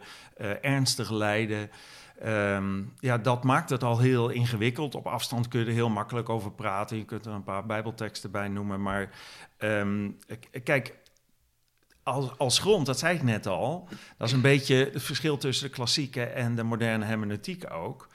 ernstig 0.62 1.10
lijden. 1.10 1.70
Ehm, 2.20 2.82
ja, 3.00 3.18
dat 3.18 3.44
maakt 3.44 3.70
het 3.70 3.84
al 3.84 4.00
heel 4.00 4.30
ingewikkeld. 4.30 4.96
Op 4.96 5.08
afstand 5.08 5.48
kun 5.48 5.60
je 5.60 5.66
er 5.66 5.72
heel 5.72 5.90
makkelijk 5.90 6.30
over 6.30 6.52
praten. 6.52 6.98
Je 6.98 7.06
kunt 7.06 7.26
er 7.26 7.32
een 7.34 7.44
paar 7.44 7.66
bijbelteksten 7.66 8.32
bij 8.32 8.48
noemen. 8.48 8.82
Maar 8.82 9.10
kijk, 10.64 10.96
als, 12.10 12.38
als 12.38 12.60
grond, 12.60 12.86
dat 12.86 13.00
zei 13.00 13.16
ik 13.16 13.24
net 13.24 13.48
al, 13.48 13.88
dat 14.18 14.28
is 14.28 14.34
een 14.34 14.42
beetje 14.42 14.90
het 14.94 15.04
verschil 15.04 15.38
tussen 15.38 15.68
de 15.68 15.74
klassieke 15.74 16.24
en 16.24 16.56
de 16.56 16.64
moderne 16.64 17.06
hermeneutiek 17.06 17.72
ook. 17.72 18.08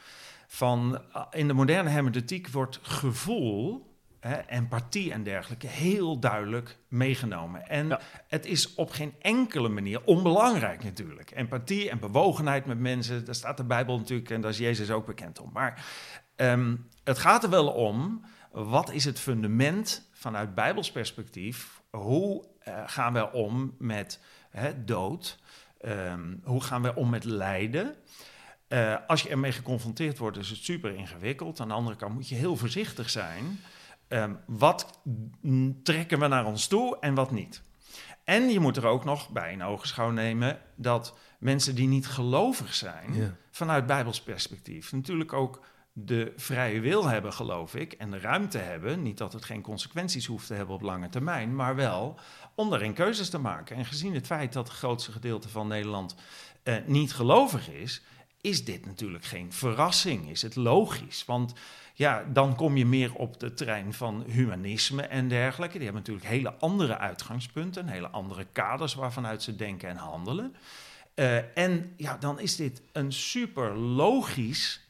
Van, 0.46 1.00
uh, 1.16 1.22
in 1.30 1.46
de 1.46 1.52
moderne 1.54 1.90
hermeneutiek 1.90 2.48
wordt 2.48 2.78
gevoel, 2.82 3.92
hè, 4.20 4.40
empathie 4.46 5.12
en 5.12 5.22
dergelijke 5.22 5.66
heel 5.66 6.18
duidelijk 6.18 6.78
meegenomen. 6.88 7.68
En 7.68 7.88
Ja. 7.88 8.00
het 8.28 8.46
is 8.46 8.74
op 8.74 8.90
geen 8.90 9.14
enkele 9.20 9.68
manier 9.68 10.04
onbelangrijk 10.04 10.84
natuurlijk. 10.84 11.30
Empathie 11.34 11.90
en 11.90 11.98
bewogenheid 11.98 12.66
met 12.66 12.78
mensen, 12.78 13.24
daar 13.24 13.34
staat 13.34 13.56
de 13.56 13.64
Bijbel 13.64 13.98
natuurlijk 13.98 14.30
en 14.30 14.40
daar 14.40 14.50
is 14.50 14.58
Jezus 14.58 14.90
ook 14.90 15.06
bekend 15.06 15.40
om. 15.40 15.50
Maar 15.52 15.86
ehm, 16.36 16.76
het 17.04 17.18
gaat 17.18 17.42
er 17.44 17.50
wel 17.50 17.68
om, 17.68 18.24
wat 18.52 18.92
is 18.92 19.04
het 19.04 19.20
fundament 19.20 20.08
vanuit 20.12 20.54
Bijbels 20.54 20.92
perspectief? 20.92 21.82
Hoe 21.90 22.44
eh, 22.64 22.82
gaan 22.86 23.12
we 23.12 23.32
om 23.32 23.74
met 23.78 24.20
hè, 24.50 24.84
dood? 24.84 25.38
Ehm, 25.80 26.34
hoe 26.42 26.62
gaan 26.62 26.82
we 26.82 26.94
om 26.94 27.10
met 27.10 27.24
lijden? 27.24 27.94
Eh, 28.68 28.96
als 29.06 29.22
je 29.22 29.28
ermee 29.28 29.52
geconfronteerd 29.52 30.18
wordt, 30.18 30.36
is 30.36 30.50
het 30.50 30.58
super 30.58 30.94
ingewikkeld. 30.94 31.60
Aan 31.60 31.68
de 31.68 31.74
andere 31.74 31.96
kant 31.96 32.14
moet 32.14 32.28
je 32.28 32.34
heel 32.34 32.56
voorzichtig 32.56 33.10
zijn. 33.10 33.60
Ehm, 34.08 34.34
wat 34.46 35.00
trekken 35.82 36.18
we 36.18 36.26
naar 36.26 36.44
ons 36.46 36.66
toe 36.66 36.96
en 37.00 37.14
wat 37.14 37.30
niet? 37.30 37.62
En 38.24 38.48
je 38.48 38.60
moet 38.60 38.76
er 38.76 38.86
ook 38.86 39.04
nog 39.04 39.30
bij 39.30 39.52
in 39.52 39.62
ogenschouw 39.62 40.10
nemen 40.10 40.58
dat 40.74 41.18
mensen 41.38 41.74
die 41.74 41.88
niet 41.88 42.06
gelovig 42.06 42.74
zijn, 42.74 43.14
Ja. 43.14 43.36
vanuit 43.50 43.86
Bijbels 43.86 44.22
perspectief, 44.22 44.92
natuurlijk 44.92 45.32
ook 45.32 45.64
de 45.96 46.32
vrije 46.36 46.80
wil 46.80 47.04
hebben, 47.04 47.32
geloof 47.32 47.74
ik, 47.74 47.92
en 47.92 48.10
de 48.10 48.18
ruimte 48.18 48.58
hebben. 48.58 49.02
Niet 49.02 49.18
dat 49.18 49.32
het 49.32 49.44
geen 49.44 49.62
consequenties 49.62 50.26
hoeft 50.26 50.46
te 50.46 50.54
hebben 50.54 50.74
op 50.74 50.82
lange 50.82 51.08
termijn, 51.08 51.56
maar 51.56 51.76
wel 51.76 52.18
om 52.54 52.70
daarin 52.70 52.92
keuzes 52.92 53.30
te 53.30 53.38
maken. 53.38 53.76
En 53.76 53.84
gezien 53.84 54.14
het 54.14 54.26
feit 54.26 54.52
dat 54.52 54.68
het 54.68 54.76
grootste 54.76 55.12
gedeelte 55.12 55.48
van 55.48 55.68
Nederland 55.68 56.14
eh, 56.62 56.74
niet 56.86 57.12
gelovig 57.12 57.70
is, 57.70 58.02
is 58.40 58.64
dit 58.64 58.86
natuurlijk 58.86 59.24
geen 59.24 59.52
verrassing. 59.52 60.30
Is 60.30 60.42
het 60.42 60.56
logisch? 60.56 61.24
Want 61.24 61.52
ja, 61.94 62.24
dan 62.32 62.54
kom 62.54 62.76
je 62.76 62.86
meer 62.86 63.14
op 63.14 63.40
de 63.40 63.54
terrein 63.54 63.92
van 63.92 64.24
humanisme 64.26 65.02
en 65.02 65.28
dergelijke. 65.28 65.78
Die 65.78 65.84
hebben 65.84 66.02
natuurlijk 66.02 66.28
hele 66.28 66.54
andere 66.54 66.98
uitgangspunten, 66.98 67.88
hele 67.88 68.08
andere 68.08 68.46
kaders 68.52 68.94
waarvanuit 68.94 69.42
ze 69.42 69.56
denken 69.56 69.88
en 69.88 69.96
handelen. 69.96 70.56
Eh, 71.14 71.58
en 71.58 71.94
ja, 71.96 72.16
dan 72.16 72.40
is 72.40 72.56
dit 72.56 72.82
een 72.92 73.12
super 73.12 73.76
logisch 73.76 74.83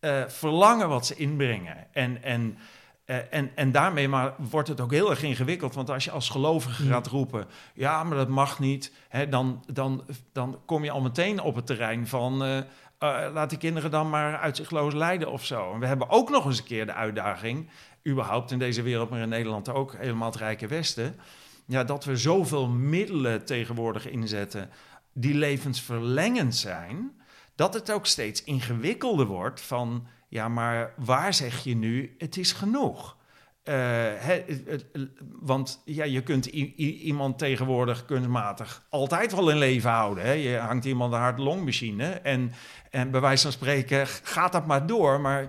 eh, 0.00 0.22
verlangen 0.26 0.88
wat 0.88 1.06
ze 1.06 1.14
inbrengen. 1.14 1.86
En, 1.92 2.22
en, 2.22 2.58
eh, 3.04 3.16
en, 3.30 3.50
en 3.54 3.72
daarmee 3.72 4.08
maar 4.08 4.34
wordt 4.38 4.68
het 4.68 4.80
ook 4.80 4.92
heel 4.92 5.10
erg 5.10 5.22
ingewikkeld. 5.22 5.74
Want 5.74 5.90
als 5.90 6.04
je 6.04 6.10
als 6.10 6.28
gelovige 6.28 6.82
Mm. 6.82 6.90
gaat 6.90 7.06
roepen... 7.06 7.46
ja, 7.74 8.04
maar 8.04 8.16
dat 8.16 8.28
mag 8.28 8.58
niet... 8.58 8.92
Hè, 9.08 9.28
dan, 9.28 9.64
dan, 9.72 10.04
dan 10.32 10.58
kom 10.66 10.84
je 10.84 10.90
al 10.90 11.00
meteen 11.00 11.40
op 11.40 11.54
het 11.54 11.66
terrein 11.66 12.06
van... 12.06 12.44
eh, 12.44 12.60
laat 13.32 13.50
die 13.50 13.58
kinderen 13.58 13.90
dan 13.90 14.10
maar 14.10 14.38
uitzichtloos 14.38 14.94
lijden 14.94 15.30
of 15.30 15.44
zo. 15.44 15.72
En 15.72 15.80
we 15.80 15.86
hebben 15.86 16.10
ook 16.10 16.30
nog 16.30 16.44
eens 16.46 16.58
een 16.58 16.64
keer 16.64 16.86
de 16.86 16.94
uitdaging... 16.94 17.70
überhaupt 18.08 18.50
in 18.50 18.58
deze 18.58 18.82
wereld, 18.82 19.10
maar 19.10 19.20
in 19.20 19.28
Nederland 19.28 19.68
ook... 19.68 19.94
helemaal 19.98 20.30
het 20.30 20.40
Rijke 20.40 20.66
Westen... 20.66 21.14
Ja, 21.66 21.84
dat 21.84 22.04
we 22.04 22.16
zoveel 22.16 22.68
middelen 22.68 23.44
tegenwoordig 23.44 24.08
inzetten... 24.08 24.70
die 25.12 25.34
levensverlengend 25.34 26.56
zijn 26.56 27.19
dat 27.60 27.74
het 27.74 27.92
ook 27.92 28.06
steeds 28.06 28.44
ingewikkelder 28.44 29.26
wordt 29.26 29.60
van, 29.60 30.06
ja, 30.28 30.48
maar 30.48 30.94
waar 30.96 31.34
zeg 31.34 31.64
je 31.64 31.76
nu, 31.76 32.14
het 32.18 32.36
is 32.36 32.52
genoeg? 32.52 33.16
Het- 33.62 34.86
want 35.40 35.82
ja, 35.84 36.04
je 36.04 36.22
kunt 36.22 36.46
iemand 36.46 37.38
tegenwoordig 37.38 38.04
kunstmatig 38.04 38.86
altijd 38.90 39.34
wel 39.34 39.50
in 39.50 39.58
leven 39.58 39.90
houden. 39.90 40.24
Hè? 40.24 40.32
Je 40.32 40.56
hangt 40.56 40.84
iemand 40.84 41.12
een 41.12 41.18
hart-longmachine 41.18 42.04
en, 42.04 42.52
en 42.90 43.10
bij 43.10 43.20
wijze 43.20 43.42
van 43.42 43.52
spreken 43.52 44.06
gaat 44.06 44.52
dat 44.52 44.66
maar 44.66 44.86
door. 44.86 45.20
Maar 45.20 45.48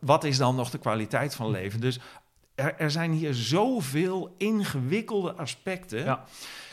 wat 0.00 0.24
is 0.24 0.36
dan 0.36 0.56
nog 0.56 0.70
de 0.70 0.78
kwaliteit 0.78 1.34
van 1.34 1.50
leven? 1.50 1.80
Dus 1.80 2.00
er, 2.54 2.74
er 2.78 2.90
zijn 2.90 3.12
hier 3.12 3.34
zoveel 3.34 4.34
ingewikkelde 4.38 5.32
aspecten. 5.34 6.04
Ja. 6.04 6.24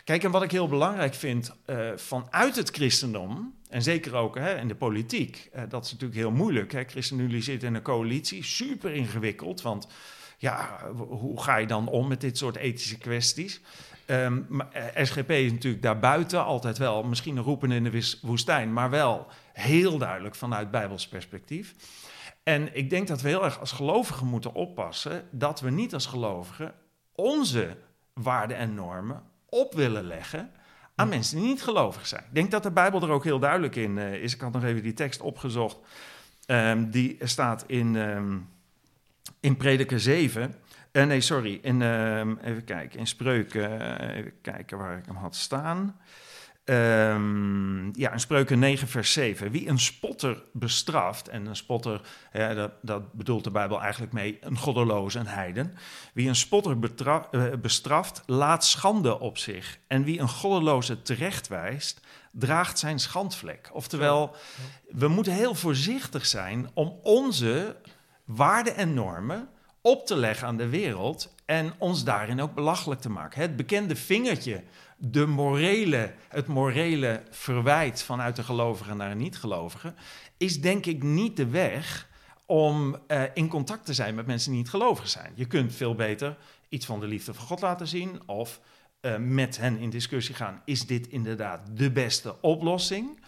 Kijk, 0.04 0.24
en 0.24 0.32
wat 0.32 0.44
ik 0.44 0.52
heel 0.52 0.68
belangrijk 0.68 1.14
vind 1.14 1.56
vanuit 1.96 2.56
het 2.56 2.70
christendom, 2.70 3.60
en 3.72 3.82
zeker 3.82 4.16
ook 4.16 4.36
hè, 4.36 4.58
in 4.58 4.68
de 4.68 4.76
politiek, 4.76 5.50
eh, 5.52 5.64
dat 5.70 5.86
is 5.86 5.92
natuurlijk 5.92 6.20
heel 6.20 6.32
moeilijk. 6.32 6.72
Hè. 6.72 6.84
ChristenUnie 6.84 7.42
zit 7.42 7.64
in 7.64 7.76
een 7.76 7.82
coalitie, 7.82 8.44
super 8.44 8.94
ingewikkeld, 8.94 9.62
want 9.62 9.88
ja, 10.38 10.80
hoe 10.96 11.42
ga 11.42 11.58
je 11.58 11.68
dan 11.68 11.88
om 11.88 12.08
met 12.08 12.22
dit 12.22 12.38
soort 12.38 12.56
ethische 12.56 12.98
kwesties? 12.98 13.62
Ehm, 14.06 14.42
maar, 14.48 14.72
eh, 14.72 15.06
SGP 15.06 15.30
is 15.30 15.52
natuurlijk 15.52 15.84
daarbuiten 15.84 16.44
altijd 16.44 16.78
wel, 16.78 17.04
misschien 17.04 17.38
een 17.38 17.44
roepen 17.44 17.72
in 17.72 17.84
de 17.84 18.18
woestijn, 18.22 18.74
maar 18.74 18.90
wel 18.90 19.28
heel 19.54 19.98
duidelijk 19.98 20.36
vanuit 20.36 20.72
Bijbels 20.72 21.08
perspectief. 21.08 21.76
En 22.44 22.76
ik 22.76 22.90
denk 22.90 23.08
dat 23.08 23.22
we 23.22 23.28
heel 23.28 23.44
erg 23.44 23.60
als 23.60 23.72
gelovigen 23.72 24.28
moeten 24.28 24.54
oppassen 24.54 25.28
dat 25.32 25.60
we 25.60 25.70
niet 25.70 25.94
als 25.94 26.06
gelovigen 26.06 26.74
onze 27.16 27.78
waarden 28.14 28.58
en 28.58 28.74
normen 28.74 29.24
op 29.50 29.74
willen 29.74 30.04
leggen 30.04 30.52
aan 31.02 31.10
mensen 31.10 31.38
die 31.38 31.45
niet 31.47 31.64
gelovig 31.64 32.08
zijn. 32.08 32.24
Ik 32.24 32.36
denk 32.36 32.52
dat 32.52 32.64
de 32.64 32.72
Bijbel 32.72 33.02
er 33.02 33.10
ook 33.10 33.24
heel 33.24 33.39
duidelijk 33.39 33.76
in 33.76 33.97
eh, 33.97 34.14
is. 34.14 34.34
Ik 34.34 34.41
had 34.41 34.52
nog 34.52 34.64
even 34.64 34.84
die 34.84 34.93
tekst 34.93 35.22
opgezocht. 35.22 35.78
Ehm, 36.45 36.89
die 36.89 37.18
staat 37.22 37.64
in, 37.68 37.95
ehm, 37.95 38.38
in 39.39 39.58
Prediker 39.58 39.99
7. 39.99 40.56
Eh, 40.91 41.06
nee, 41.06 41.22
sorry. 41.22 41.60
In, 41.62 41.82
ehm, 41.82 42.36
even 42.43 42.64
kijken. 42.64 42.99
In 42.99 43.08
Spreuken. 43.08 43.99
eh, 43.99 44.18
even 44.18 44.34
kijken 44.41 44.78
waar 44.78 44.97
ik 44.97 45.06
hem 45.06 45.16
had 45.16 45.36
staan. 45.36 45.99
Ehm, 46.64 47.99
ja, 47.99 48.12
in 48.12 48.20
Spreuken 48.20 48.59
9, 48.59 48.88
vers 48.88 49.14
7. 49.14 49.51
Wie 49.51 49.68
een 49.68 49.80
spotter 49.80 50.43
bestraft, 50.53 51.28
en 51.28 51.45
een 51.45 51.55
spotter, 51.55 52.01
ja, 52.34 52.53
dat, 52.53 52.72
dat 52.82 53.14
bedoelt 53.14 53.43
de 53.43 53.51
Bijbel 53.51 53.82
eigenlijk 53.82 54.14
mee, 54.14 54.38
een 54.41 54.57
goddeloze, 54.57 55.20
een 55.20 55.28
heiden. 55.28 55.74
Wie 56.14 56.28
een 56.28 56.36
spotter 56.36 56.78
eh, 57.32 57.43
bestraft, 57.62 58.24
laat 58.26 58.66
schande 58.66 59.20
op 59.20 59.38
zich. 59.38 59.80
En 59.88 60.03
wie 60.03 60.20
een 60.20 60.30
goddeloze 60.30 61.01
terechtwijst, 61.01 61.99
draagt 62.32 62.80
zijn 62.80 62.99
schandvlek. 62.99 63.70
Oftewel, 63.74 64.36
we 64.89 65.07
moeten 65.07 65.34
heel 65.34 65.55
voorzichtig 65.55 66.26
zijn 66.26 66.70
om 66.74 66.99
onze 67.03 67.76
waarden 68.26 68.76
en 68.76 68.93
normen 68.93 69.49
op 69.82 70.05
te 70.05 70.16
leggen 70.16 70.47
aan 70.47 70.57
de 70.57 70.70
wereld 70.70 71.36
en 71.45 71.74
ons 71.78 72.03
daarin 72.03 72.41
ook 72.41 72.53
belachelijk 72.53 73.01
te 73.01 73.09
maken. 73.09 73.41
Het 73.41 73.55
bekende 73.55 73.95
vingertje, 73.95 74.64
de 75.04 75.26
morele, 75.26 76.14
het 76.28 76.47
morele 76.47 77.24
verwijt 77.30 78.04
vanuit 78.04 78.36
de 78.36 78.43
gelovige 78.43 78.93
naar 78.93 79.12
een 79.12 79.18
niet-gelovige, 79.18 79.93
is 80.38 80.62
denk 80.62 80.86
ik 80.86 81.04
niet 81.04 81.38
de 81.38 81.47
weg 81.47 82.10
om 82.45 82.97
eh, 83.08 83.24
in 83.34 83.47
contact 83.47 83.86
te 83.86 83.93
zijn 83.93 84.16
met 84.16 84.26
mensen 84.26 84.52
die 84.52 84.60
niet 84.60 84.70
gelovig 84.70 85.10
zijn. 85.10 85.32
Je 85.36 85.45
kunt 85.45 85.76
veel 85.76 85.95
beter 85.95 86.38
iets 86.70 86.86
van 86.86 86.99
de 86.99 87.08
liefde 87.08 87.34
van 87.34 87.45
God 87.45 87.62
laten 87.62 87.88
zien 87.88 88.22
of 88.26 88.60
eh, 88.99 89.18
met 89.18 89.58
hen 89.58 89.78
in 89.78 89.89
discussie 89.89 90.36
gaan. 90.36 90.62
Is 90.66 90.86
dit 90.86 91.08
inderdaad 91.08 91.62
de 91.74 91.91
beste 91.91 92.41
oplossing? 92.41 93.20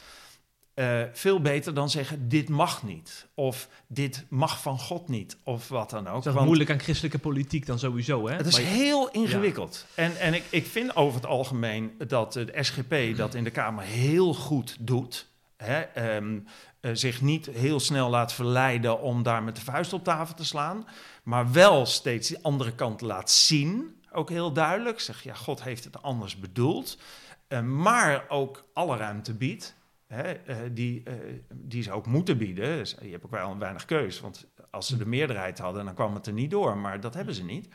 Eh, 0.74 1.02
veel 1.12 1.42
beter 1.42 1.74
dan 1.74 1.90
zeggen, 1.90 2.30
dit 2.30 2.50
mag 2.50 2.84
niet. 2.84 3.28
Of 3.34 3.68
dit 3.88 4.26
mag 4.30 4.62
van 4.62 4.80
God 4.80 5.08
niet. 5.08 5.38
Of 5.44 5.68
wat 5.68 5.90
dan 5.90 6.08
ook. 6.08 6.24
Dat 6.24 6.36
is 6.36 6.42
moeilijk 6.42 6.72
aan 6.72 6.80
christelijke 6.80 7.20
politiek 7.20 7.66
dan 7.66 7.80
sowieso, 7.80 8.28
hè? 8.28 8.36
het 8.36 8.46
is 8.46 8.58
heel 8.58 9.10
ingewikkeld. 9.12 9.86
En, 9.96 10.20
en 10.20 10.34
ik, 10.34 10.44
ik 10.50 10.66
vind 10.66 10.96
over 10.96 11.16
het 11.16 11.26
algemeen 11.30 11.92
dat 12.08 12.34
de 12.34 12.54
SGP 12.60 13.18
dat 13.18 13.36
in 13.36 13.44
de 13.44 13.50
Kamer 13.50 13.84
heel 13.84 14.34
goed 14.34 14.78
doet. 14.80 15.28
Hè, 15.58 15.80
ehm, 15.80 16.40
eh, 16.80 16.92
zich 16.94 17.22
niet 17.22 17.46
heel 17.46 17.80
snel 17.80 18.10
laat 18.10 18.34
verleiden 18.34 19.02
om 19.02 19.24
daar 19.24 19.44
met 19.44 19.56
de 19.56 19.62
vuist 19.62 19.94
op 19.94 20.04
tafel 20.04 20.36
te 20.36 20.46
slaan. 20.46 20.88
Maar 21.24 21.52
wel 21.52 21.86
steeds 21.86 22.28
die 22.28 22.38
andere 22.42 22.72
kant 22.76 23.02
laat 23.02 23.32
zien. 23.32 24.02
Ook 24.12 24.30
heel 24.30 24.52
duidelijk. 24.52 25.00
Zeg, 25.00 25.24
ja, 25.24 25.34
God 25.34 25.64
heeft 25.64 25.84
het 25.84 26.02
anders 26.02 26.40
bedoeld. 26.40 26.98
Eh, 27.48 27.62
maar 27.62 28.26
ook 28.30 28.64
alle 28.74 28.98
ruimte 28.98 29.34
biedt. 29.34 29.76
Hè, 30.14 30.32
eh, 30.32 30.56
die, 30.72 31.02
eh, 31.04 31.14
die 31.54 31.84
ze 31.84 31.92
ook 31.92 32.06
moeten 32.08 32.38
bieden. 32.38 32.78
Dus 32.78 32.96
je 33.02 33.10
hebt 33.12 33.26
ook 33.26 33.32
wel 33.32 33.58
weinig 33.58 33.86
keus. 33.86 34.20
Want 34.20 34.48
als 34.72 34.88
ze 34.88 34.98
de 34.98 35.06
meerderheid 35.06 35.60
hadden, 35.60 35.86
dan 35.86 35.94
kwam 35.94 36.14
het 36.14 36.28
er 36.28 36.34
niet 36.34 36.52
door. 36.52 36.78
Maar 36.78 37.00
dat 37.00 37.14
hebben 37.14 37.34
ze 37.36 37.44
niet. 37.44 37.68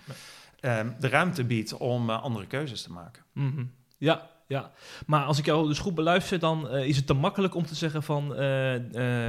Ehm, 0.61 0.91
de 1.01 1.09
ruimte 1.09 1.45
biedt 1.45 1.77
om 1.77 2.11
eh, 2.11 2.23
andere 2.23 2.47
keuzes 2.47 2.83
te 2.83 2.93
maken. 2.93 3.23
Mhm. 3.33 3.65
Ja, 3.99 4.31
ja. 4.47 4.71
Maar 5.07 5.25
als 5.25 5.39
ik 5.39 5.45
jou 5.45 5.69
dus 5.69 5.79
goed 5.79 5.95
beluister, 5.95 6.39
dan 6.39 6.71
is 6.71 6.97
het 6.97 7.07
te 7.07 7.15
makkelijk 7.15 7.55
om 7.55 7.67
te 7.67 7.75
zeggen 7.75 8.03
van 8.03 8.33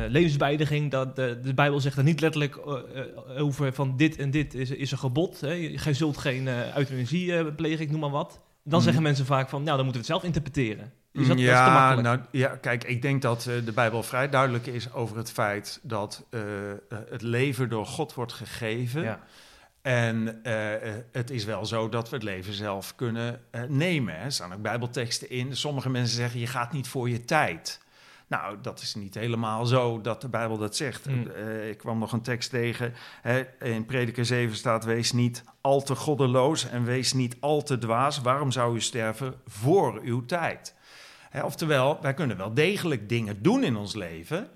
levensbeëindiging. 0.10 0.92
Dat 0.92 1.16
de, 1.16 1.40
de 1.44 1.54
Bijbel 1.54 1.80
zegt 1.80 1.98
er 1.98 2.04
niet 2.04 2.22
letterlijk 2.22 2.60
over 3.38 3.74
van 3.74 3.98
dit 3.98 4.18
en 4.18 4.32
dit 4.32 4.54
is, 4.54 4.70
is 4.70 4.92
een 4.92 4.98
gebod. 4.98 5.42
Hè. 5.42 5.78
Gij 5.78 5.94
zult 5.94 6.18
geen 6.18 6.48
euthanasie 6.78 7.52
plegen, 7.54 7.80
ik 7.86 7.92
noem 7.92 8.00
maar 8.00 8.10
wat. 8.10 8.42
Dan 8.64 8.74
Mhm. 8.74 8.84
zeggen 8.84 9.04
mensen 9.04 9.26
vaak 9.26 9.50
van, 9.50 9.64
nou, 9.64 9.76
dan 9.78 9.86
moeten 9.86 10.02
we 10.02 10.08
het 10.08 10.18
zelf 10.18 10.24
interpreteren. 10.24 10.92
Is 11.12 11.28
dat, 11.28 11.38
te 11.38 11.44
ja, 11.44 11.96
nou, 11.96 12.20
ja, 12.32 12.56
kijk, 12.56 12.84
ik 12.84 13.02
denk 13.02 13.22
dat 13.22 13.46
eh, 13.46 13.66
de 13.66 13.72
Bijbel 13.72 14.04
vrij 14.04 14.30
duidelijk 14.30 14.66
is 14.66 14.94
over 14.94 15.18
het 15.18 15.32
feit 15.32 15.80
dat 15.84 16.26
eh, 16.30 16.72
eh, 16.72 16.78
het 17.10 17.22
leven 17.22 17.70
door 17.70 17.86
God 17.86 18.14
wordt 18.14 18.34
gegeven. 18.34 19.02
ja. 19.02 19.20
En 19.82 20.40
het 21.12 21.30
is 21.30 21.46
wel 21.46 21.66
zo 21.66 21.90
dat 21.90 22.10
we 22.10 22.16
het 22.16 22.26
leven 22.26 22.54
zelf 22.54 22.96
kunnen 22.96 23.42
nemen. 23.68 24.16
Hè. 24.16 24.24
Er 24.24 24.32
staan 24.32 24.54
ook 24.54 24.62
bijbelteksten 24.62 25.30
in. 25.30 25.56
Sommige 25.56 25.90
mensen 25.90 26.16
zeggen, 26.16 26.40
je 26.40 26.48
gaat 26.48 26.72
niet 26.72 26.88
voor 26.88 27.10
je 27.10 27.26
tijd. 27.26 27.82
Nou, 28.28 28.58
dat 28.62 28.82
is 28.82 28.96
niet 28.96 29.14
helemaal 29.14 29.66
zo 29.66 30.02
dat 30.02 30.22
de 30.22 30.30
Bijbel 30.30 30.58
dat 30.58 30.76
zegt. 30.76 31.06
Mm. 31.06 31.28
Ik 31.70 31.78
kwam 31.78 32.00
nog 32.00 32.12
een 32.12 32.22
tekst 32.22 32.50
tegen. 32.50 32.94
Hè, 33.22 33.46
in 33.60 33.86
Prediker 33.86 34.26
7 34.26 34.56
staat, 34.56 34.86
wees 34.86 35.12
niet 35.12 35.44
al 35.62 35.82
te 35.82 35.96
goddeloos 35.96 36.70
en 36.70 36.84
wees 36.84 37.14
niet 37.14 37.36
al 37.40 37.64
te 37.64 37.78
dwaas. 37.78 38.22
Waarom 38.22 38.52
zou 38.52 38.76
u 38.76 38.82
sterven 38.82 39.34
voor 39.46 40.00
uw 40.04 40.26
tijd? 40.26 40.76
Hè, 41.30 41.44
oftewel, 41.44 41.98
wij 42.02 42.14
kunnen 42.14 42.38
wel 42.38 42.54
degelijk 42.54 43.10
dingen 43.10 43.42
doen 43.42 43.64
in 43.64 43.76
ons 43.76 43.96
leven 43.96 44.50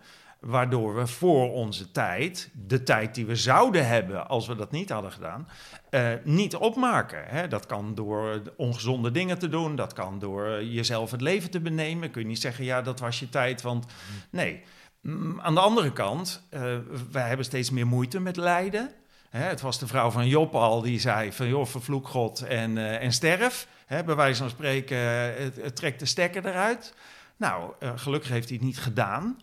waardoor 0.43 0.95
we 0.95 1.07
voor 1.07 1.51
onze 1.51 1.91
tijd, 1.91 2.49
de 2.53 2.84
tijd 2.84 3.15
die 3.15 3.26
we 3.26 3.36
zouden 3.36 3.88
hebben 3.88 4.28
als 4.28 4.47
we 4.47 4.55
dat 4.55 4.71
niet 4.71 4.89
hadden 4.89 5.11
gedaan, 5.11 5.47
eh, 5.89 6.09
niet 6.24 6.55
opmaken. 6.55 7.24
Hè? 7.26 7.47
Dat 7.47 7.65
kan 7.65 7.95
door 7.95 8.41
ongezonde 8.57 9.11
dingen 9.11 9.39
te 9.39 9.49
doen, 9.49 9.76
dat 9.76 9.93
kan 9.93 10.19
door 10.19 10.63
jezelf 10.63 11.11
het 11.11 11.21
leven 11.21 11.49
te 11.49 11.59
benemen. 11.59 12.11
Kun 12.11 12.21
je 12.21 12.28
niet 12.28 12.41
zeggen, 12.41 12.65
ja, 12.65 12.82
dat 12.82 12.99
was 12.99 13.19
je 13.19 13.30
tijd, 13.30 13.61
want 13.61 13.86
nee. 14.30 14.63
Mm, 15.01 15.39
Aan 15.41 15.53
de 15.53 15.59
andere 15.59 15.93
kant, 15.93 16.47
eh, 16.49 16.78
wij 17.11 17.28
hebben 17.28 17.45
steeds 17.45 17.69
meer 17.69 17.88
moeite 17.88 18.19
met 18.19 18.38
lijden. 18.38 18.89
Hè, 19.34 19.44
het 19.44 19.62
was 19.62 19.80
de 19.80 19.88
vrouw 19.88 20.10
van 20.10 20.28
Job 20.28 20.56
al 20.56 20.82
die 20.82 21.00
zei 21.00 21.32
van 21.32 21.48
joh, 21.48 21.66
vervloek 21.66 22.08
God 22.08 22.42
en, 22.42 22.78
eh, 22.78 23.02
en 23.02 23.12
sterf. 23.12 23.68
Hè, 23.86 24.04
bij 24.04 24.16
wijze 24.16 24.42
van 24.42 24.50
spreken, 24.50 24.98
eh, 24.98 25.64
het, 25.64 25.76
trekt 25.76 26.00
de 26.00 26.06
stekker 26.06 26.46
eruit. 26.46 26.94
Nou, 27.38 27.74
eh, 27.80 27.92
gelukkig 27.96 28.30
heeft 28.30 28.48
hij 28.48 28.58
het 28.58 28.66
niet 28.66 28.80
gedaan. 28.80 29.38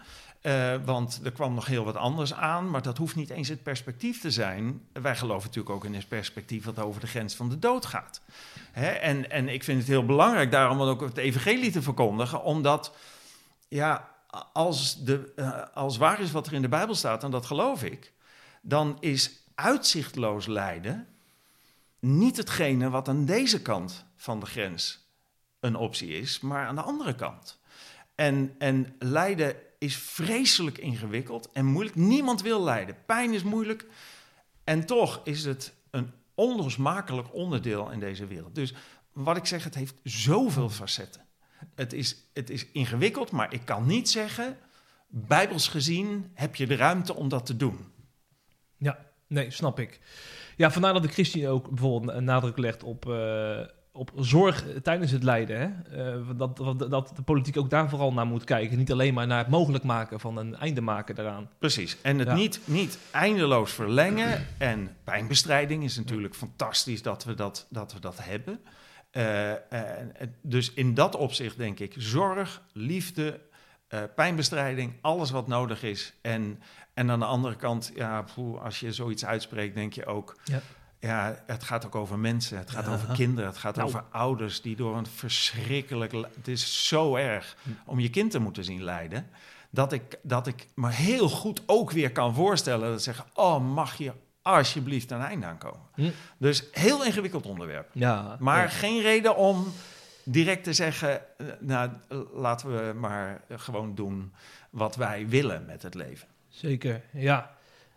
Want 0.84 1.20
er 1.24 1.32
kwam 1.32 1.55
nog 1.55 1.66
heel 1.66 1.84
wat 1.84 1.97
anders 1.97 2.34
aan, 2.34 2.70
maar 2.70 2.82
dat 2.82 2.99
hoeft 2.99 3.16
niet 3.16 3.30
eens 3.30 3.49
het 3.49 3.62
perspectief 3.62 4.20
te 4.20 4.30
zijn. 4.30 4.82
Wij 4.93 5.16
geloven 5.16 5.47
natuurlijk 5.47 5.74
ook 5.74 5.84
in 5.84 5.95
het 5.95 6.09
perspectief 6.09 6.64
wat 6.64 6.78
over 6.78 7.01
de 7.01 7.07
grens 7.07 7.34
van 7.34 7.49
de 7.49 7.59
dood 7.59 7.86
gaat. 7.86 8.20
Hè? 8.72 8.88
En, 8.91 9.30
en 9.30 9.49
ik 9.49 9.64
vind 9.64 9.78
het 9.78 9.88
heel 9.88 10.07
belangrijk 10.07 10.51
daarom 10.51 10.80
ook 10.80 11.01
het 11.01 11.16
evangelie 11.16 11.70
te 11.70 11.82
verkondigen, 11.82 12.43
omdat 12.43 12.97
ja, 13.68 14.09
als, 14.53 15.05
de, 15.05 15.32
als 15.74 15.97
waar 15.97 16.20
is 16.20 16.30
wat 16.30 16.47
er 16.47 16.53
in 16.53 16.62
de 16.62 16.68
Bijbel 16.68 16.95
staat, 16.95 17.24
en 17.24 17.30
dat 17.30 17.47
geloof 17.47 17.82
ik, 17.82 18.12
dan 18.61 18.97
is 19.01 19.39
uitzichtloos 19.61 20.46
lijden 20.46 21.08
niet 21.98 22.36
hetgene 22.36 22.90
wat 22.90 23.08
aan 23.08 23.24
deze 23.24 23.62
kant 23.62 24.04
van 24.16 24.40
de 24.40 24.46
grens 24.46 25.08
een 25.61 25.76
optie 25.76 26.08
is, 26.08 26.40
maar 26.40 26.66
aan 26.66 26.74
de 26.74 26.82
andere 26.82 27.14
kant. 27.14 27.61
En, 28.14 28.54
en 28.58 28.94
lijden 28.98 29.56
is 29.78 29.96
vreselijk 29.96 30.78
ingewikkeld 30.78 31.50
en 31.52 31.64
moeilijk. 31.64 31.96
Niemand 31.96 32.42
wil 32.42 32.62
lijden. 32.62 32.96
Pijn 33.06 33.32
is 33.32 33.42
moeilijk. 33.42 33.86
En 34.64 34.86
toch 34.86 35.20
is 35.24 35.44
het 35.44 35.74
een 35.90 36.12
onlosmakelijk 36.34 37.34
onderdeel 37.34 37.90
in 37.90 38.00
deze 38.00 38.26
wereld. 38.26 38.54
Dus 38.54 38.74
wat 39.12 39.36
ik 39.36 39.46
zeg, 39.46 39.64
het 39.64 39.74
heeft 39.74 39.94
zoveel 40.02 40.70
facetten. 40.70 41.26
Het 41.74 41.92
is, 41.92 42.16
het 42.32 42.50
is 42.50 42.66
ingewikkeld, 42.66 43.30
maar 43.30 43.52
ik 43.52 43.64
kan 43.64 43.86
niet 43.86 44.11
zeggen... 44.11 44.58
bijbels 45.08 45.68
gezien 45.68 46.30
heb 46.34 46.56
je 46.56 46.66
de 46.66 46.76
ruimte 46.76 47.14
om 47.14 47.28
dat 47.28 47.46
te 47.46 47.56
doen. 47.56 47.92
Ja, 48.76 49.09
nee, 49.30 49.50
snap 49.50 49.80
ik. 49.80 50.00
Ja, 50.56 50.70
vandaar 50.70 50.92
dat 50.92 51.02
de 51.02 51.08
Christine 51.08 51.48
ook 51.48 51.68
bijvoorbeeld 51.68 52.16
een 52.16 52.24
nadruk 52.24 52.58
legt 52.58 52.82
op, 52.82 53.10
eh, 53.10 53.58
op 53.92 54.12
zorg 54.16 54.64
tijdens 54.82 55.10
het 55.10 55.22
lijden. 55.22 55.58
Hè? 55.60 55.66
Eh, 56.12 56.28
dat, 56.36 56.56
dat, 56.56 56.90
dat 56.90 57.12
de 57.16 57.22
politiek 57.22 57.56
ook 57.56 57.70
daar 57.70 57.88
vooral 57.88 58.12
naar 58.12 58.26
moet 58.26 58.44
kijken. 58.44 58.78
Niet 58.78 58.92
alleen 58.92 59.14
maar 59.14 59.26
naar 59.26 59.38
het 59.38 59.48
mogelijk 59.48 59.84
maken 59.84 60.20
van 60.20 60.36
een 60.36 60.56
einde 60.56 60.80
maken 60.80 61.14
daaraan. 61.14 61.50
Precies. 61.58 61.96
En 62.02 62.18
het 62.18 62.28
Ja. 62.28 62.34
niet, 62.34 62.60
niet 62.64 62.98
eindeloos 63.10 63.72
verlengen. 63.72 64.46
En 64.58 64.96
pijnbestrijding 65.04 65.84
is 65.84 65.96
natuurlijk 65.96 66.34
fantastisch 66.34 67.02
dat 67.02 67.24
we 67.24 67.34
dat, 67.34 67.66
dat, 67.70 67.92
we 67.92 68.00
dat 68.00 68.18
hebben. 68.22 68.60
Eh, 69.10 69.52
dus 70.42 70.72
in 70.72 70.94
dat 70.94 71.16
opzicht 71.16 71.56
denk 71.56 71.78
ik 71.78 71.94
zorg, 71.96 72.62
liefde, 72.72 73.40
pijnbestrijding, 74.14 74.92
alles 75.00 75.30
wat 75.30 75.48
nodig 75.48 75.82
is. 75.82 76.12
En, 76.22 76.60
en 76.95 77.11
aan 77.11 77.18
de 77.18 77.24
andere 77.24 77.57
kant, 77.57 77.93
ja, 77.95 78.22
poeh, 78.34 78.62
als 78.62 78.80
je 78.80 78.93
zoiets 78.93 79.24
uitspreekt, 79.24 79.74
denk 79.74 79.93
je 79.93 80.07
ook... 80.07 80.36
Ja. 80.45 80.61
Ja, 81.03 81.43
het 81.47 81.62
gaat 81.64 81.86
ook 81.86 81.95
over 81.95 82.18
mensen, 82.18 82.59
het 82.59 82.70
gaat 82.70 82.88
over 82.88 83.09
kinderen, 83.14 83.51
het 83.51 83.59
gaat 83.59 83.76
Nou. 83.76 83.88
over 83.88 84.05
ouders 84.11 84.61
die 84.62 84.76
door 84.76 84.97
een 84.97 85.07
verschrikkelijk... 85.07 86.12
li- 86.12 86.24
Het 86.36 86.49
is 86.49 86.86
zo 86.88 87.16
erg 87.16 87.57
om 87.84 88.01
je 88.01 88.11
kind 88.11 88.30
te 88.30 88.38
moeten 88.38 88.64
zien 88.64 88.82
lijden 88.82 89.26
dat 89.70 89.93
ik, 89.93 90.18
dat 90.22 90.47
ik 90.47 90.66
me 90.74 90.91
heel 90.91 91.28
goed 91.28 91.62
ook 91.66 91.91
weer 91.91 92.12
kan 92.12 92.34
voorstellen 92.34 92.91
dat 92.91 93.03
zeggen: 93.03 93.24
Oh, 93.34 93.72
mag 93.74 93.95
je 93.99 94.12
alsjeblieft 94.43 95.11
een 95.11 95.20
einde 95.20 95.47
aankomen? 95.47 95.80
Hm. 95.95 96.11
Dus 96.38 96.64
heel 96.72 97.05
ingewikkeld 97.05 97.47
onderwerp. 97.47 97.88
Ja, 97.93 98.36
Maar 98.38 98.62
ja. 98.62 98.68
geen 98.68 99.01
reden 99.03 99.36
om 99.36 99.66
direct 100.24 100.64
te 100.64 100.72
zeggen: 100.72 101.38
eh, 101.38 101.47
Nou, 101.61 101.91
laten 102.34 102.68
we 102.86 102.93
maar 102.95 103.41
gewoon 103.57 103.95
doen 103.95 104.32
wat 104.70 104.97
wij 104.97 105.28
willen 105.28 105.64
met 105.66 105.82
het 105.82 105.95
leven. 105.95 106.28
Zeker. 106.51 107.03
Ja. 107.12 107.51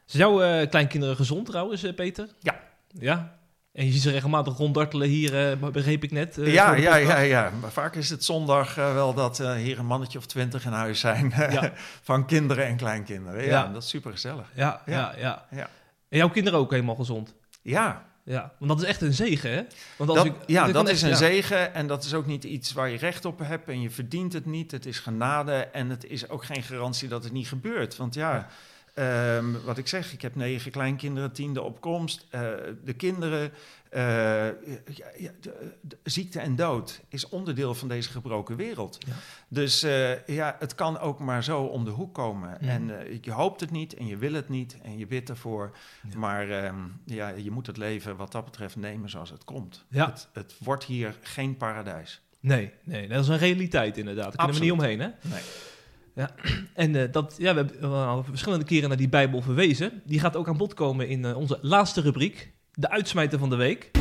Zijn 0.06 0.24
jouw 0.24 0.42
eh, 0.42 0.70
kleinkinderen 0.70 1.16
gezond 1.16 1.46
trouwens, 1.46 1.84
eh, 1.84 1.94
Peter? 1.94 2.28
Ja. 2.40 2.60
Ja? 3.00 3.38
En 3.72 3.86
je 3.86 3.92
ziet 3.92 4.02
ze 4.02 4.12
regelmatig 4.12 4.58
ronddartelen 4.58 5.08
hier, 5.08 5.52
eh, 5.52 5.70
begreep 5.70 6.04
ik 6.04 6.12
net. 6.12 6.36
ja, 6.40 6.76
ja, 6.76 6.96
ja, 6.96 7.18
ja. 7.20 7.52
Maar 7.62 7.72
vaak 7.72 7.96
is 7.96 8.10
het 8.10 8.24
zondag 8.24 8.76
wel 8.76 9.14
dat 9.14 9.38
hier 9.38 9.80
een 9.80 9.86
mannetje 9.86 10.18
of 10.18 10.26
twintig 10.26 10.66
in 10.66 10.72
huis 10.72 11.00
zijn 11.00 11.34
van 12.02 12.26
kinderen 12.26 12.66
en 12.66 12.76
kleinkinderen. 12.78 13.46
Ja, 13.46 13.68
dat 13.68 13.84
is 13.84 13.90
super 13.90 14.12
gezellig. 14.12 14.52
Ja, 14.56 14.82
ja, 14.86 14.94
Ja. 14.94 15.14
ja. 15.18 15.46
Ja. 15.52 15.70
En 16.10 16.18
jouw 16.18 16.30
kinderen 16.30 16.60
ook 16.60 16.72
helemaal 16.72 16.96
gezond? 16.96 17.36
Ja, 17.62 18.06
Ja, 18.26 18.54
want 18.58 18.72
dat 18.72 18.82
is 18.82 18.88
echt 18.88 19.02
een 19.02 19.14
zegen, 19.14 19.52
hè? 19.52 19.62
Want 19.98 20.10
als 20.10 20.18
Dat, 20.20 20.28
ik, 20.28 20.34
ja, 20.46 20.68
dat 20.72 20.84
echt- 20.88 20.96
is 20.96 21.02
een 21.02 21.16
zegen 21.16 21.74
en 21.74 21.88
dat 21.88 22.04
is 22.04 22.14
ook 22.14 22.26
niet 22.26 22.44
iets 22.44 22.74
waar 22.74 22.90
je 22.90 22.98
recht 22.98 23.26
op 23.26 23.40
hebt 23.40 23.68
en 23.70 23.82
je 23.82 23.90
verdient 23.90 24.34
het 24.34 24.46
niet. 24.46 24.72
Het 24.72 24.86
is 24.86 25.00
genade 25.00 25.54
en 25.54 25.90
het 25.90 26.06
is 26.06 26.30
ook 26.30 26.46
geen 26.46 26.64
garantie 26.64 27.08
dat 27.08 27.24
het 27.24 27.34
niet 27.34 27.48
gebeurt. 27.48 27.98
Want 27.98 28.14
ja, 28.14 28.48
ehm, 28.94 29.52
wat 29.66 29.78
ik 29.78 29.88
zeg, 29.88 30.14
ik 30.14 30.22
heb 30.22 30.36
negen 30.36 30.72
kleinkinderen, 30.72 31.32
tiende 31.32 31.62
op 31.62 31.82
komst. 31.82 32.26
Eh, 32.30 32.42
de 32.84 32.94
kinderen, 32.94 33.52
eh, 33.90 34.02
ja, 34.02 35.08
ja, 35.18 35.32
de- 35.42 35.72
de- 35.82 35.98
ziekte 36.04 36.40
en 36.40 36.56
dood 36.56 37.02
is 37.10 37.30
onderdeel 37.30 37.74
van 37.74 37.88
deze 37.88 38.10
gebroken 38.10 38.56
wereld. 38.56 38.98
Ja. 39.08 39.14
Dus 39.48 39.84
eh, 39.84 40.26
ja, 40.28 40.56
het 40.60 40.76
kan 40.76 41.00
ook 41.00 41.20
maar 41.20 41.44
zo 41.44 41.62
om 41.62 41.86
de 41.86 41.92
hoek 41.92 42.14
komen. 42.14 42.60
En 42.62 42.92
je 43.22 43.32
hoopt 43.32 43.60
het 43.60 43.72
niet 43.72 43.94
en 43.94 44.08
je 44.08 44.18
wil 44.18 44.34
het 44.34 44.50
niet 44.50 44.78
en 44.84 44.98
je 44.98 45.08
bidt 45.08 45.30
ervoor. 45.30 45.72
Maar 46.16 46.50
ehm, 46.50 46.76
ja, 47.06 47.28
je 47.30 47.52
moet 47.52 47.68
het 47.68 47.78
leven 47.78 48.16
wat 48.16 48.32
dat 48.32 48.46
betreft 48.46 48.76
nemen 48.76 49.10
zoals 49.10 49.30
het 49.30 49.44
komt. 49.44 49.86
Ja. 49.90 50.06
Het, 50.10 50.28
het 50.34 50.56
wordt 50.60 50.84
hier 50.84 51.16
geen 51.22 51.58
paradijs. 51.58 52.22
Nee, 52.40 52.72
nee, 52.84 53.08
dat 53.08 53.24
is 53.24 53.28
een 53.28 53.38
realiteit 53.38 53.98
inderdaad. 53.98 54.24
Daar 54.24 54.36
kunnen 54.36 54.56
we 54.56 54.62
niet 54.62 54.72
omheen, 54.72 55.00
hè? 55.00 55.08
Nee. 55.22 55.42
En 56.74 56.96
eh, 56.96 57.12
dat, 57.12 57.36
ja, 57.38 57.54
we 57.54 57.60
hebben 57.60 58.08
al 58.08 58.24
verschillende 58.24 58.66
keren 58.66 58.90
naar 58.90 58.98
die 58.98 59.10
Bijbel 59.10 59.42
verwezen. 59.42 60.02
Die 60.06 60.20
gaat 60.20 60.36
ook 60.36 60.48
aan 60.48 60.58
bod 60.58 60.74
komen 60.74 61.08
in 61.08 61.26
eh, 61.26 61.38
onze 61.38 61.60
laatste 61.62 62.02
rubriek, 62.02 62.54
de 62.74 62.90
uitsmijter 62.90 63.40
van 63.40 63.50
de 63.50 63.56
week. 63.56 63.92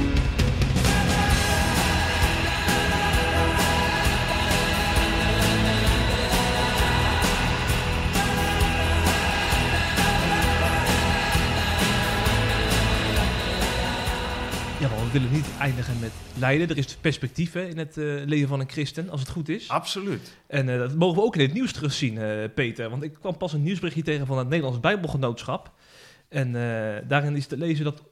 We 15.13 15.19
willen 15.19 15.35
niet 15.35 15.47
eindigen 15.59 15.99
met 16.01 16.11
lijden. 16.39 16.69
Er 16.69 16.79
is 16.79 16.97
perspectief 16.97 17.53
hè, 17.53 17.65
in 17.67 17.79
het 17.79 17.97
eh, 17.97 18.05
leven 18.25 18.49
van 18.49 18.61
een 18.61 18.71
christen, 18.71 19.11
als 19.11 19.21
het 19.21 19.31
goed 19.31 19.49
is. 19.49 19.69
Absoluut. 19.69 20.37
En 20.47 20.69
eh, 20.69 20.79
dat 20.79 20.95
mogen 20.95 21.17
we 21.17 21.23
ook 21.23 21.37
in 21.37 21.41
het 21.41 21.53
nieuws 21.53 21.73
terugzien, 21.73 22.19
eh, 22.19 22.49
Peter. 22.55 22.91
Want 22.91 23.03
ik 23.03 23.15
kwam 23.21 23.37
pas 23.37 23.53
een 23.53 23.63
nieuwsberichtje 23.63 24.03
tegen 24.03 24.27
van 24.27 24.39
het 24.39 24.49
Nederlands 24.49 24.81
Bijbelgenootschap. 24.81 25.71
En 26.29 26.53
daarin 27.09 27.37
is 27.37 27.47
te 27.47 27.57
lezen 27.57 27.85
dat 27.85 28.03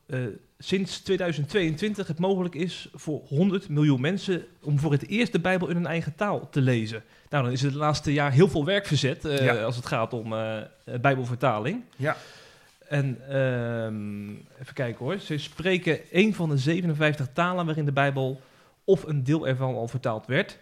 sinds 0.59 0.99
2022 1.01 2.07
het 2.07 2.19
mogelijk 2.19 2.55
is 2.55 2.89
voor 2.95 3.21
100 3.29 3.69
miljoen 3.69 4.01
mensen 4.01 4.45
om 4.63 4.79
voor 4.79 4.93
het 4.93 5.09
eerst 5.09 5.33
de 5.33 5.41
Bijbel 5.41 5.69
in 5.69 5.77
hun 5.77 5.87
eigen 5.87 6.15
taal 6.15 6.49
te 6.51 6.61
lezen. 6.61 7.03
Nou, 7.29 7.45
dan 7.45 7.53
is 7.53 7.63
het 7.63 7.75
laatste 7.75 8.13
jaar 8.13 8.33
heel 8.33 8.49
veel 8.49 8.65
werk 8.65 8.87
verzet 8.87 9.23
Ja. 9.23 9.63
als 9.63 9.77
het 9.77 9.87
gaat 9.87 10.13
om 10.13 10.35
Bijbelvertaling. 11.01 11.83
Ja. 11.97 12.17
En 12.91 13.19
ehm, 13.29 14.31
even 14.61 14.75
kijken 14.75 15.05
hoor. 15.05 15.19
Ze 15.19 15.39
spreken 15.39 16.01
een 16.11 16.35
van 16.35 16.49
de 16.49 16.59
57 16.59 17.29
talen 17.33 17.67
waarin 17.67 17.85
de 17.85 17.93
Bijbel 17.93 18.41
of 18.85 19.03
een 19.05 19.25
deel 19.25 19.47
ervan 19.49 19.75
al 19.75 19.89
vertaald 19.89 20.27
werd. 20.27 20.59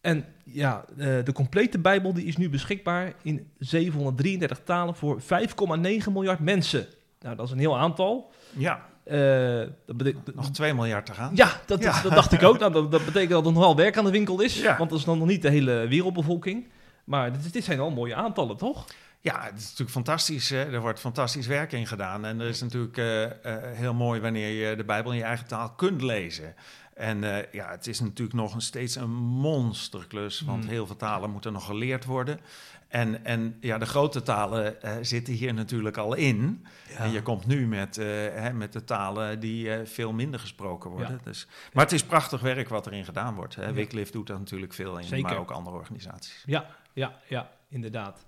En 0.00 0.24
ja, 0.44 0.84
eh, 0.98 1.06
de 1.24 1.32
complete 1.32 1.78
Bijbel 1.78 2.12
die 2.14 2.24
is 2.24 2.36
nu 2.36 2.50
beschikbaar 2.50 3.12
in 3.22 3.50
733 3.58 4.60
talen 4.64 4.94
voor 4.94 5.20
5,9 5.20 6.12
miljard 6.12 6.38
mensen. 6.40 6.86
Nou, 7.20 7.36
dat 7.36 7.46
is 7.46 7.52
een 7.52 7.58
heel 7.58 7.78
aantal. 7.78 8.30
Ja, 8.56 8.86
Eh, 9.04 9.62
dat 9.86 10.34
nog 10.34 10.50
2 10.50 10.74
miljard 10.74 11.06
te 11.06 11.14
gaan. 11.14 11.30
ja, 11.34 11.60
dat, 11.66 11.82
Ja. 11.82 12.02
dat 12.02 12.12
dacht 12.12 12.32
ik 12.32 12.42
ook. 12.42 12.58
Nou, 12.58 12.72
dat, 12.72 12.90
dat 12.90 13.04
betekent 13.04 13.30
dat 13.30 13.46
er 13.46 13.52
nogal 13.52 13.76
werk 13.76 13.96
aan 13.96 14.04
de 14.04 14.10
winkel 14.10 14.40
is. 14.40 14.60
Ja. 14.60 14.76
Want 14.76 14.90
dat 14.90 14.98
is 14.98 15.04
dan 15.04 15.18
nog 15.18 15.26
niet 15.28 15.42
de 15.42 15.50
hele 15.50 15.86
wereldbevolking. 15.88 16.68
Maar 17.04 17.32
dit, 17.32 17.52
dit 17.52 17.64
zijn 17.64 17.80
al 17.80 17.90
mooie 17.90 18.14
aantallen, 18.14 18.56
toch? 18.56 18.86
Ja, 19.20 19.42
het 19.42 19.58
is 19.58 19.62
natuurlijk 19.62 19.90
fantastisch. 19.90 20.50
Hè? 20.50 20.72
Er 20.72 20.80
wordt 20.80 21.00
fantastisch 21.00 21.46
werk 21.46 21.72
in 21.72 21.86
gedaan. 21.86 22.24
En 22.24 22.40
er 22.40 22.48
is 22.48 22.60
natuurlijk 22.60 22.96
eh, 22.96 23.24
eh, 23.24 23.30
heel 23.76 23.94
mooi 23.94 24.20
wanneer 24.20 24.68
je 24.68 24.76
de 24.76 24.84
Bijbel 24.84 25.12
in 25.12 25.18
je 25.18 25.24
eigen 25.24 25.46
taal 25.46 25.70
kunt 25.70 26.02
lezen. 26.02 26.54
En 26.94 27.24
eh, 27.24 27.52
ja, 27.52 27.70
het 27.70 27.86
is 27.86 28.00
natuurlijk 28.00 28.36
nog 28.36 28.54
een, 28.54 28.60
steeds 28.60 28.94
een 28.96 29.10
monsterklus, 29.10 30.40
want 30.40 30.64
Mm. 30.64 30.68
heel 30.70 30.86
veel 30.86 30.96
talen 30.96 31.30
moeten 31.30 31.52
nog 31.52 31.64
geleerd 31.64 32.04
worden. 32.04 32.40
En, 32.88 33.24
en 33.24 33.56
ja, 33.60 33.78
de 33.78 33.86
grote 33.86 34.22
talen 34.22 34.76
zitten 35.02 35.34
hier 35.34 35.54
natuurlijk 35.54 35.96
al 35.96 36.14
in. 36.14 36.66
En 36.96 37.10
je 37.10 37.22
komt 37.22 37.46
nu 37.46 37.66
met, 37.66 37.96
hè, 37.96 38.52
met 38.52 38.72
de 38.72 38.84
talen 38.84 39.40
die 39.40 39.70
veel 39.84 40.12
minder 40.12 40.40
gesproken 40.40 40.90
worden. 40.90 41.10
Ja. 41.10 41.20
Dus, 41.24 41.46
maar 41.72 41.84
het 41.84 41.92
is 41.92 42.04
prachtig 42.04 42.40
werk 42.40 42.68
wat 42.68 42.86
erin 42.86 43.04
gedaan 43.04 43.34
wordt. 43.34 43.54
Hè. 43.54 43.64
Ja. 43.66 43.72
Wycliffe 43.72 44.12
doet 44.12 44.26
daar 44.26 44.38
natuurlijk 44.38 44.72
veel 44.74 44.98
in, 44.98 45.04
Zeker. 45.04 45.28
maar 45.28 45.38
ook 45.38 45.50
andere 45.50 45.76
organisaties. 45.76 46.42
Ja, 46.46 46.66
ja, 46.92 47.18
ja, 47.28 47.50
inderdaad. 47.68 48.26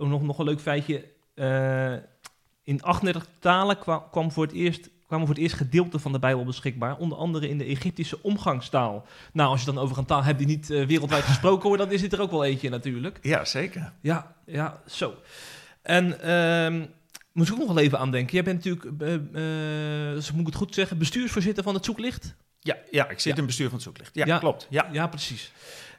Ook 0.00 0.08
nog, 0.08 0.22
nog 0.22 0.38
een 0.38 0.44
leuk 0.44 0.60
feitje. 0.60 1.04
Eh, 1.34 1.92
in 2.62 2.82
38 2.82 3.26
talen 3.38 3.78
kwam, 3.78 4.02
kwam 4.10 4.32
voor 4.32 4.44
het 4.46 4.54
eerst, 4.54 4.88
kwamen 5.06 5.26
voor 5.26 5.34
het 5.34 5.44
eerst 5.44 5.56
gedeelten 5.56 6.00
van 6.00 6.12
de 6.12 6.18
Bijbel 6.18 6.44
beschikbaar. 6.44 6.96
Onder 6.96 7.18
andere 7.18 7.48
in 7.48 7.58
de 7.58 7.64
Egyptische 7.64 8.22
omgangstaal. 8.22 9.06
Nou, 9.32 9.50
als 9.50 9.60
je 9.60 9.66
dan 9.66 9.78
over 9.78 9.98
een 9.98 10.04
taal 10.04 10.24
hebt 10.24 10.38
die 10.38 10.46
niet 10.46 10.70
eh, 10.70 10.86
wereldwijd 10.86 11.22
gesproken 11.24 11.68
wordt, 11.68 11.82
dan 11.82 11.92
is 11.92 12.00
dit 12.00 12.12
er 12.12 12.20
ook 12.20 12.30
wel 12.30 12.44
eentje 12.44 12.68
natuurlijk. 12.68 13.18
Ja, 13.22 13.44
zeker. 13.44 13.92
Ja, 14.00 14.34
ja, 14.46 14.82
zo. 14.86 15.14
En 15.82 16.20
ehm 16.20 16.86
moest 17.32 17.48
ik 17.48 17.54
ook 17.54 17.60
nog 17.66 17.74
wel 17.74 17.84
even 17.84 17.98
aan 17.98 18.10
denken. 18.10 18.34
Jij 18.34 18.42
bent 18.42 18.64
natuurlijk, 18.64 18.98
dus 20.14 20.30
moet 20.32 20.40
ik 20.40 20.46
het 20.46 20.54
goed 20.54 20.74
zeggen, 20.74 20.98
bestuursvoorzitter 20.98 21.64
van 21.64 21.74
het 21.74 21.84
Zoeklicht? 21.84 22.34
Ja, 22.60 22.76
ja 22.90 23.08
ik 23.08 23.20
zit 23.20 23.24
Ja. 23.24 23.30
in 23.30 23.36
het 23.36 23.46
bestuur 23.46 23.66
van 23.66 23.74
het 23.74 23.82
zoeklicht. 23.84 24.14
Ja, 24.14 24.26
Ja. 24.26 24.38
klopt. 24.38 24.66
Ja. 24.70 24.88
Ja, 24.92 25.06
precies. 25.06 25.52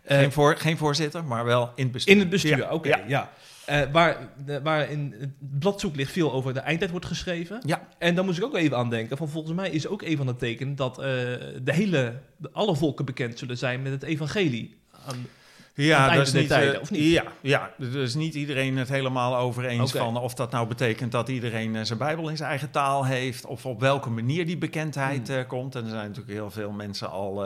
Geen, 0.05 0.31
voor, 0.31 0.57
geen 0.57 0.77
voorzitter, 0.77 1.23
maar 1.23 1.45
wel 1.45 1.71
in 1.75 1.83
het 1.83 1.91
bestuur. 1.91 2.13
In 2.13 2.19
het 2.19 2.29
bestuur, 2.29 2.71
oké, 2.71 2.95
ja. 3.07 3.31
Eh, 3.65 3.81
waar, 3.91 4.17
waar 4.63 4.89
in 4.91 5.15
het 5.19 5.59
bladzoeklicht 5.59 6.11
veel 6.11 6.31
over 6.33 6.53
de 6.53 6.59
eindtijd 6.59 6.91
wordt 6.91 7.05
geschreven. 7.05 7.61
Ja. 7.65 7.87
En 7.97 8.15
dan 8.15 8.25
moest 8.25 8.37
ik 8.37 8.43
ook 8.43 8.55
even 8.55 8.77
aan 8.77 8.89
denken, 8.89 9.17
van 9.17 9.29
volgens 9.29 9.53
mij 9.55 9.69
is 9.69 9.87
ook 9.87 10.01
een 10.01 10.17
van 10.17 10.25
de 10.25 10.35
tekenen 10.35 10.75
dat 10.75 10.97
eh, 10.97 11.05
de 11.05 11.73
hele, 11.73 12.13
de, 12.37 12.49
alle 12.51 12.75
volken 12.75 13.05
bekend 13.05 13.39
zullen 13.39 13.57
zijn 13.57 13.81
met 13.81 13.91
het 13.91 14.03
evangelie. 14.03 14.75
Aan- 15.07 15.27
Ja, 15.73 16.13
dat 16.13 16.27
is 16.27 16.33
niet, 16.33 16.47
tijden, 16.47 16.75
eh, 16.75 16.81
of 16.81 16.91
niet? 16.91 17.01
Ja, 17.11 17.23
ja, 17.41 17.71
dus 17.77 18.15
niet 18.15 18.33
iedereen 18.35 18.77
het 18.77 18.89
helemaal 18.89 19.37
over 19.37 19.65
eens 19.65 19.91
van 19.91 20.17
of 20.17 20.33
dat 20.33 20.51
nou 20.51 20.67
betekent 20.67 21.11
dat 21.11 21.29
iedereen 21.29 21.85
zijn 21.85 21.99
Bijbel 21.99 22.29
in 22.29 22.37
zijn 22.37 22.49
eigen 22.49 22.71
taal 22.71 23.05
heeft, 23.05 23.45
of 23.45 23.65
op 23.65 23.79
welke 23.79 24.09
manier 24.09 24.45
die 24.45 24.57
bekendheid 24.57 25.27
Hmm. 25.27 25.45
komt. 25.47 25.75
En 25.75 25.83
er 25.83 25.89
zijn 25.89 26.07
natuurlijk 26.07 26.33
heel 26.37 26.51
veel 26.51 26.71
mensen 26.71 27.09
al, 27.09 27.45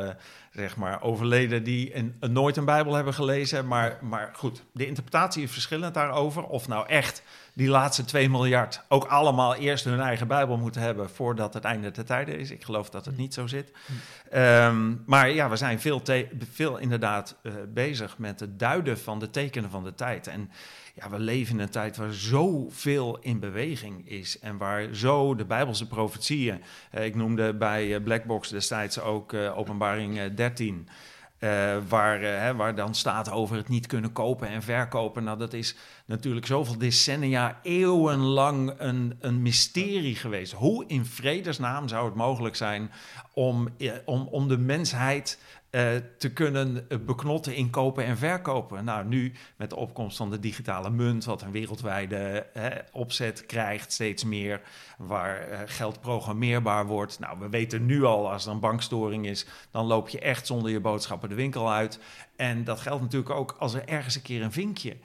zeg 0.55 0.75
maar, 0.75 1.01
overleden 1.01 1.63
die 1.63 1.95
een, 1.95 2.15
nooit 2.19 2.57
een 2.57 2.65
Bijbel 2.65 2.93
hebben 2.93 3.13
gelezen. 3.13 3.67
Maar, 3.67 3.97
maar 4.01 4.29
goed, 4.33 4.63
de 4.71 4.87
interpretatie 4.87 5.43
is 5.43 5.51
verschillend 5.51 5.93
daarover. 5.93 6.43
Of 6.43 6.67
nou 6.67 6.87
echt 6.87 7.23
die 7.53 7.69
laatste 7.69 8.05
2 8.05 8.29
miljard 8.29 8.81
ook 8.87 9.03
allemaal 9.03 9.55
eerst 9.55 9.85
hun 9.85 9.99
eigen 9.99 10.27
Bijbel 10.27 10.57
moeten 10.57 10.81
hebben 10.81 11.09
voordat 11.09 11.53
het 11.53 11.63
einde 11.63 11.91
der 11.91 12.05
tijden 12.05 12.39
is. 12.39 12.51
Ik 12.51 12.63
geloof 12.63 12.89
dat 12.89 13.05
het 13.05 13.17
niet 13.17 13.33
zo 13.33 13.47
zit. 13.47 13.71
Ehm, 14.29 14.93
maar 15.05 15.29
ja, 15.29 15.49
we 15.49 15.55
zijn 15.55 15.79
veel, 15.81 16.01
veel 16.51 16.77
inderdaad 16.77 17.35
eh, 17.41 17.53
bezig 17.73 18.17
met 18.17 18.39
het 18.39 18.59
duiden 18.59 18.99
van 18.99 19.19
de 19.19 19.29
tekenen 19.29 19.69
van 19.69 19.83
de 19.83 19.95
tijd. 19.95 20.27
En 20.27 20.51
ja, 20.95 21.09
we 21.09 21.19
leven 21.19 21.55
in 21.55 21.61
een 21.61 21.69
tijd 21.69 21.97
waar 21.97 22.13
zoveel 22.13 23.17
in 23.21 23.39
beweging 23.39 24.09
is 24.09 24.39
en 24.39 24.57
waar 24.57 24.93
zo 24.93 25.35
de 25.35 25.45
Bijbelse 25.45 25.87
profetieën. 25.87 26.61
eh, 26.91 27.05
ik 27.05 27.15
noemde 27.15 27.53
bij 27.55 27.95
eh, 27.95 28.03
Blackbox 28.03 28.49
destijds 28.49 28.99
ook 28.99 29.33
eh, 29.33 29.57
Openbaring 29.57 30.19
eh, 30.19 30.35
13. 30.35 30.87
eh, 31.39 31.77
waar, 31.87 32.21
hè, 32.21 32.55
waar 32.55 32.75
dan 32.75 32.95
staat 32.95 33.31
over 33.31 33.55
het 33.55 33.69
niet 33.69 33.87
kunnen 33.87 34.11
kopen 34.11 34.47
en 34.47 34.63
verkopen. 34.63 35.23
Nou, 35.23 35.37
dat 35.37 35.53
is 35.53 35.75
natuurlijk 36.05 36.45
zoveel 36.45 36.77
decennia, 36.77 37.59
eeuwenlang 37.63 38.73
een, 38.77 39.17
een 39.19 39.41
mysterie 39.41 40.15
geweest. 40.15 40.51
Hoe 40.51 40.83
in 40.87 41.05
vredesnaam 41.05 41.87
zou 41.87 42.05
het 42.05 42.15
mogelijk 42.15 42.55
zijn 42.55 42.91
om, 43.33 43.67
om, 44.05 44.27
om 44.27 44.47
de 44.47 44.57
mensheid 44.57 45.39
eh, 45.75 45.95
te 46.17 46.33
kunnen 46.33 46.85
eh, 46.89 46.97
beknotten 47.05 47.55
in 47.55 47.69
kopen 47.69 48.05
en 48.05 48.17
verkopen? 48.17 48.85
Nou, 48.85 49.05
nu 49.05 49.33
met 49.55 49.69
de 49.69 49.75
opkomst 49.75 50.17
van 50.17 50.29
de 50.29 50.39
digitale 50.39 50.89
munt, 50.89 51.25
wat 51.25 51.41
een 51.41 51.51
wereldwijde 51.51 52.47
opzet 52.91 53.45
krijgt, 53.45 53.91
steeds 53.91 54.23
meer, 54.23 54.61
waar 54.97 55.39
eh, 55.39 55.59
geld 55.65 56.01
programmeerbaar 56.01 56.85
wordt. 56.85 57.19
Nou, 57.19 57.39
we 57.39 57.49
weten 57.49 57.85
nu 57.85 58.03
al, 58.03 58.31
als 58.31 58.45
er 58.45 58.51
een 58.51 58.59
bankstoring 58.59 59.25
is, 59.27 59.45
dan 59.71 59.85
loop 59.85 60.09
je 60.09 60.19
echt 60.19 60.47
zonder 60.47 60.71
je 60.71 60.79
boodschappen 60.79 61.29
de 61.29 61.35
winkel 61.35 61.71
uit. 61.71 61.99
En 62.35 62.63
dat 62.63 62.79
geldt 62.79 63.01
natuurlijk 63.01 63.35
ook 63.35 63.55
als 63.59 63.73
er 63.73 63.87
ergens 63.87 64.15
een 64.15 64.21
keer 64.21 64.41
een 64.41 64.51
vinkje 64.51 64.97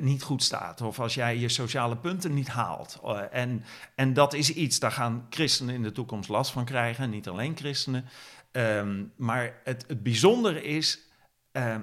niet 0.00 0.22
goed 0.22 0.42
staat. 0.42 0.80
Of 0.80 1.00
als 1.00 1.14
jij 1.14 1.38
je 1.38 1.48
sociale 1.48 1.96
punten 1.96 2.34
niet 2.34 2.48
haalt. 2.48 3.00
En, 3.30 3.64
en 3.94 4.12
dat 4.12 4.32
is 4.32 4.50
iets, 4.50 4.78
daar 4.78 4.92
gaan 4.92 5.26
christenen 5.30 5.74
in 5.74 5.82
de 5.82 5.92
toekomst 5.92 6.28
last 6.28 6.50
van 6.50 6.64
krijgen. 6.64 7.10
Niet 7.10 7.28
alleen 7.28 7.56
christenen. 7.56 8.04
Ehm, 8.54 9.04
maar 9.16 9.60
het, 9.64 9.84
het 9.86 10.02
bijzondere 10.02 10.62
is, 10.62 11.08
ehm, 11.52 11.80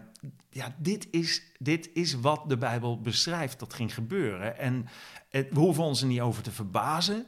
ja, 0.49 0.75
dit 0.77 1.07
is, 1.11 1.41
dit 1.57 1.89
is 1.93 2.13
wat 2.13 2.49
de 2.49 2.57
Bijbel 2.57 3.01
beschrijft 3.01 3.59
dat 3.59 3.73
ging 3.73 3.93
gebeuren. 3.93 4.57
En 4.57 4.87
het, 5.29 5.47
we 5.51 5.59
hoeven 5.59 5.83
ons 5.83 6.01
er 6.01 6.07
niet 6.07 6.21
over 6.21 6.43
te 6.43 6.51
verbazen. 6.51 7.25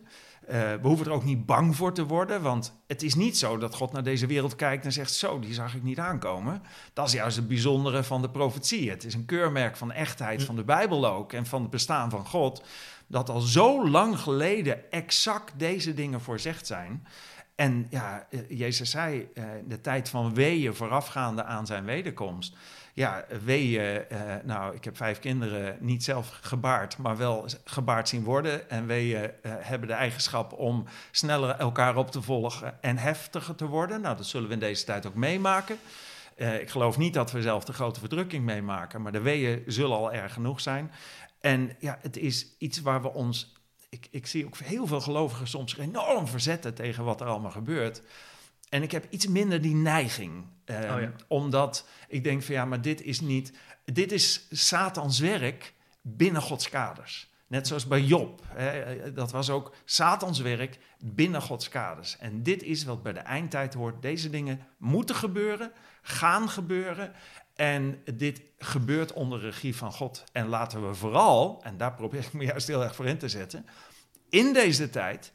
Eh, 0.47 0.73
we 0.73 0.87
hoeven 0.87 1.05
er 1.05 1.11
ook 1.11 1.23
niet 1.23 1.45
bang 1.45 1.75
voor 1.75 1.93
te 1.93 2.05
worden, 2.05 2.41
want 2.41 2.73
het 2.87 3.03
is 3.03 3.15
niet 3.15 3.37
zo 3.37 3.57
dat 3.57 3.75
God 3.75 3.91
naar 3.91 4.03
deze 4.03 4.27
wereld 4.27 4.55
kijkt 4.55 4.85
en 4.85 4.91
zegt: 4.91 5.13
Zo, 5.13 5.39
die 5.39 5.53
zag 5.53 5.75
ik 5.75 5.83
niet 5.83 5.99
aankomen. 5.99 6.61
Dat 6.93 7.07
is 7.07 7.13
juist 7.13 7.35
het 7.35 7.47
bijzondere 7.47 8.03
van 8.03 8.21
de 8.21 8.29
profetie. 8.29 8.89
Het 8.89 9.03
is 9.03 9.13
een 9.13 9.25
keurmerk 9.25 9.77
van 9.77 9.91
echtheid 9.91 10.43
van 10.43 10.55
de 10.55 10.63
Bijbel 10.63 11.07
ook 11.07 11.33
en 11.33 11.45
van 11.45 11.61
het 11.61 11.71
bestaan 11.71 12.09
van 12.09 12.25
God, 12.25 12.63
dat 13.07 13.29
al 13.29 13.39
zo 13.39 13.89
lang 13.89 14.19
geleden 14.19 14.91
exact 14.91 15.59
deze 15.59 15.93
dingen 15.93 16.21
voorzegd 16.21 16.67
zijn. 16.67 17.05
En 17.55 17.87
ja, 17.89 18.27
eh, 18.29 18.39
Jezus 18.49 18.89
zei, 18.89 19.29
eh, 19.33 19.43
de 19.65 19.81
tijd 19.81 20.09
van 20.09 20.33
weeën 20.33 20.75
voorafgaande 20.75 21.43
aan 21.43 21.65
zijn 21.65 21.85
wederkomst. 21.85 22.55
Ja, 22.93 23.25
weeën, 23.43 24.09
eh, 24.09 24.19
nou, 24.43 24.75
ik 24.75 24.83
heb 24.83 24.97
vijf 24.97 25.19
kinderen 25.19 25.77
niet 25.79 26.03
zelf 26.03 26.39
gebaard, 26.41 26.97
maar 26.97 27.17
wel 27.17 27.45
gebaard 27.63 28.09
zien 28.09 28.23
worden. 28.23 28.69
En 28.69 28.85
weeën 28.85 29.31
hebben 29.43 29.87
de 29.87 29.93
eigenschap 29.93 30.53
om 30.53 30.85
sneller 31.11 31.49
elkaar 31.49 31.95
op 31.95 32.11
te 32.11 32.21
volgen 32.21 32.81
en 32.81 32.97
heftiger 32.97 33.55
te 33.55 33.67
worden. 33.67 34.01
Nou, 34.01 34.17
dat 34.17 34.25
zullen 34.25 34.47
we 34.47 34.53
in 34.53 34.59
deze 34.59 34.85
tijd 34.85 35.05
ook 35.05 35.15
meemaken. 35.15 35.77
Ik 36.35 36.69
geloof 36.69 36.97
niet 36.97 37.13
dat 37.13 37.31
we 37.31 37.41
zelf 37.41 37.63
de 37.63 37.73
grote 37.73 37.99
verdrukking 37.99 38.43
meemaken, 38.43 39.01
maar 39.01 39.11
de 39.11 39.21
weeën 39.21 39.63
zullen 39.67 39.97
al 39.97 40.13
erg 40.13 40.33
genoeg 40.33 40.61
zijn. 40.61 40.91
En 41.41 41.75
ja, 41.79 41.97
het 42.01 42.17
is 42.17 42.47
iets 42.57 42.81
waar 42.81 43.01
we 43.01 43.13
ons. 43.13 43.53
Ik, 43.93 44.07
ik 44.11 44.27
zie 44.27 44.45
ook 44.45 44.57
heel 44.57 44.87
veel 44.87 45.01
gelovigen 45.01 45.47
soms 45.47 45.77
enorm 45.77 46.27
verzetten 46.27 46.73
tegen 46.73 47.03
wat 47.03 47.21
er 47.21 47.27
allemaal 47.27 47.51
gebeurt. 47.51 48.01
En 48.69 48.83
ik 48.83 48.91
heb 48.91 49.05
iets 49.09 49.27
minder 49.27 49.61
die 49.61 49.75
neiging. 49.75 50.45
eh, 50.65 50.95
Oh 50.95 51.01
ja. 51.01 51.11
Omdat 51.27 51.87
ik 52.07 52.23
denk 52.23 52.43
van 52.43 52.55
ja, 52.55 52.65
maar 52.65 52.81
dit 52.81 53.01
is 53.01 53.21
niet. 53.21 53.53
Dit 53.85 54.11
is 54.11 54.47
Satans 54.51 55.19
werk 55.19 55.73
binnen 56.01 56.41
Gods 56.41 56.69
kaders. 56.69 57.31
Net 57.47 57.67
zoals 57.67 57.87
bij 57.87 58.01
Job. 58.01 58.41
Hè, 58.47 59.13
dat 59.13 59.31
was 59.31 59.49
ook 59.49 59.75
Satans 59.85 60.39
werk 60.39 60.79
binnen 60.99 61.41
Gods 61.41 61.69
kaders. 61.69 62.17
En 62.17 62.43
dit 62.43 62.63
is 62.63 62.83
wat 62.83 63.03
bij 63.03 63.13
de 63.13 63.19
eindtijd 63.19 63.73
hoort. 63.73 64.01
Deze 64.01 64.29
dingen 64.29 64.59
moeten 64.77 65.15
gebeuren, 65.15 65.71
gaan 66.01 66.49
gebeuren. 66.49 67.13
En 67.55 68.01
dit 68.13 68.41
gebeurt 68.57 69.13
onder 69.13 69.39
regie 69.39 69.75
van 69.75 69.91
God. 69.91 70.23
En 70.31 70.47
laten 70.47 70.87
we 70.87 70.93
vooral, 70.93 71.59
en 71.63 71.77
daar 71.77 71.93
probeer 71.93 72.19
ik 72.19 72.33
me 72.33 72.43
juist 72.43 72.67
heel 72.67 72.83
erg 72.83 72.95
voor 72.95 73.05
in 73.05 73.17
te 73.17 73.29
zetten, 73.29 73.65
in 74.29 74.53
deze 74.53 74.89
tijd 74.89 75.33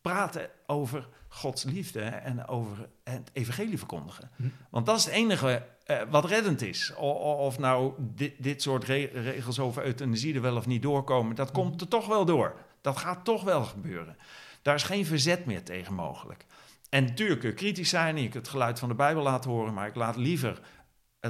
praten 0.00 0.50
over 0.66 1.08
Gods 1.28 1.64
liefde 1.64 2.00
en 2.00 2.46
over 2.46 2.88
het 3.04 3.30
evangelie 3.32 3.78
verkondigen. 3.78 4.30
Hm. 4.36 4.42
Want 4.70 4.86
dat 4.86 4.98
is 4.98 5.04
het 5.04 5.14
enige 5.14 5.66
eh, 5.84 6.00
wat 6.10 6.24
reddend 6.24 6.62
is. 6.62 6.92
O- 6.96 7.36
of 7.46 7.58
nou 7.58 7.92
dit, 7.98 8.32
dit 8.38 8.62
soort 8.62 8.84
re- 8.84 9.10
regels 9.12 9.58
over 9.58 9.84
euthanasie 9.84 10.34
er 10.34 10.40
wel 10.40 10.56
of 10.56 10.66
niet 10.66 10.82
doorkomen, 10.82 11.36
dat 11.36 11.50
komt 11.50 11.80
er 11.80 11.88
toch 11.88 12.06
wel 12.06 12.24
door. 12.24 12.54
Dat 12.80 12.96
gaat 12.96 13.24
toch 13.24 13.42
wel 13.42 13.64
gebeuren. 13.64 14.16
Daar 14.62 14.74
is 14.74 14.82
geen 14.82 15.06
verzet 15.06 15.46
meer 15.46 15.62
tegen 15.62 15.94
mogelijk. 15.94 16.46
En 16.88 17.04
natuurlijk 17.04 17.40
kun 17.40 17.48
je 17.48 17.54
kritisch 17.54 17.88
zijn 17.88 18.16
en 18.16 18.22
je 18.22 18.28
kunt 18.28 18.42
het 18.42 18.52
geluid 18.52 18.78
van 18.78 18.88
de 18.88 18.94
Bijbel 18.94 19.22
laten 19.22 19.50
horen, 19.50 19.74
maar 19.74 19.86
ik 19.86 19.94
laat 19.94 20.16
liever 20.16 20.60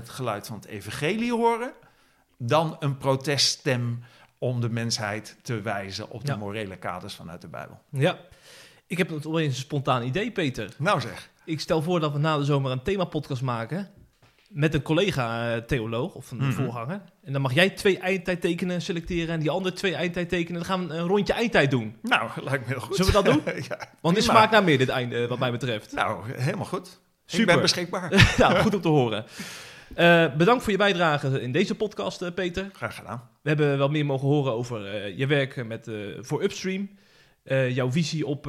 het 0.01 0.09
geluid 0.09 0.47
van 0.47 0.57
het 0.57 0.67
evangelie 0.67 1.33
horen 1.33 1.73
dan 2.39 2.77
een 2.81 2.97
proteststem 2.99 4.03
om 4.39 4.61
de 4.61 4.69
mensheid 4.71 5.37
te 5.43 5.61
wijzen 5.61 6.11
op 6.11 6.25
de 6.25 6.33
Ja. 6.33 6.39
morele 6.39 6.77
kaders 6.77 7.15
vanuit 7.15 7.41
de 7.41 7.49
Bijbel. 7.49 7.81
Ja, 7.91 8.19
ik 8.87 8.99
heb 8.99 9.13
opeens 9.13 9.55
een 9.55 9.61
spontaan 9.61 10.03
idee, 10.03 10.31
Peter. 10.31 10.71
Nou 10.79 11.01
zeg. 11.01 11.29
Ik 11.45 11.61
stel 11.61 11.83
voor 11.83 12.01
dat 12.01 12.13
we 12.13 12.19
na 12.19 12.39
de 12.39 12.45
zomer 12.45 12.71
een 12.73 12.83
themapodcast 12.83 13.43
maken. 13.43 13.91
met 14.51 14.75
een 14.75 14.83
collega-theoloog 14.83 16.15
of 16.15 16.31
een 16.31 16.37
Mhm. 16.37 16.53
voorganger. 16.53 17.01
En 17.25 17.33
dan 17.33 17.43
mag 17.43 17.53
jij 17.55 17.71
twee 17.71 17.99
eindtijdtekenen 17.99 18.83
selecteren 18.83 19.35
en 19.35 19.41
die 19.41 19.51
andere 19.51 19.75
twee 19.75 19.95
eindtijdtekenen. 19.95 20.55
Dan 20.61 20.65
gaan 20.65 20.89
we 20.89 20.95
een 20.95 21.07
rondje 21.07 21.33
eindtijd 21.33 21.71
doen. 21.71 21.97
Nou, 22.03 22.31
lijkt 22.43 22.67
me 22.67 22.73
heel 22.73 22.81
goed. 22.81 22.97
Zullen 22.97 23.13
we 23.13 23.23
dat 23.23 23.25
doen? 23.45 23.55
ja. 23.69 23.89
Want 24.01 24.15
dit 24.15 24.25
smaakt 24.25 24.51
naar 24.51 24.65
meer, 24.65 24.79
dit 24.79 24.89
einde, 24.89 25.27
wat 25.27 25.39
mij 25.39 25.51
betreft. 25.51 25.93
Nou, 25.93 26.33
helemaal 26.33 26.65
goed. 26.65 26.87
Ik 26.87 26.93
Super. 27.27 27.47
ben 27.47 27.61
beschikbaar. 27.61 28.11
nou, 28.39 28.57
goed 28.59 28.75
om 28.75 28.81
te 28.81 28.89
horen. 28.89 29.25
Eh, 29.97 30.35
bedankt 30.37 30.63
voor 30.63 30.73
je 30.73 30.79
bijdrage 30.79 31.41
in 31.41 31.53
deze 31.53 31.75
podcast, 31.75 32.23
eh, 32.23 32.33
Peter. 32.35 32.71
Graag 32.73 32.95
gedaan. 32.95 33.29
We 33.43 33.49
hebben 33.49 33.79
wel 33.79 33.89
meer 33.89 34.07
mogen 34.07 34.29
horen 34.29 34.53
over 34.53 34.87
eh, 34.87 35.19
je 35.19 35.27
werk 35.27 35.67
met, 35.67 35.91
voor 36.21 36.43
Upstream. 36.43 36.89
Jouw 37.69 37.91
visie 37.93 38.27
op 38.27 38.43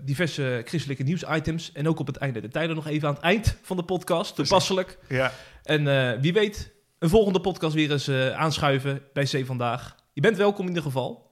diverse 0.00 0.62
christelijke 0.64 1.02
nieuwsitems. 1.02 1.72
En 1.72 1.88
ook 1.88 1.98
op 1.98 2.06
het 2.06 2.16
einde 2.16 2.40
de 2.40 2.48
tijden 2.48 2.76
nog 2.76 2.86
even 2.86 3.08
aan 3.08 3.14
het 3.14 3.22
eind 3.22 3.58
van 3.62 3.76
de 3.76 3.82
podcast. 3.82 4.34
Toepasselijk. 4.34 4.98
Ja. 5.08 5.32
En 5.62 6.20
wie 6.20 6.32
weet, 6.32 6.72
een 6.98 7.08
volgende 7.08 7.40
podcast 7.40 7.74
weer 7.74 7.90
eens 7.90 8.10
aanschuiven 8.10 9.02
bij 9.12 9.24
C 9.24 9.46
Vandaag. 9.46 9.96
Je 10.12 10.20
bent 10.20 10.36
welkom 10.36 10.62
in 10.62 10.68
ieder 10.68 10.82
geval. 10.82 11.30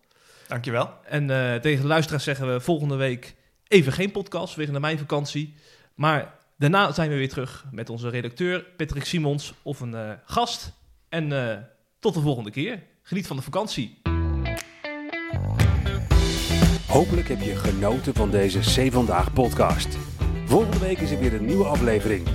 Dankjewel. 0.49 0.91
En 1.05 1.27
tegen 1.61 1.81
de 1.81 1.89
luisteraars 1.89 2.25
zeggen 2.25 2.53
we 2.53 2.61
volgende 2.61 2.97
week 2.97 3.35
even 3.69 3.93
geen 3.93 4.11
podcast, 4.11 4.55
wegen 4.55 4.73
de 4.73 4.81
meivakantie. 4.81 5.55
Maar 5.95 6.35
daarna 6.57 6.93
zijn 6.93 7.11
we 7.11 7.17
weer 7.17 7.29
terug 7.29 7.65
met 7.71 7.91
onze 7.91 8.09
redacteur 8.09 8.65
Patrick 8.77 9.05
Simons 9.05 9.55
of 9.63 9.81
een 9.81 9.95
eh, 9.95 10.11
gast. 10.25 10.73
En 11.09 11.51
eh, 11.51 11.59
tot 11.99 12.15
de 12.15 12.21
volgende 12.21 12.51
keer. 12.51 12.83
Geniet 13.03 13.27
van 13.27 13.37
de 13.37 13.43
vakantie. 13.43 14.03
Hopelijk 16.87 17.29
heb 17.29 17.41
je 17.41 17.57
genoten 17.57 18.15
van 18.15 18.31
deze 18.31 18.59
C 18.59 18.93
Vandaag 18.93 19.33
podcast. 19.33 19.99
Volgende 20.45 20.79
week 20.79 20.99
is 20.99 21.11
er 21.11 21.19
weer 21.19 21.35
een 21.35 21.45
nieuwe 21.45 21.65
aflevering. 21.65 22.27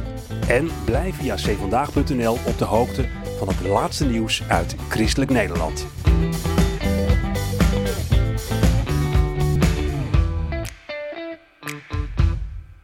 En 0.48 0.70
blijf 0.86 1.16
via 1.16 1.36
cvandaag.nl 1.36 2.38
op 2.48 2.58
de 2.58 2.66
hoogte 2.66 3.10
van 3.38 3.48
het 3.48 3.62
laatste 3.62 4.06
nieuws 4.06 4.44
uit 4.48 4.76
Christelijk 4.90 5.32
Nederland. 5.32 5.88